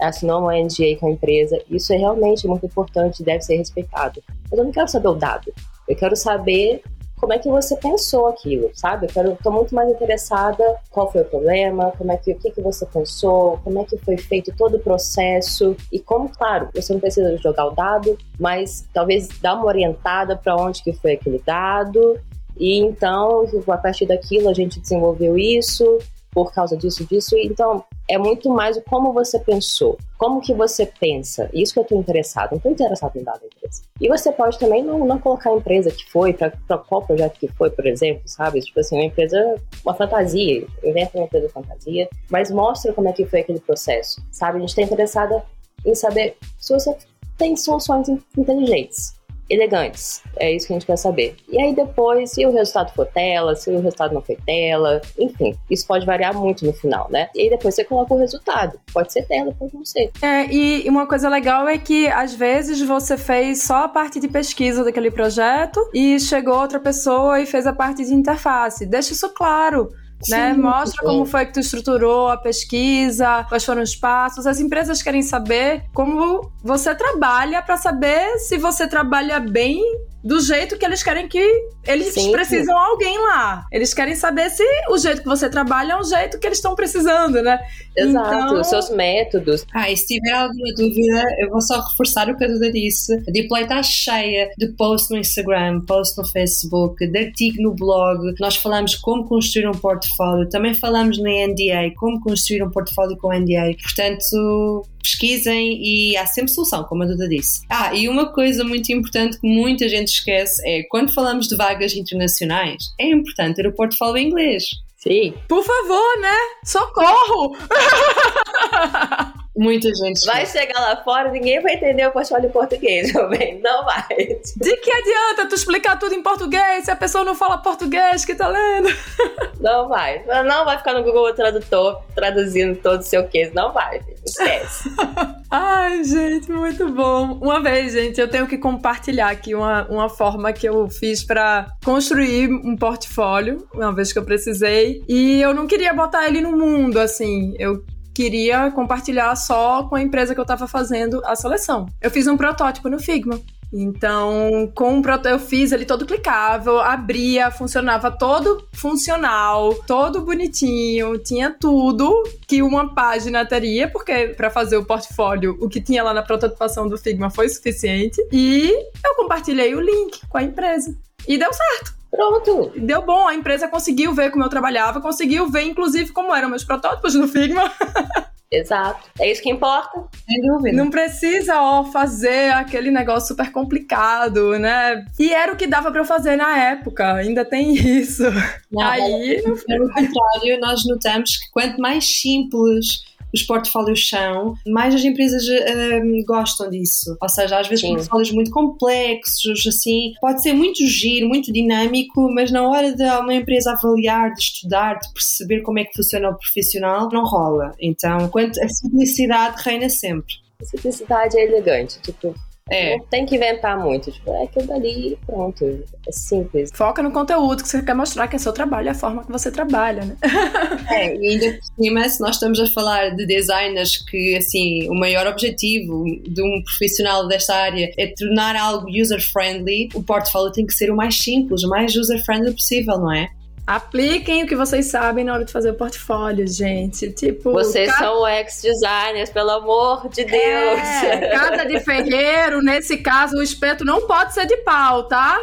assinou 0.00 0.42
uma 0.42 0.54
NDA 0.54 0.96
com 1.00 1.08
a 1.08 1.10
empresa. 1.10 1.60
Isso 1.68 1.92
é 1.92 1.96
realmente 1.96 2.46
muito 2.46 2.66
importante 2.66 3.22
deve 3.24 3.42
ser 3.42 3.56
respeitado. 3.56 4.22
Mas 4.48 4.58
eu 4.58 4.64
não 4.64 4.72
quero 4.72 4.88
saber 4.88 5.08
o 5.08 5.14
dado. 5.14 5.52
Eu 5.88 5.96
quero 5.96 6.16
saber 6.16 6.82
como 7.24 7.32
é 7.32 7.38
que 7.38 7.48
você 7.48 7.74
pensou 7.76 8.26
aquilo, 8.26 8.70
sabe? 8.74 9.06
Eu 9.16 9.34
tô 9.42 9.50
muito 9.50 9.74
mais 9.74 9.88
interessada 9.88 10.62
qual 10.90 11.10
foi 11.10 11.22
o 11.22 11.24
problema, 11.24 11.90
como 11.96 12.12
é 12.12 12.18
que 12.18 12.32
o 12.32 12.38
que, 12.38 12.50
que 12.50 12.60
você 12.60 12.84
pensou, 12.84 13.58
como 13.64 13.80
é 13.80 13.84
que 13.84 13.96
foi 13.96 14.18
feito 14.18 14.54
todo 14.54 14.76
o 14.76 14.78
processo 14.78 15.74
e 15.90 15.98
como, 15.98 16.28
claro, 16.28 16.68
você 16.74 16.92
não 16.92 17.00
precisa 17.00 17.34
jogar 17.38 17.64
o 17.64 17.70
dado, 17.70 18.18
mas 18.38 18.86
talvez 18.92 19.28
dar 19.40 19.54
uma 19.54 19.64
orientada 19.64 20.36
para 20.36 20.54
onde 20.54 20.82
que 20.82 20.92
foi 20.92 21.12
aquele 21.12 21.38
dado 21.38 22.20
e 22.58 22.78
então 22.80 23.46
a 23.68 23.78
partir 23.78 24.04
daquilo 24.04 24.50
a 24.50 24.52
gente 24.52 24.78
desenvolveu 24.78 25.38
isso 25.38 25.98
por 26.30 26.52
causa 26.52 26.76
disso, 26.76 27.06
disso. 27.06 27.36
Então, 27.38 27.84
é 28.06 28.18
muito 28.18 28.50
mais 28.50 28.76
o 28.76 28.82
como 28.82 29.14
você 29.14 29.38
pensou, 29.38 29.96
como 30.18 30.42
que 30.42 30.52
você 30.52 30.84
pensa. 30.84 31.48
Isso 31.54 31.72
que 31.72 31.78
eu 31.78 31.84
estou 31.84 31.98
interessado, 31.98 32.50
não 32.50 32.58
estou 32.58 32.72
interessado 32.72 33.16
em 33.16 33.22
dar 33.22 33.38
da 33.38 33.46
empresa. 33.64 33.82
E 34.00 34.08
você 34.08 34.32
pode 34.32 34.58
também 34.58 34.82
não, 34.82 35.04
não 35.04 35.18
colocar 35.18 35.50
a 35.50 35.54
empresa 35.54 35.90
que 35.90 36.10
foi, 36.10 36.32
para 36.32 36.50
qual 36.78 37.02
projeto 37.02 37.38
que 37.38 37.48
foi, 37.48 37.70
por 37.70 37.86
exemplo, 37.86 38.22
sabe? 38.26 38.60
Tipo 38.60 38.80
assim, 38.80 38.96
uma 38.96 39.04
empresa, 39.04 39.56
uma 39.84 39.94
fantasia, 39.94 40.66
inventa 40.82 41.18
uma 41.18 41.24
empresa 41.26 41.48
fantasia, 41.48 42.08
mas 42.30 42.50
mostra 42.50 42.92
como 42.92 43.08
é 43.08 43.12
que 43.12 43.24
foi 43.26 43.40
aquele 43.40 43.60
processo, 43.60 44.22
sabe? 44.30 44.58
A 44.58 44.60
gente 44.60 44.70
está 44.70 44.82
interessada 44.82 45.42
em 45.84 45.94
saber 45.94 46.36
se 46.58 46.72
você 46.72 46.96
tem 47.36 47.56
soluções 47.56 48.08
inteligentes 48.36 49.14
elegantes. 49.48 50.22
É 50.36 50.52
isso 50.52 50.66
que 50.66 50.72
a 50.72 50.76
gente 50.76 50.86
quer 50.86 50.96
saber. 50.96 51.36
E 51.48 51.60
aí 51.60 51.74
depois, 51.74 52.32
se 52.32 52.44
o 52.46 52.52
resultado 52.52 52.92
for 52.94 53.06
tela, 53.06 53.54
se 53.54 53.70
o 53.70 53.80
resultado 53.80 54.14
não 54.14 54.22
foi 54.22 54.36
tela, 54.44 55.00
enfim, 55.18 55.54
isso 55.70 55.86
pode 55.86 56.06
variar 56.06 56.34
muito 56.34 56.64
no 56.64 56.72
final, 56.72 57.08
né? 57.10 57.28
E 57.34 57.42
aí 57.42 57.50
depois 57.50 57.74
você 57.74 57.84
coloca 57.84 58.14
o 58.14 58.18
resultado. 58.18 58.78
Pode 58.92 59.12
ser 59.12 59.26
tela, 59.26 59.54
pode 59.58 59.74
não 59.74 59.84
ser. 59.84 60.10
É, 60.22 60.46
e 60.52 60.88
uma 60.88 61.06
coisa 61.06 61.28
legal 61.28 61.68
é 61.68 61.78
que 61.78 62.08
às 62.08 62.34
vezes 62.34 62.80
você 62.80 63.16
fez 63.16 63.62
só 63.62 63.84
a 63.84 63.88
parte 63.88 64.18
de 64.18 64.28
pesquisa 64.28 64.84
daquele 64.84 65.10
projeto 65.10 65.80
e 65.92 66.18
chegou 66.18 66.58
outra 66.58 66.80
pessoa 66.80 67.40
e 67.40 67.46
fez 67.46 67.66
a 67.66 67.72
parte 67.72 68.04
de 68.04 68.14
interface. 68.14 68.86
Deixa 68.86 69.12
isso 69.12 69.28
claro 69.30 69.90
né? 70.28 70.52
Mostra 70.54 71.02
como 71.02 71.24
foi 71.24 71.46
que 71.46 71.52
tu 71.52 71.60
estruturou 71.60 72.28
a 72.28 72.36
pesquisa, 72.36 73.44
quais 73.48 73.64
foram 73.64 73.82
os 73.82 73.94
passos. 73.94 74.46
As 74.46 74.60
empresas 74.60 75.02
querem 75.02 75.22
saber 75.22 75.84
como 75.92 76.50
você 76.62 76.94
trabalha 76.94 77.62
para 77.62 77.76
saber 77.76 78.38
se 78.38 78.58
você 78.58 78.86
trabalha 78.86 79.40
bem 79.40 79.82
do 80.24 80.40
jeito 80.40 80.78
que 80.78 80.84
eles 80.86 81.02
querem 81.02 81.28
que 81.28 81.68
eles 81.86 82.14
Sim. 82.14 82.32
precisam 82.32 82.76
alguém 82.76 83.18
lá. 83.18 83.66
Eles 83.70 83.92
querem 83.92 84.14
saber 84.14 84.48
se 84.48 84.64
o 84.88 84.96
jeito 84.96 85.20
que 85.20 85.28
você 85.28 85.50
trabalha 85.50 85.92
é 85.92 85.96
o 85.96 86.02
jeito 86.02 86.38
que 86.38 86.46
eles 86.46 86.56
estão 86.56 86.74
precisando, 86.74 87.42
né? 87.42 87.60
Exato, 87.94 88.34
então... 88.34 88.60
os 88.60 88.66
seus 88.66 88.88
métodos. 88.88 89.66
Ah, 89.74 89.90
e 89.90 89.96
se 89.96 90.06
tiver 90.06 90.32
alguma 90.32 90.74
dúvida, 90.76 91.24
eu 91.40 91.50
vou 91.50 91.60
só 91.60 91.78
reforçar 91.78 92.30
o 92.30 92.36
que 92.36 92.44
a 92.44 92.48
Duda 92.48 92.72
disse. 92.72 93.14
A 93.28 93.30
Deploy 93.30 93.62
está 93.62 93.82
cheia 93.82 94.50
de 94.56 94.68
posts 94.68 95.10
no 95.10 95.18
Instagram, 95.18 95.82
posts 95.82 96.16
no 96.16 96.24
Facebook, 96.32 97.06
de 97.06 97.18
artigo 97.18 97.62
no 97.62 97.74
blog. 97.74 98.34
Nós 98.40 98.56
falamos 98.56 98.94
como 98.94 99.26
construir 99.26 99.68
um 99.68 99.72
portfólio, 99.72 100.48
também 100.48 100.72
falamos 100.72 101.18
na 101.18 101.30
NDA, 101.46 101.94
como 101.96 102.18
construir 102.20 102.62
um 102.62 102.70
portfólio 102.70 103.16
com 103.18 103.28
NDA. 103.28 103.76
Portanto, 103.82 104.86
pesquisem 105.04 105.78
e 105.82 106.16
há 106.16 106.26
sempre 106.26 106.50
solução, 106.50 106.82
como 106.84 107.02
a 107.02 107.06
Duda 107.06 107.28
disse. 107.28 107.62
Ah, 107.68 107.94
e 107.94 108.08
uma 108.08 108.32
coisa 108.32 108.64
muito 108.64 108.90
importante 108.90 109.38
que 109.38 109.46
muita 109.46 109.88
gente 109.88 110.08
esquece 110.08 110.60
é 110.66 110.82
quando 110.84 111.12
falamos 111.12 111.46
de 111.46 111.54
vagas 111.54 111.94
internacionais, 111.94 112.92
é 112.98 113.10
importante 113.10 113.56
ter 113.56 113.66
o 113.66 113.72
portfólio 113.72 114.16
em 114.16 114.26
inglês. 114.28 114.64
Sim. 114.96 115.34
Por 115.46 115.62
favor, 115.62 116.20
né? 116.20 116.36
Socorro! 116.64 117.56
Muita 119.56 119.88
gente. 119.94 120.26
Vai 120.26 120.44
chegar 120.46 120.80
lá 120.80 120.96
fora, 121.02 121.30
ninguém 121.30 121.60
vai 121.60 121.74
entender 121.74 122.06
o 122.06 122.10
portfólio 122.10 122.48
em 122.48 122.52
português, 122.52 123.12
meu 123.14 123.28
bem. 123.28 123.60
Não 123.60 123.84
vai. 123.84 124.08
De 124.08 124.76
que 124.76 124.90
adianta 124.90 125.48
tu 125.48 125.54
explicar 125.54 125.98
tudo 125.98 126.14
em 126.14 126.22
português 126.22 126.84
se 126.84 126.90
a 126.90 126.96
pessoa 126.96 127.24
não 127.24 127.34
fala 127.34 127.58
português 127.58 128.24
que 128.24 128.34
tá 128.34 128.48
lendo? 128.48 128.88
Não 129.60 129.88
vai. 129.88 130.22
Não 130.44 130.66
vai 130.66 130.76
ficar 130.76 130.92
no 130.92 131.02
Google 131.02 131.32
Tradutor 131.32 132.02
traduzindo 132.14 132.76
todo 132.76 133.00
o 133.00 133.02
seu 133.02 133.26
case. 133.26 133.54
Não 133.54 133.72
vai. 133.72 133.98
Esquece. 134.22 134.90
Ai, 135.50 136.04
gente, 136.04 136.52
muito 136.52 136.86
bom. 136.90 137.38
Uma 137.40 137.62
vez, 137.62 137.94
gente, 137.94 138.20
eu 138.20 138.28
tenho 138.28 138.46
que 138.46 138.58
compartilhar 138.58 139.30
aqui 139.30 139.54
uma, 139.54 139.86
uma 139.88 140.10
forma 140.10 140.52
que 140.52 140.68
eu 140.68 140.86
fiz 140.90 141.24
para 141.24 141.68
construir 141.82 142.50
um 142.50 142.76
portfólio, 142.76 143.66
uma 143.72 143.94
vez 143.94 144.12
que 144.12 144.18
eu 144.18 144.24
precisei. 144.24 145.02
E 145.08 145.40
eu 145.40 145.54
não 145.54 145.66
queria 145.66 145.94
botar 145.94 146.26
ele 146.26 146.42
no 146.42 146.52
mundo, 146.52 147.00
assim. 147.00 147.54
Eu 147.58 147.82
queria 148.14 148.70
compartilhar 148.70 149.34
só 149.36 149.82
com 149.84 149.96
a 149.96 150.02
empresa 150.02 150.34
que 150.34 150.40
eu 150.40 150.44
estava 150.44 150.68
fazendo 150.68 151.20
a 151.24 151.34
seleção. 151.34 151.86
Eu 152.00 152.10
fiz 152.10 152.26
um 152.26 152.36
protótipo 152.36 152.88
no 152.88 152.98
Figma. 152.98 153.40
Então, 153.76 154.70
com 154.72 155.00
o 155.00 155.02
protótipo, 155.02 155.34
eu 155.34 155.38
fiz 155.40 155.72
ele 155.72 155.84
todo 155.84 156.06
clicável, 156.06 156.78
abria, 156.78 157.50
funcionava 157.50 158.08
todo 158.08 158.68
funcional, 158.72 159.74
todo 159.86 160.20
bonitinho, 160.20 161.18
tinha 161.18 161.50
tudo 161.50 162.22
que 162.46 162.62
uma 162.62 162.94
página 162.94 163.44
teria, 163.44 163.90
porque 163.90 164.28
para 164.28 164.48
fazer 164.48 164.76
o 164.76 164.84
portfólio, 164.84 165.58
o 165.60 165.68
que 165.68 165.80
tinha 165.80 166.04
lá 166.04 166.14
na 166.14 166.22
prototipação 166.22 166.88
do 166.88 166.96
Figma 166.96 167.30
foi 167.30 167.48
suficiente. 167.48 168.24
E 168.30 168.70
eu 169.04 169.16
compartilhei 169.16 169.74
o 169.74 169.80
link 169.80 170.20
com 170.28 170.38
a 170.38 170.42
empresa. 170.44 170.96
E 171.26 171.36
deu 171.36 171.52
certo. 171.52 171.94
Pronto. 172.14 172.72
Deu 172.76 173.02
bom, 173.02 173.26
a 173.26 173.34
empresa 173.34 173.66
conseguiu 173.66 174.14
ver 174.14 174.30
como 174.30 174.44
eu 174.44 174.48
trabalhava, 174.48 175.00
conseguiu 175.00 175.50
ver, 175.50 175.62
inclusive, 175.62 176.12
como 176.12 176.34
eram 176.34 176.48
meus 176.48 176.64
protótipos 176.64 177.14
no 177.14 177.26
Figma. 177.26 177.70
Exato. 178.50 179.10
É 179.18 179.30
isso 179.30 179.42
que 179.42 179.50
importa. 179.50 180.04
Sem 180.24 180.40
dúvida. 180.42 180.76
Não 180.76 180.88
precisa, 180.88 181.60
ó, 181.60 181.84
fazer 181.84 182.52
aquele 182.52 182.90
negócio 182.90 183.28
super 183.28 183.50
complicado, 183.50 184.56
né? 184.58 185.04
E 185.18 185.32
era 185.32 185.52
o 185.52 185.56
que 185.56 185.66
dava 185.66 185.90
para 185.90 186.00
eu 186.00 186.04
fazer 186.04 186.36
na 186.36 186.56
época. 186.56 187.14
Ainda 187.14 187.44
tem 187.44 187.74
isso. 187.74 188.22
Não, 188.70 188.82
Aí. 188.82 189.42
Pelo 189.66 189.88
contrário, 189.88 190.60
nós 190.60 190.84
notamos 190.86 191.36
que 191.36 191.50
quanto 191.50 191.80
mais 191.80 192.20
simples 192.20 193.02
os 193.34 193.42
portfólios 193.42 194.08
são, 194.08 194.54
mais 194.66 194.94
as 194.94 195.04
empresas 195.04 195.44
um, 195.48 196.24
gostam 196.24 196.70
disso. 196.70 197.16
Ou 197.20 197.28
seja, 197.28 197.58
às 197.58 197.68
vezes 197.68 197.84
Sim. 197.84 197.94
portfólios 197.94 198.30
muito 198.30 198.50
complexos, 198.50 199.66
assim, 199.66 200.12
pode 200.20 200.42
ser 200.42 200.52
muito 200.52 200.86
giro, 200.86 201.28
muito 201.28 201.52
dinâmico, 201.52 202.30
mas 202.32 202.50
na 202.50 202.66
hora 202.66 202.94
de 202.94 203.02
uma 203.02 203.34
empresa 203.34 203.72
avaliar, 203.72 204.32
de 204.32 204.40
estudar, 204.40 204.94
de 204.98 205.12
perceber 205.12 205.62
como 205.62 205.78
é 205.78 205.84
que 205.84 205.94
funciona 205.94 206.30
o 206.30 206.38
profissional, 206.38 207.08
não 207.12 207.24
rola. 207.24 207.72
Então, 207.80 208.28
quanto 208.28 208.62
a 208.62 208.68
simplicidade 208.68 209.62
reina 209.62 209.88
sempre. 209.88 210.34
A 210.60 210.64
simplicidade 210.64 211.36
é 211.36 211.44
elegante, 211.44 211.98
tipo, 212.00 212.34
é. 212.70 212.96
Não 212.96 213.04
tem 213.06 213.26
que 213.26 213.36
inventar 213.36 213.78
muito. 213.78 214.10
Tipo, 214.10 214.32
é 214.32 214.44
aquilo 214.44 214.66
dali 214.66 215.18
pronto. 215.26 215.64
É 216.06 216.12
simples. 216.12 216.70
Foca 216.74 217.02
no 217.02 217.12
conteúdo 217.12 217.62
que 217.62 217.68
você 217.68 217.82
quer 217.82 217.94
mostrar, 217.94 218.26
que 218.26 218.36
é 218.36 218.38
seu 218.38 218.52
trabalho, 218.52 218.88
é 218.88 218.92
a 218.92 218.94
forma 218.94 219.24
que 219.24 219.30
você 219.30 219.50
trabalha, 219.50 220.04
né? 220.04 220.16
é, 220.90 221.14
e 221.14 221.28
ainda 221.28 221.58
por 221.58 221.84
cima, 221.84 222.08
se 222.08 222.20
nós 222.20 222.36
estamos 222.36 222.58
a 222.58 222.66
falar 222.66 223.10
de 223.10 223.26
designers 223.26 223.98
que, 223.98 224.36
assim, 224.36 224.88
o 224.88 224.94
maior 224.94 225.26
objetivo 225.26 226.04
de 226.26 226.42
um 226.42 226.62
profissional 226.62 227.28
desta 227.28 227.54
área 227.54 227.92
é 227.98 228.06
tornar 228.06 228.56
algo 228.56 228.88
user-friendly, 228.88 229.90
o 229.94 230.02
portfólio 230.02 230.52
tem 230.52 230.66
que 230.66 230.74
ser 230.74 230.90
o 230.90 230.96
mais 230.96 231.18
simples, 231.18 231.62
o 231.64 231.68
mais 231.68 231.94
user-friendly 231.94 232.52
possível, 232.52 232.98
não 232.98 233.12
é? 233.12 233.28
Apliquem 233.66 234.44
o 234.44 234.46
que 234.46 234.54
vocês 234.54 234.86
sabem 234.86 235.24
na 235.24 235.32
hora 235.32 235.44
de 235.44 235.52
fazer 235.52 235.70
o 235.70 235.74
portfólio, 235.74 236.46
gente. 236.46 237.10
Tipo, 237.12 237.52
vocês 237.52 237.90
cada... 237.90 238.04
são 238.04 238.28
ex-designers, 238.28 239.30
pelo 239.30 239.50
amor 239.50 240.08
de 240.08 240.24
Deus. 240.24 240.80
É, 241.04 241.28
casa 241.28 241.66
de 241.66 241.80
ferreiro, 241.80 242.62
nesse 242.62 242.96
caso, 242.96 243.36
o 243.36 243.42
espeto 243.42 243.84
não 243.84 244.06
pode 244.06 244.32
ser 244.32 244.46
de 244.46 244.56
pau, 244.58 245.04
tá? 245.04 245.38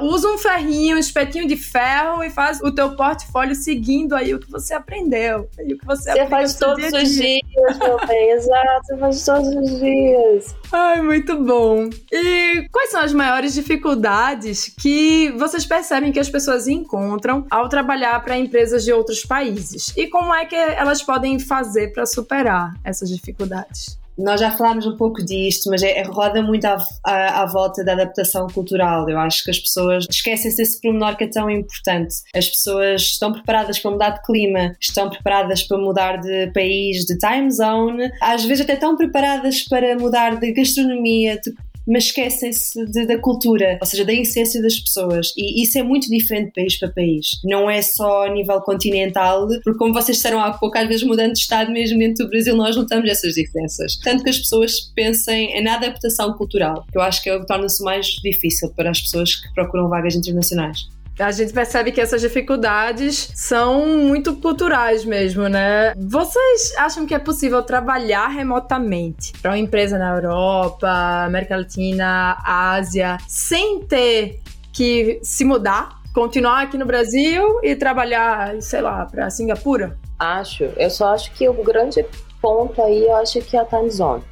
Usa 0.00 0.28
um 0.28 0.38
ferrinho, 0.38 0.96
um 0.96 0.98
espetinho 0.98 1.46
de 1.46 1.56
ferro 1.56 2.22
e 2.24 2.30
faz 2.30 2.60
o 2.62 2.72
teu 2.72 2.94
portfólio 2.96 3.54
seguindo 3.54 4.14
aí 4.14 4.34
o 4.34 4.38
que 4.38 4.50
você 4.50 4.74
aprendeu. 4.74 5.48
Aí 5.58 5.72
o 5.72 5.78
que 5.78 5.84
você 5.84 6.12
você 6.12 6.26
faz 6.26 6.54
todos 6.54 6.88
dia 6.88 7.02
os 7.02 7.10
dias, 7.10 7.78
meu 7.78 7.98
bem. 8.06 8.30
Exato, 8.30 8.86
você 8.86 8.96
faz 8.98 9.24
todos 9.24 9.48
os 9.48 9.80
dias. 9.80 10.56
Ai, 10.72 11.02
muito 11.02 11.36
bom. 11.42 11.90
E 12.10 12.66
quais 12.72 12.90
são 12.90 13.00
as 13.00 13.12
maiores 13.12 13.52
dificuldades 13.54 14.72
que 14.80 15.30
vocês 15.32 15.66
percebem 15.66 16.12
que 16.12 16.20
as 16.20 16.30
pessoas 16.30 16.66
encontram 16.66 17.29
ao 17.50 17.68
trabalhar 17.68 18.22
para 18.22 18.38
empresas 18.38 18.84
de 18.84 18.92
outros 18.92 19.24
países 19.24 19.92
e 19.96 20.06
como 20.08 20.34
é 20.34 20.44
que 20.44 20.54
elas 20.54 21.02
podem 21.02 21.38
fazer 21.38 21.92
para 21.92 22.06
superar 22.06 22.74
essas 22.84 23.08
dificuldades. 23.08 24.00
Nós 24.22 24.40
já 24.40 24.50
falámos 24.50 24.86
um 24.86 24.96
pouco 24.96 25.24
disto, 25.24 25.70
mas 25.70 25.82
é, 25.82 25.98
é 25.98 26.02
roda 26.02 26.42
muito 26.42 26.64
à, 26.66 26.76
à, 27.04 27.42
à, 27.42 27.46
volta 27.46 27.82
da 27.82 27.92
adaptação 27.92 28.46
cultural. 28.48 29.08
Eu 29.08 29.18
acho 29.18 29.42
que 29.44 29.50
as 29.50 29.58
pessoas 29.58 30.04
esquecem-se 30.10 30.58
desse 30.58 30.80
pormenor 30.80 31.16
que 31.16 31.24
é 31.24 31.28
tão 31.28 31.48
importante. 31.48 32.16
As 32.34 32.48
pessoas 32.48 33.02
estão 33.02 33.32
preparadas 33.32 33.78
para 33.78 33.90
mudar 33.90 34.10
de 34.10 34.22
clima, 34.22 34.76
estão 34.78 35.08
preparadas 35.08 35.62
para 35.62 35.78
mudar 35.78 36.18
de 36.18 36.50
país, 36.52 37.04
de 37.06 37.16
time 37.16 37.50
zone, 37.50 38.10
às 38.20 38.44
vezes 38.44 38.62
até 38.62 38.74
estão 38.74 38.96
preparadas 38.96 39.62
para 39.62 39.96
mudar 39.96 40.38
de 40.38 40.52
gastronomia, 40.52 41.40
de 41.40 41.54
mas 41.86 42.04
esquecem-se 42.04 42.84
da 43.06 43.18
cultura, 43.18 43.78
ou 43.80 43.86
seja, 43.86 44.04
da 44.04 44.12
essência 44.12 44.62
das 44.62 44.78
pessoas. 44.78 45.32
E 45.36 45.62
isso 45.62 45.78
é 45.78 45.82
muito 45.82 46.08
diferente 46.08 46.46
de 46.46 46.52
país 46.52 46.78
para 46.78 46.90
país. 46.90 47.30
Não 47.44 47.70
é 47.70 47.82
só 47.82 48.26
a 48.26 48.32
nível 48.32 48.60
continental, 48.60 49.48
porque 49.64 49.78
como 49.78 49.92
vocês 49.92 50.16
disseram 50.16 50.40
há 50.40 50.52
pouco, 50.52 50.76
às 50.78 50.88
vezes 50.88 51.02
mudando 51.02 51.32
de 51.32 51.38
estado 51.38 51.70
mesmo 51.72 51.98
dentro 51.98 52.24
do 52.24 52.30
Brasil, 52.30 52.56
nós 52.56 52.76
notamos 52.76 53.08
essas 53.08 53.34
diferenças. 53.34 53.96
Tanto 54.02 54.22
que 54.22 54.30
as 54.30 54.38
pessoas 54.38 54.80
pensem 54.94 55.62
na 55.62 55.74
adaptação 55.74 56.32
cultural, 56.34 56.84
que 56.90 56.98
eu 56.98 57.02
acho 57.02 57.22
que 57.22 57.30
é 57.30 57.44
torna-se 57.44 57.82
mais 57.82 58.06
difícil 58.22 58.70
para 58.74 58.90
as 58.90 59.00
pessoas 59.00 59.34
que 59.34 59.52
procuram 59.54 59.88
vagas 59.88 60.14
internacionais 60.14 60.88
a 61.20 61.30
gente 61.30 61.52
percebe 61.52 61.92
que 61.92 62.00
essas 62.00 62.20
dificuldades 62.20 63.30
são 63.34 63.86
muito 63.86 64.34
culturais 64.36 65.04
mesmo, 65.04 65.48
né? 65.48 65.92
Vocês 65.96 66.74
acham 66.78 67.06
que 67.06 67.14
é 67.14 67.18
possível 67.18 67.62
trabalhar 67.62 68.28
remotamente 68.28 69.32
para 69.40 69.52
uma 69.52 69.58
empresa 69.58 69.98
na 69.98 70.14
Europa, 70.14 70.88
América 71.24 71.56
Latina, 71.56 72.38
Ásia, 72.44 73.18
sem 73.28 73.80
ter 73.80 74.40
que 74.72 75.20
se 75.22 75.44
mudar? 75.44 76.00
Continuar 76.14 76.62
aqui 76.62 76.76
no 76.76 76.86
Brasil 76.86 77.60
e 77.62 77.76
trabalhar, 77.76 78.60
sei 78.60 78.80
lá, 78.80 79.06
para 79.06 79.30
Singapura? 79.30 79.96
Acho. 80.18 80.64
Eu 80.76 80.90
só 80.90 81.14
acho 81.14 81.32
que 81.32 81.48
o 81.48 81.54
grande 81.62 82.04
ponto 82.42 82.82
aí, 82.82 83.04
eu 83.04 83.16
acho 83.16 83.40
que 83.42 83.56
é 83.56 83.60
a 83.60 83.64
time 83.64 83.90
zone 83.90 84.29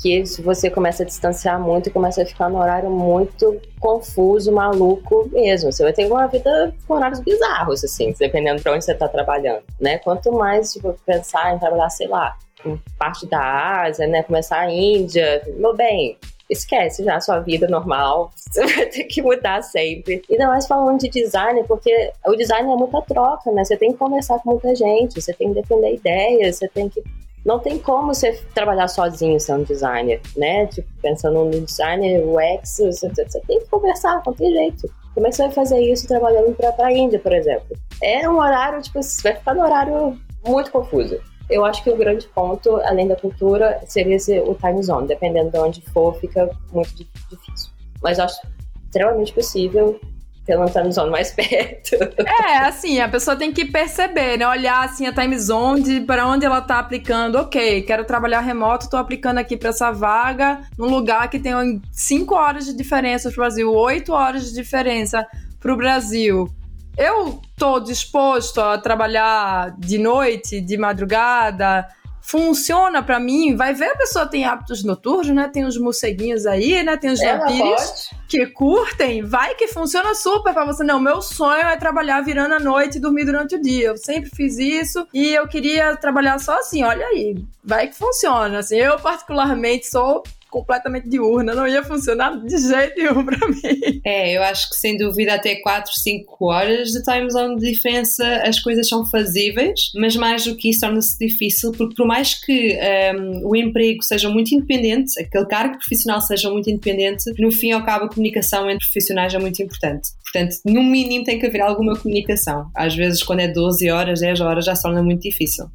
que 0.00 0.22
você 0.42 0.70
começa 0.70 1.02
a 1.02 1.06
distanciar 1.06 1.60
muito 1.60 1.88
e 1.88 1.92
começa 1.92 2.22
a 2.22 2.26
ficar 2.26 2.48
no 2.48 2.58
horário 2.58 2.90
muito 2.90 3.60
confuso, 3.80 4.52
maluco 4.52 5.28
mesmo. 5.32 5.72
Você 5.72 5.82
vai 5.82 5.92
ter 5.92 6.06
uma 6.06 6.26
vida 6.26 6.74
com 6.86 6.94
horários 6.94 7.20
bizarros, 7.20 7.82
assim, 7.84 8.14
dependendo 8.18 8.62
de 8.62 8.68
onde 8.68 8.84
você 8.84 8.92
está 8.92 9.08
trabalhando, 9.08 9.62
né? 9.80 9.98
Quanto 9.98 10.32
mais, 10.32 10.72
tipo, 10.72 10.94
pensar 11.04 11.54
em 11.54 11.58
trabalhar, 11.58 11.88
sei 11.90 12.08
lá, 12.08 12.36
em 12.64 12.80
parte 12.98 13.26
da 13.26 13.82
Ásia, 13.82 14.06
né? 14.06 14.22
Começar 14.22 14.60
a 14.60 14.70
Índia, 14.70 15.42
meu 15.56 15.74
bem, 15.74 16.18
esquece 16.48 17.04
já 17.04 17.16
a 17.16 17.20
sua 17.20 17.40
vida 17.40 17.66
normal, 17.68 18.32
você 18.36 18.66
vai 18.66 18.86
ter 18.86 19.04
que 19.04 19.22
mudar 19.22 19.62
sempre. 19.62 20.22
E 20.28 20.36
não 20.36 20.48
mais 20.48 20.66
falando 20.66 20.98
de 20.98 21.08
design, 21.08 21.64
porque 21.64 22.12
o 22.26 22.36
design 22.36 22.70
é 22.70 22.76
muita 22.76 23.02
troca, 23.02 23.50
né? 23.52 23.64
Você 23.64 23.76
tem 23.76 23.92
que 23.92 23.98
conversar 23.98 24.38
com 24.40 24.50
muita 24.50 24.74
gente, 24.74 25.20
você 25.20 25.32
tem 25.32 25.52
que 25.52 25.60
defender 25.60 25.94
ideias, 25.94 26.56
você 26.56 26.68
tem 26.68 26.88
que 26.88 27.02
não 27.46 27.60
tem 27.60 27.78
como 27.78 28.12
você 28.12 28.32
trabalhar 28.52 28.88
sozinho 28.88 29.38
sendo 29.38 29.64
designer, 29.64 30.20
né? 30.36 30.66
Tipo, 30.66 30.88
pensando 31.00 31.44
no 31.44 31.60
designer 31.60 32.20
UX, 32.26 32.78
você, 32.78 33.08
você 33.08 33.40
tem 33.46 33.60
que 33.60 33.70
conversar, 33.70 34.20
não 34.26 34.32
tem 34.32 34.52
jeito. 34.52 34.92
Como 35.14 35.28
é 35.28 35.30
que 35.30 35.36
você 35.36 35.44
vai 35.44 35.52
fazer 35.52 35.80
isso 35.80 36.08
trabalhando 36.08 36.52
para 36.56 36.86
a 36.86 36.92
Índia, 36.92 37.20
por 37.20 37.32
exemplo? 37.32 37.76
É 38.02 38.28
um 38.28 38.36
horário, 38.36 38.82
tipo, 38.82 39.00
você 39.00 39.22
vai 39.22 39.38
ficar 39.38 39.54
no 39.54 39.62
horário 39.62 40.18
muito 40.44 40.72
confuso. 40.72 41.20
Eu 41.48 41.64
acho 41.64 41.84
que 41.84 41.90
o 41.90 41.96
grande 41.96 42.26
ponto, 42.26 42.78
além 42.78 43.06
da 43.06 43.14
cultura, 43.14 43.80
seria 43.86 44.16
o 44.42 44.54
time 44.56 44.82
zone. 44.82 45.06
Dependendo 45.06 45.52
de 45.52 45.58
onde 45.58 45.80
for, 45.92 46.16
fica 46.16 46.50
muito 46.72 46.96
difícil. 47.30 47.70
Mas 48.02 48.18
eu 48.18 48.24
acho 48.24 48.40
extremamente 48.86 49.32
possível 49.32 50.00
pelo 50.46 50.66
time 50.70 50.92
zone 50.92 51.10
mais 51.10 51.32
perto. 51.34 51.96
É, 52.24 52.58
assim, 52.58 53.00
a 53.00 53.08
pessoa 53.08 53.36
tem 53.36 53.52
que 53.52 53.64
perceber, 53.64 54.38
né? 54.38 54.46
Olhar 54.46 54.84
assim 54.84 55.06
a 55.06 55.12
time 55.12 55.38
zone 55.38 56.00
para 56.02 56.26
onde 56.26 56.46
ela 56.46 56.60
tá 56.60 56.78
aplicando. 56.78 57.36
Ok, 57.36 57.82
quero 57.82 58.04
trabalhar 58.04 58.40
remoto, 58.40 58.88
tô 58.88 58.96
aplicando 58.96 59.38
aqui 59.38 59.56
para 59.56 59.70
essa 59.70 59.90
vaga 59.90 60.60
num 60.78 60.88
lugar 60.88 61.28
que 61.28 61.38
tem 61.38 61.82
5 61.90 62.34
horas 62.34 62.66
de 62.66 62.74
diferença 62.74 63.28
pro 63.30 63.40
Brasil, 63.40 63.72
8 63.72 64.12
horas 64.12 64.46
de 64.46 64.54
diferença 64.54 65.26
pro 65.60 65.76
Brasil. 65.76 66.48
Eu 66.96 67.42
tô 67.58 67.78
disposto 67.78 68.58
a 68.58 68.78
trabalhar 68.78 69.74
de 69.78 69.98
noite, 69.98 70.62
de 70.62 70.78
madrugada, 70.78 71.86
funciona 72.26 73.04
para 73.04 73.20
mim, 73.20 73.54
vai 73.54 73.72
ver 73.72 73.90
a 73.90 73.96
pessoa 73.96 74.26
tem 74.26 74.44
hábitos 74.44 74.82
noturnos, 74.82 75.28
né? 75.28 75.48
Tem 75.48 75.64
os 75.64 75.78
morceguinhos 75.78 76.44
aí, 76.44 76.82
né? 76.82 76.96
Tem 76.96 77.10
os 77.10 77.20
vampiros 77.20 78.10
que 78.28 78.44
curtem, 78.46 79.22
vai 79.22 79.54
que 79.54 79.68
funciona 79.68 80.12
super 80.12 80.52
para 80.52 80.64
você. 80.64 80.82
Não, 80.82 80.98
meu 80.98 81.22
sonho 81.22 81.64
é 81.64 81.76
trabalhar 81.76 82.20
virando 82.22 82.54
a 82.54 82.58
noite 82.58 82.98
e 82.98 83.00
dormir 83.00 83.26
durante 83.26 83.54
o 83.54 83.62
dia. 83.62 83.88
Eu 83.88 83.96
sempre 83.96 84.28
fiz 84.28 84.58
isso 84.58 85.06
e 85.14 85.28
eu 85.34 85.46
queria 85.46 85.96
trabalhar 85.96 86.40
só 86.40 86.58
assim, 86.58 86.82
olha 86.82 87.06
aí, 87.06 87.36
vai 87.62 87.86
que 87.86 87.94
funciona. 87.94 88.58
Assim, 88.58 88.76
eu 88.76 88.98
particularmente 88.98 89.86
sou 89.86 90.24
completamente 90.50 91.08
diurna, 91.08 91.54
não 91.54 91.66
ia 91.66 91.82
funcionar 91.82 92.36
de 92.44 92.56
jeito 92.56 92.96
nenhum 92.96 93.24
para 93.24 93.48
mim. 93.48 94.00
É, 94.04 94.36
eu 94.36 94.42
acho 94.42 94.70
que 94.70 94.76
sem 94.76 94.96
dúvida 94.96 95.34
até 95.34 95.56
4, 95.56 95.92
5 95.92 96.44
horas 96.44 96.90
de 96.90 97.02
time 97.02 97.30
zone 97.30 97.56
de 97.56 97.72
diferença 97.72 98.24
as 98.44 98.60
coisas 98.60 98.88
são 98.88 99.04
fazíveis, 99.06 99.90
mas 99.94 100.16
mais 100.16 100.44
do 100.44 100.56
que 100.56 100.70
isso 100.70 100.80
torna-se 100.80 101.18
difícil, 101.18 101.72
porque 101.72 101.94
por 101.94 102.06
mais 102.06 102.34
que 102.34 102.78
um, 103.18 103.48
o 103.48 103.56
emprego 103.56 104.02
seja 104.02 104.28
muito 104.28 104.54
independente, 104.54 105.20
aquele 105.20 105.46
cargo 105.46 105.76
profissional 105.76 106.20
seja 106.20 106.50
muito 106.50 106.70
independente, 106.70 107.24
no 107.38 107.50
fim 107.50 107.72
ao 107.72 107.84
cabo 107.84 108.06
a 108.06 108.08
comunicação 108.08 108.70
entre 108.70 108.84
profissionais 108.86 109.34
é 109.34 109.38
muito 109.38 109.62
importante. 109.62 110.08
Portanto, 110.22 110.56
no 110.64 110.82
mínimo 110.82 111.24
tem 111.24 111.38
que 111.38 111.46
haver 111.46 111.60
alguma 111.60 111.96
comunicação. 111.96 112.70
Às 112.74 112.94
vezes, 112.94 113.22
quando 113.22 113.40
é 113.40 113.48
12 113.48 113.90
horas, 113.90 114.20
10 114.20 114.40
horas, 114.40 114.64
já 114.64 114.74
se 114.74 114.82
torna 114.82 115.02
muito 115.02 115.22
difícil. 115.22 115.66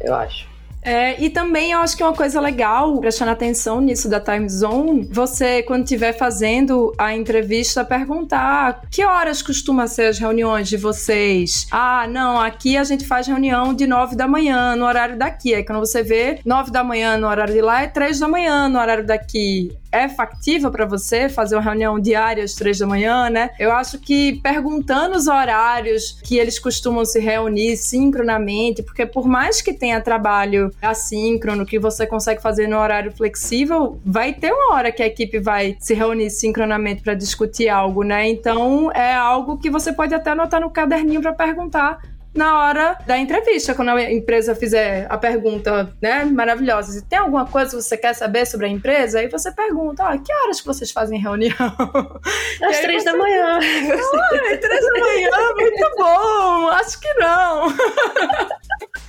Eu 0.00 0.14
acho. 0.14 0.57
É, 0.82 1.22
e 1.22 1.28
também 1.28 1.72
eu 1.72 1.80
acho 1.80 1.96
que 1.96 2.02
é 2.02 2.06
uma 2.06 2.14
coisa 2.14 2.40
legal, 2.40 2.98
prestando 3.00 3.30
atenção 3.30 3.80
nisso 3.80 4.08
da 4.08 4.20
time 4.20 4.48
zone, 4.48 5.08
você, 5.10 5.62
quando 5.62 5.84
estiver 5.84 6.12
fazendo 6.12 6.92
a 6.96 7.14
entrevista, 7.14 7.84
perguntar 7.84 8.82
que 8.90 9.04
horas 9.04 9.42
costuma 9.42 9.86
ser 9.86 10.06
as 10.06 10.18
reuniões 10.18 10.68
de 10.68 10.76
vocês? 10.76 11.66
Ah, 11.70 12.06
não, 12.08 12.40
aqui 12.40 12.76
a 12.76 12.84
gente 12.84 13.06
faz 13.06 13.26
reunião 13.26 13.74
de 13.74 13.86
9 13.86 14.16
da 14.16 14.28
manhã, 14.28 14.76
no 14.76 14.84
horário 14.84 15.16
daqui. 15.16 15.54
Aí 15.54 15.64
quando 15.64 15.80
você 15.80 16.02
vê 16.02 16.40
9 16.44 16.70
da 16.70 16.84
manhã 16.84 17.16
no 17.16 17.26
horário 17.26 17.52
de 17.52 17.60
lá, 17.60 17.82
é 17.82 17.86
3 17.86 18.18
da 18.18 18.28
manhã 18.28 18.68
no 18.68 18.78
horário 18.78 19.06
daqui 19.06 19.76
é 19.90 20.08
factível 20.08 20.70
para 20.70 20.84
você 20.84 21.28
fazer 21.28 21.56
uma 21.56 21.62
reunião 21.62 21.98
diária 21.98 22.44
às 22.44 22.54
três 22.54 22.78
da 22.78 22.86
manhã, 22.86 23.30
né? 23.30 23.50
Eu 23.58 23.72
acho 23.72 23.98
que 23.98 24.40
perguntando 24.42 25.16
os 25.16 25.26
horários 25.26 26.20
que 26.22 26.38
eles 26.38 26.58
costumam 26.58 27.04
se 27.04 27.20
reunir 27.20 27.76
sincronamente, 27.76 28.82
porque 28.82 29.06
por 29.06 29.26
mais 29.26 29.60
que 29.60 29.72
tenha 29.72 30.00
trabalho 30.00 30.70
assíncrono 30.80 31.66
que 31.66 31.78
você 31.78 32.06
consegue 32.06 32.42
fazer 32.42 32.68
no 32.68 32.78
horário 32.78 33.12
flexível, 33.12 34.00
vai 34.04 34.32
ter 34.32 34.52
uma 34.52 34.74
hora 34.74 34.92
que 34.92 35.02
a 35.02 35.06
equipe 35.06 35.38
vai 35.38 35.76
se 35.80 35.94
reunir 35.94 36.30
sincronamente 36.30 37.02
para 37.02 37.14
discutir 37.14 37.68
algo, 37.68 38.02
né? 38.02 38.28
Então 38.28 38.92
é 38.92 39.14
algo 39.14 39.58
que 39.58 39.70
você 39.70 39.92
pode 39.92 40.14
até 40.14 40.30
anotar 40.30 40.60
no 40.60 40.70
caderninho 40.70 41.20
para 41.20 41.32
perguntar 41.32 41.98
na 42.34 42.62
hora 42.62 42.98
da 43.06 43.18
entrevista, 43.18 43.74
quando 43.74 43.90
a 43.90 44.12
empresa 44.12 44.54
fizer 44.54 45.06
a 45.08 45.18
pergunta, 45.18 45.92
né, 46.00 46.24
maravilhosa, 46.24 46.92
se 46.92 47.04
tem 47.04 47.18
alguma 47.18 47.46
coisa 47.46 47.76
que 47.76 47.82
você 47.82 47.96
quer 47.96 48.14
saber 48.14 48.46
sobre 48.46 48.66
a 48.66 48.68
empresa, 48.68 49.20
aí 49.20 49.28
você 49.28 49.50
pergunta, 49.50 50.04
ah, 50.04 50.18
que 50.18 50.32
horas 50.32 50.60
que 50.60 50.66
vocês 50.66 50.90
fazem 50.90 51.18
reunião? 51.18 51.56
Às 52.62 52.80
três 52.80 53.04
da 53.04 53.16
manhã. 53.16 53.58
Ah, 53.58 54.56
três 54.60 54.84
da 54.84 55.00
manhã, 55.00 55.30
muito 55.56 55.90
bom, 55.96 56.68
acho 56.68 57.00
que 57.00 57.12
não. 57.14 57.68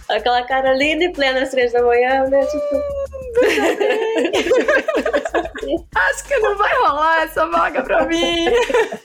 Aquela 0.10 0.42
cara 0.44 0.74
linda 0.74 1.04
e 1.04 1.14
plena 1.14 1.44
às 1.44 1.52
três 1.52 1.72
da 1.72 1.84
manhã, 1.84 2.26
né, 2.26 2.44
tipo... 2.46 2.82
Acho 5.96 6.28
que 6.28 6.38
não 6.40 6.58
vai 6.58 6.76
rolar 6.78 7.24
essa 7.24 7.46
vaga 7.48 7.84
pra 7.84 8.06
mim. 8.06 8.46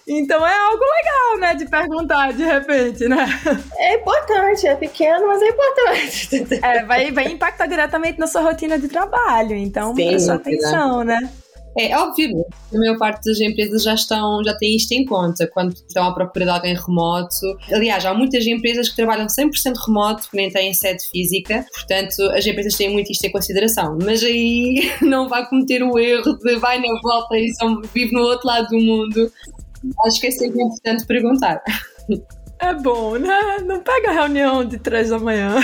Então 0.06 0.46
é 0.46 0.56
algo 0.56 0.82
legal, 0.82 1.38
né? 1.40 1.54
De 1.54 1.66
perguntar 1.66 2.32
de 2.32 2.42
repente, 2.42 3.08
né? 3.08 3.26
É 3.78 3.94
importante, 4.05 4.66
é 4.66 4.74
pequeno, 4.76 5.26
mas 5.26 5.42
é 5.42 5.48
importante. 5.48 6.61
É, 6.64 6.84
vai, 6.84 7.11
vai 7.11 7.26
impactar 7.26 7.66
diretamente 7.66 8.18
na 8.18 8.26
sua 8.26 8.42
rotina 8.42 8.78
de 8.78 8.88
trabalho. 8.88 9.57
Então, 9.57 9.94
presta 9.94 10.34
atenção, 10.34 11.02
né? 11.02 11.30
É 11.76 11.96
óbvio, 11.96 12.44
a 12.72 12.78
maior 12.78 12.96
parte 12.96 13.24
das 13.28 13.40
empresas 13.40 13.82
já 13.82 13.94
estão, 13.94 14.44
já 14.44 14.55
têm 14.57 14.76
isto 14.76 14.92
em 14.92 15.05
conta 15.05 15.48
quando 15.52 15.72
estão 15.72 16.07
à 16.07 16.14
procura 16.14 16.44
de 16.44 16.50
alguém 16.52 16.74
remoto. 16.74 17.59
Aliás, 17.72 18.07
há 18.07 18.14
muitas 18.14 18.46
empresas 18.46 18.88
que 18.88 18.96
trabalham 18.96 19.26
100% 19.26 19.74
remoto, 19.84 20.30
que 20.30 20.36
nem 20.36 20.50
têm 20.50 20.72
sede 20.72 21.02
física, 21.11 21.66
portanto, 21.74 22.22
as 22.32 22.46
empresas 22.46 22.74
têm 22.74 22.90
muito 22.90 23.11
isto 23.11 23.24
em 23.24 23.32
consideração. 23.32 23.98
Mas 24.05 24.22
aí 24.22 24.92
não 25.02 25.28
vai 25.28 25.48
cometer 25.48 25.82
o 25.82 25.98
erro 25.98 26.38
de 26.38 26.57
vai 26.57 26.78
na 26.78 27.00
volta 27.02 27.36
e 27.36 27.52
só 27.57 27.66
vive 27.92 28.12
no 28.12 28.20
outro 28.20 28.46
lado 28.46 28.68
do 28.68 28.78
mundo. 28.78 29.32
Acho 30.07 30.20
que 30.20 30.28
é 30.28 30.30
sempre 30.30 30.62
importante 30.62 31.05
perguntar. 31.07 31.61
É 32.64 32.72
bom, 32.72 33.16
né? 33.16 33.58
Não 33.64 33.80
pega 33.80 34.08
a 34.08 34.12
reunião 34.12 34.64
de 34.64 34.78
três 34.78 35.10
da 35.10 35.18
manhã. 35.18 35.54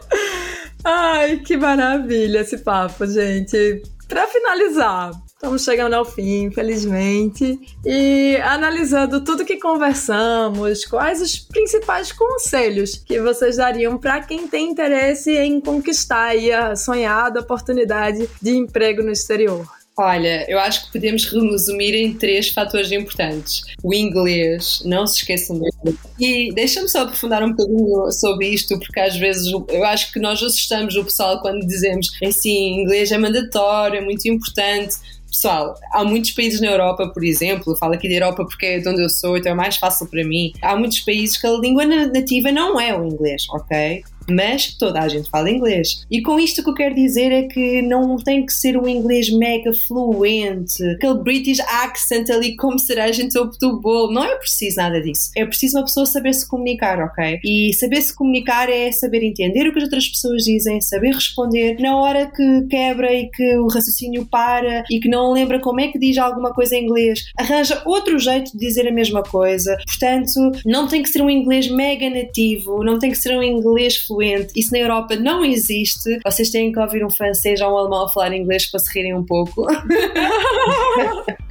Ai, 0.84 1.38
que 1.38 1.56
maravilha 1.56 2.40
esse 2.40 2.58
papo, 2.58 3.06
gente 3.06 3.82
para 4.10 4.26
finalizar, 4.26 5.12
estamos 5.24 5.62
chegando 5.62 5.94
ao 5.94 6.04
fim, 6.04 6.46
infelizmente, 6.46 7.60
e 7.86 8.36
analisando 8.42 9.22
tudo 9.22 9.44
que 9.44 9.56
conversamos, 9.56 10.84
quais 10.84 11.22
os 11.22 11.38
principais 11.38 12.10
conselhos 12.10 12.96
que 12.96 13.20
vocês 13.20 13.58
dariam 13.58 13.96
para 13.96 14.20
quem 14.20 14.48
tem 14.48 14.68
interesse 14.68 15.30
em 15.30 15.60
conquistar 15.60 16.32
a 16.34 16.74
sonhada 16.74 17.38
oportunidade 17.38 18.28
de 18.42 18.50
emprego 18.50 19.00
no 19.00 19.12
exterior? 19.12 19.79
Olha, 19.98 20.46
eu 20.48 20.58
acho 20.58 20.86
que 20.86 20.92
podemos 20.92 21.26
resumir 21.26 21.94
em 21.94 22.14
três 22.14 22.48
fatores 22.48 22.90
importantes. 22.90 23.62
O 23.82 23.92
inglês, 23.92 24.82
não 24.84 25.06
se 25.06 25.18
esqueçam 25.18 25.58
dele. 25.58 25.98
E 26.18 26.52
deixa-me 26.54 26.88
só 26.88 27.02
aprofundar 27.02 27.42
um 27.42 27.50
bocadinho 27.50 28.10
sobre 28.12 28.48
isto, 28.48 28.78
porque 28.78 28.98
às 28.98 29.16
vezes 29.16 29.52
eu 29.68 29.84
acho 29.84 30.12
que 30.12 30.18
nós 30.18 30.42
assustamos 30.42 30.96
o 30.96 31.04
pessoal 31.04 31.40
quando 31.42 31.66
dizemos 31.66 32.08
assim, 32.24 32.80
inglês 32.80 33.12
é 33.12 33.18
mandatório, 33.18 33.98
é 33.98 34.00
muito 34.00 34.26
importante. 34.26 34.94
Pessoal, 35.26 35.74
há 35.92 36.02
muitos 36.02 36.32
países 36.32 36.60
na 36.60 36.68
Europa, 36.68 37.08
por 37.08 37.22
exemplo, 37.22 37.76
falo 37.76 37.94
aqui 37.94 38.08
da 38.08 38.14
Europa 38.14 38.44
porque 38.44 38.66
é 38.66 38.78
de 38.78 38.88
onde 38.88 39.02
eu 39.02 39.08
sou, 39.08 39.36
então 39.36 39.52
é 39.52 39.54
mais 39.54 39.76
fácil 39.76 40.08
para 40.08 40.24
mim. 40.24 40.52
Há 40.60 40.76
muitos 40.76 41.00
países 41.00 41.36
que 41.36 41.46
a 41.46 41.52
língua 41.52 41.84
nativa 41.84 42.50
não 42.50 42.80
é 42.80 42.98
o 42.98 43.04
inglês, 43.04 43.44
ok? 43.50 44.02
Mas 44.30 44.74
toda 44.74 45.00
a 45.00 45.08
gente 45.08 45.28
fala 45.28 45.50
inglês. 45.50 46.04
E 46.10 46.22
com 46.22 46.38
isto 46.38 46.60
o 46.60 46.64
que 46.64 46.70
eu 46.70 46.74
quero 46.74 46.94
dizer 46.94 47.32
é 47.32 47.42
que 47.42 47.82
não 47.82 48.16
tem 48.16 48.44
que 48.44 48.52
ser 48.52 48.76
um 48.76 48.88
inglês 48.88 49.30
mega 49.30 49.72
fluente, 49.72 50.82
aquele 50.90 51.22
British 51.22 51.60
accent 51.60 52.30
ali 52.30 52.56
como 52.56 52.78
cereja 52.78 53.22
em 53.22 53.28
topo 53.28 53.56
do 53.58 53.80
bolo. 53.80 54.12
Não 54.12 54.24
é 54.24 54.36
preciso 54.36 54.76
nada 54.76 55.00
disso. 55.00 55.30
É 55.36 55.44
preciso 55.44 55.78
uma 55.78 55.84
pessoa 55.84 56.06
saber 56.06 56.34
se 56.34 56.48
comunicar, 56.48 56.98
ok? 57.00 57.40
E 57.44 57.72
saber 57.74 58.00
se 58.00 58.14
comunicar 58.14 58.68
é 58.68 58.92
saber 58.92 59.22
entender 59.22 59.66
o 59.66 59.72
que 59.72 59.78
as 59.78 59.84
outras 59.84 60.08
pessoas 60.08 60.44
dizem, 60.44 60.80
saber 60.80 61.14
responder 61.14 61.78
na 61.80 61.96
hora 61.96 62.26
que 62.26 62.66
quebra 62.68 63.12
e 63.12 63.28
que 63.30 63.56
o 63.56 63.68
raciocínio 63.68 64.26
para 64.26 64.84
e 64.90 65.00
que 65.00 65.08
não 65.08 65.32
lembra 65.32 65.60
como 65.60 65.80
é 65.80 65.88
que 65.88 65.98
diz 65.98 66.16
alguma 66.18 66.52
coisa 66.52 66.76
em 66.76 66.84
inglês. 66.84 67.24
Arranja 67.38 67.82
outro 67.84 68.18
jeito 68.18 68.52
de 68.52 68.58
dizer 68.58 68.86
a 68.86 68.92
mesma 68.92 69.22
coisa. 69.22 69.76
Portanto, 69.86 70.52
não 70.64 70.86
tem 70.86 71.02
que 71.02 71.08
ser 71.08 71.22
um 71.22 71.30
inglês 71.30 71.68
mega 71.68 72.08
nativo, 72.08 72.84
não 72.84 72.98
tem 72.98 73.10
que 73.10 73.18
ser 73.18 73.36
um 73.36 73.42
inglês 73.42 73.96
fluente 73.96 74.19
fluente. 74.20 74.52
Isso 74.54 74.72
na 74.72 74.78
Europa 74.78 75.16
não 75.16 75.42
existe. 75.44 76.20
Vocês 76.24 76.50
têm 76.50 76.70
que 76.70 76.78
ouvir 76.78 77.04
um 77.04 77.10
francês 77.10 77.60
ou 77.60 77.72
um 77.72 77.76
alemão 77.76 78.04
a 78.04 78.08
falar 78.08 78.34
inglês 78.34 78.70
para 78.70 78.78
se 78.78 78.92
rirem 78.92 79.14
um 79.14 79.24
pouco. 79.24 79.62
uh, 79.62 79.76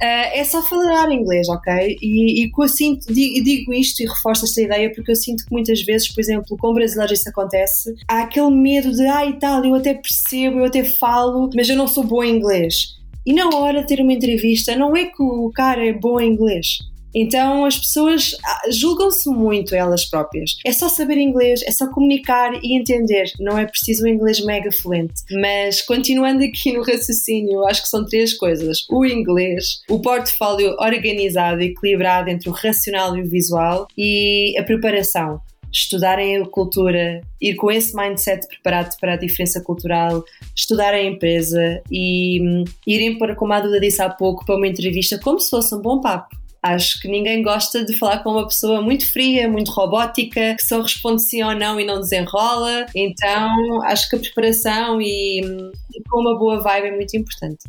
é 0.00 0.44
só 0.44 0.62
falar 0.62 1.10
inglês, 1.10 1.48
ok? 1.48 1.98
E, 2.00 2.44
e 2.44 2.52
assim 2.62 2.98
digo 3.08 3.74
isto 3.74 4.02
e 4.02 4.06
reforço 4.06 4.44
esta 4.44 4.60
ideia 4.60 4.92
porque 4.94 5.10
eu 5.10 5.16
sinto 5.16 5.44
que 5.44 5.52
muitas 5.52 5.82
vezes, 5.82 6.08
por 6.08 6.20
exemplo, 6.20 6.56
com 6.56 6.72
brasileiros 6.72 7.18
isso 7.18 7.28
acontece, 7.28 7.94
há 8.06 8.22
aquele 8.22 8.50
medo 8.50 8.92
de, 8.92 9.02
ah, 9.06 9.26
e 9.26 9.32
tal, 9.34 9.64
eu 9.64 9.74
até 9.74 9.94
percebo, 9.94 10.60
eu 10.60 10.66
até 10.66 10.84
falo, 10.84 11.50
mas 11.54 11.68
eu 11.68 11.76
não 11.76 11.88
sou 11.88 12.04
boa 12.04 12.26
em 12.26 12.36
inglês. 12.36 12.98
E 13.26 13.32
na 13.32 13.48
hora 13.50 13.82
de 13.82 13.88
ter 13.88 14.00
uma 14.00 14.12
entrevista, 14.12 14.76
não 14.76 14.96
é 14.96 15.06
que 15.06 15.22
o 15.22 15.50
cara 15.50 15.84
é 15.86 15.92
bom 15.92 16.20
em 16.20 16.32
inglês 16.32 16.78
então 17.14 17.64
as 17.64 17.78
pessoas 17.78 18.36
ah, 18.44 18.70
julgam-se 18.70 19.28
muito 19.28 19.74
elas 19.74 20.04
próprias. 20.04 20.56
É 20.64 20.72
só 20.72 20.88
saber 20.88 21.18
inglês, 21.18 21.62
é 21.66 21.70
só 21.70 21.88
comunicar 21.90 22.52
e 22.62 22.76
entender. 22.76 23.30
Não 23.38 23.58
é 23.58 23.66
preciso 23.66 24.04
um 24.04 24.08
inglês 24.08 24.44
mega 24.44 24.70
fluente. 24.72 25.14
Mas 25.32 25.82
continuando 25.82 26.44
aqui 26.44 26.72
no 26.72 26.82
raciocínio, 26.82 27.66
acho 27.66 27.82
que 27.82 27.88
são 27.88 28.04
três 28.04 28.34
coisas: 28.34 28.86
o 28.90 29.04
inglês, 29.04 29.80
o 29.88 30.00
portfólio 30.00 30.76
organizado 30.78 31.62
e 31.62 31.66
equilibrado 31.66 32.30
entre 32.30 32.48
o 32.48 32.52
racional 32.52 33.16
e 33.16 33.22
o 33.22 33.28
visual 33.28 33.86
e 33.96 34.56
a 34.58 34.62
preparação 34.62 35.40
estudarem 35.72 36.36
a 36.36 36.46
cultura, 36.46 37.20
ir 37.40 37.54
com 37.54 37.70
esse 37.70 37.94
mindset 37.94 38.46
preparado 38.48 38.96
para 38.98 39.14
a 39.14 39.16
diferença 39.16 39.60
cultural, 39.62 40.24
estudar 40.54 40.92
a 40.94 41.02
empresa 41.02 41.80
e 41.90 42.40
hum, 42.42 42.64
irem 42.86 43.16
para, 43.18 43.36
como 43.36 43.52
a 43.52 43.60
Duda 43.60 43.80
disse 43.80 44.02
há 44.02 44.10
pouco, 44.10 44.44
para 44.44 44.56
uma 44.56 44.66
entrevista 44.66 45.18
como 45.18 45.38
se 45.38 45.48
fosse 45.48 45.74
um 45.74 45.80
bom 45.80 46.00
papo. 46.00 46.39
Acho 46.62 47.00
que 47.00 47.08
ninguém 47.08 47.42
gosta 47.42 47.84
de 47.84 47.96
falar 47.96 48.18
com 48.22 48.32
uma 48.32 48.46
pessoa 48.46 48.82
muito 48.82 49.10
fria, 49.10 49.48
muito 49.48 49.70
robótica, 49.70 50.56
que 50.56 50.66
só 50.66 50.82
responde 50.82 51.22
sim 51.22 51.42
ou 51.42 51.54
não 51.54 51.80
e 51.80 51.84
não 51.84 52.00
desenrola. 52.00 52.86
Então, 52.94 53.82
acho 53.84 54.10
que 54.10 54.16
a 54.16 54.18
preparação 54.18 55.00
e, 55.00 55.40
e 55.40 56.02
com 56.08 56.20
uma 56.20 56.38
boa 56.38 56.60
vibe 56.60 56.88
é 56.88 56.96
muito 56.96 57.16
importante. 57.16 57.64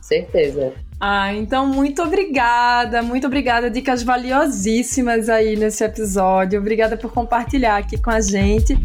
Certeza. 0.00 0.72
Ah, 1.00 1.32
então 1.34 1.66
muito 1.66 2.02
obrigada, 2.02 3.02
muito 3.02 3.26
obrigada, 3.26 3.70
dicas 3.70 4.02
valiosíssimas 4.02 5.28
aí 5.28 5.54
nesse 5.54 5.84
episódio. 5.84 6.58
Obrigada 6.58 6.96
por 6.96 7.12
compartilhar 7.12 7.76
aqui 7.76 7.96
com 7.98 8.10
a 8.10 8.20
gente. 8.20 8.76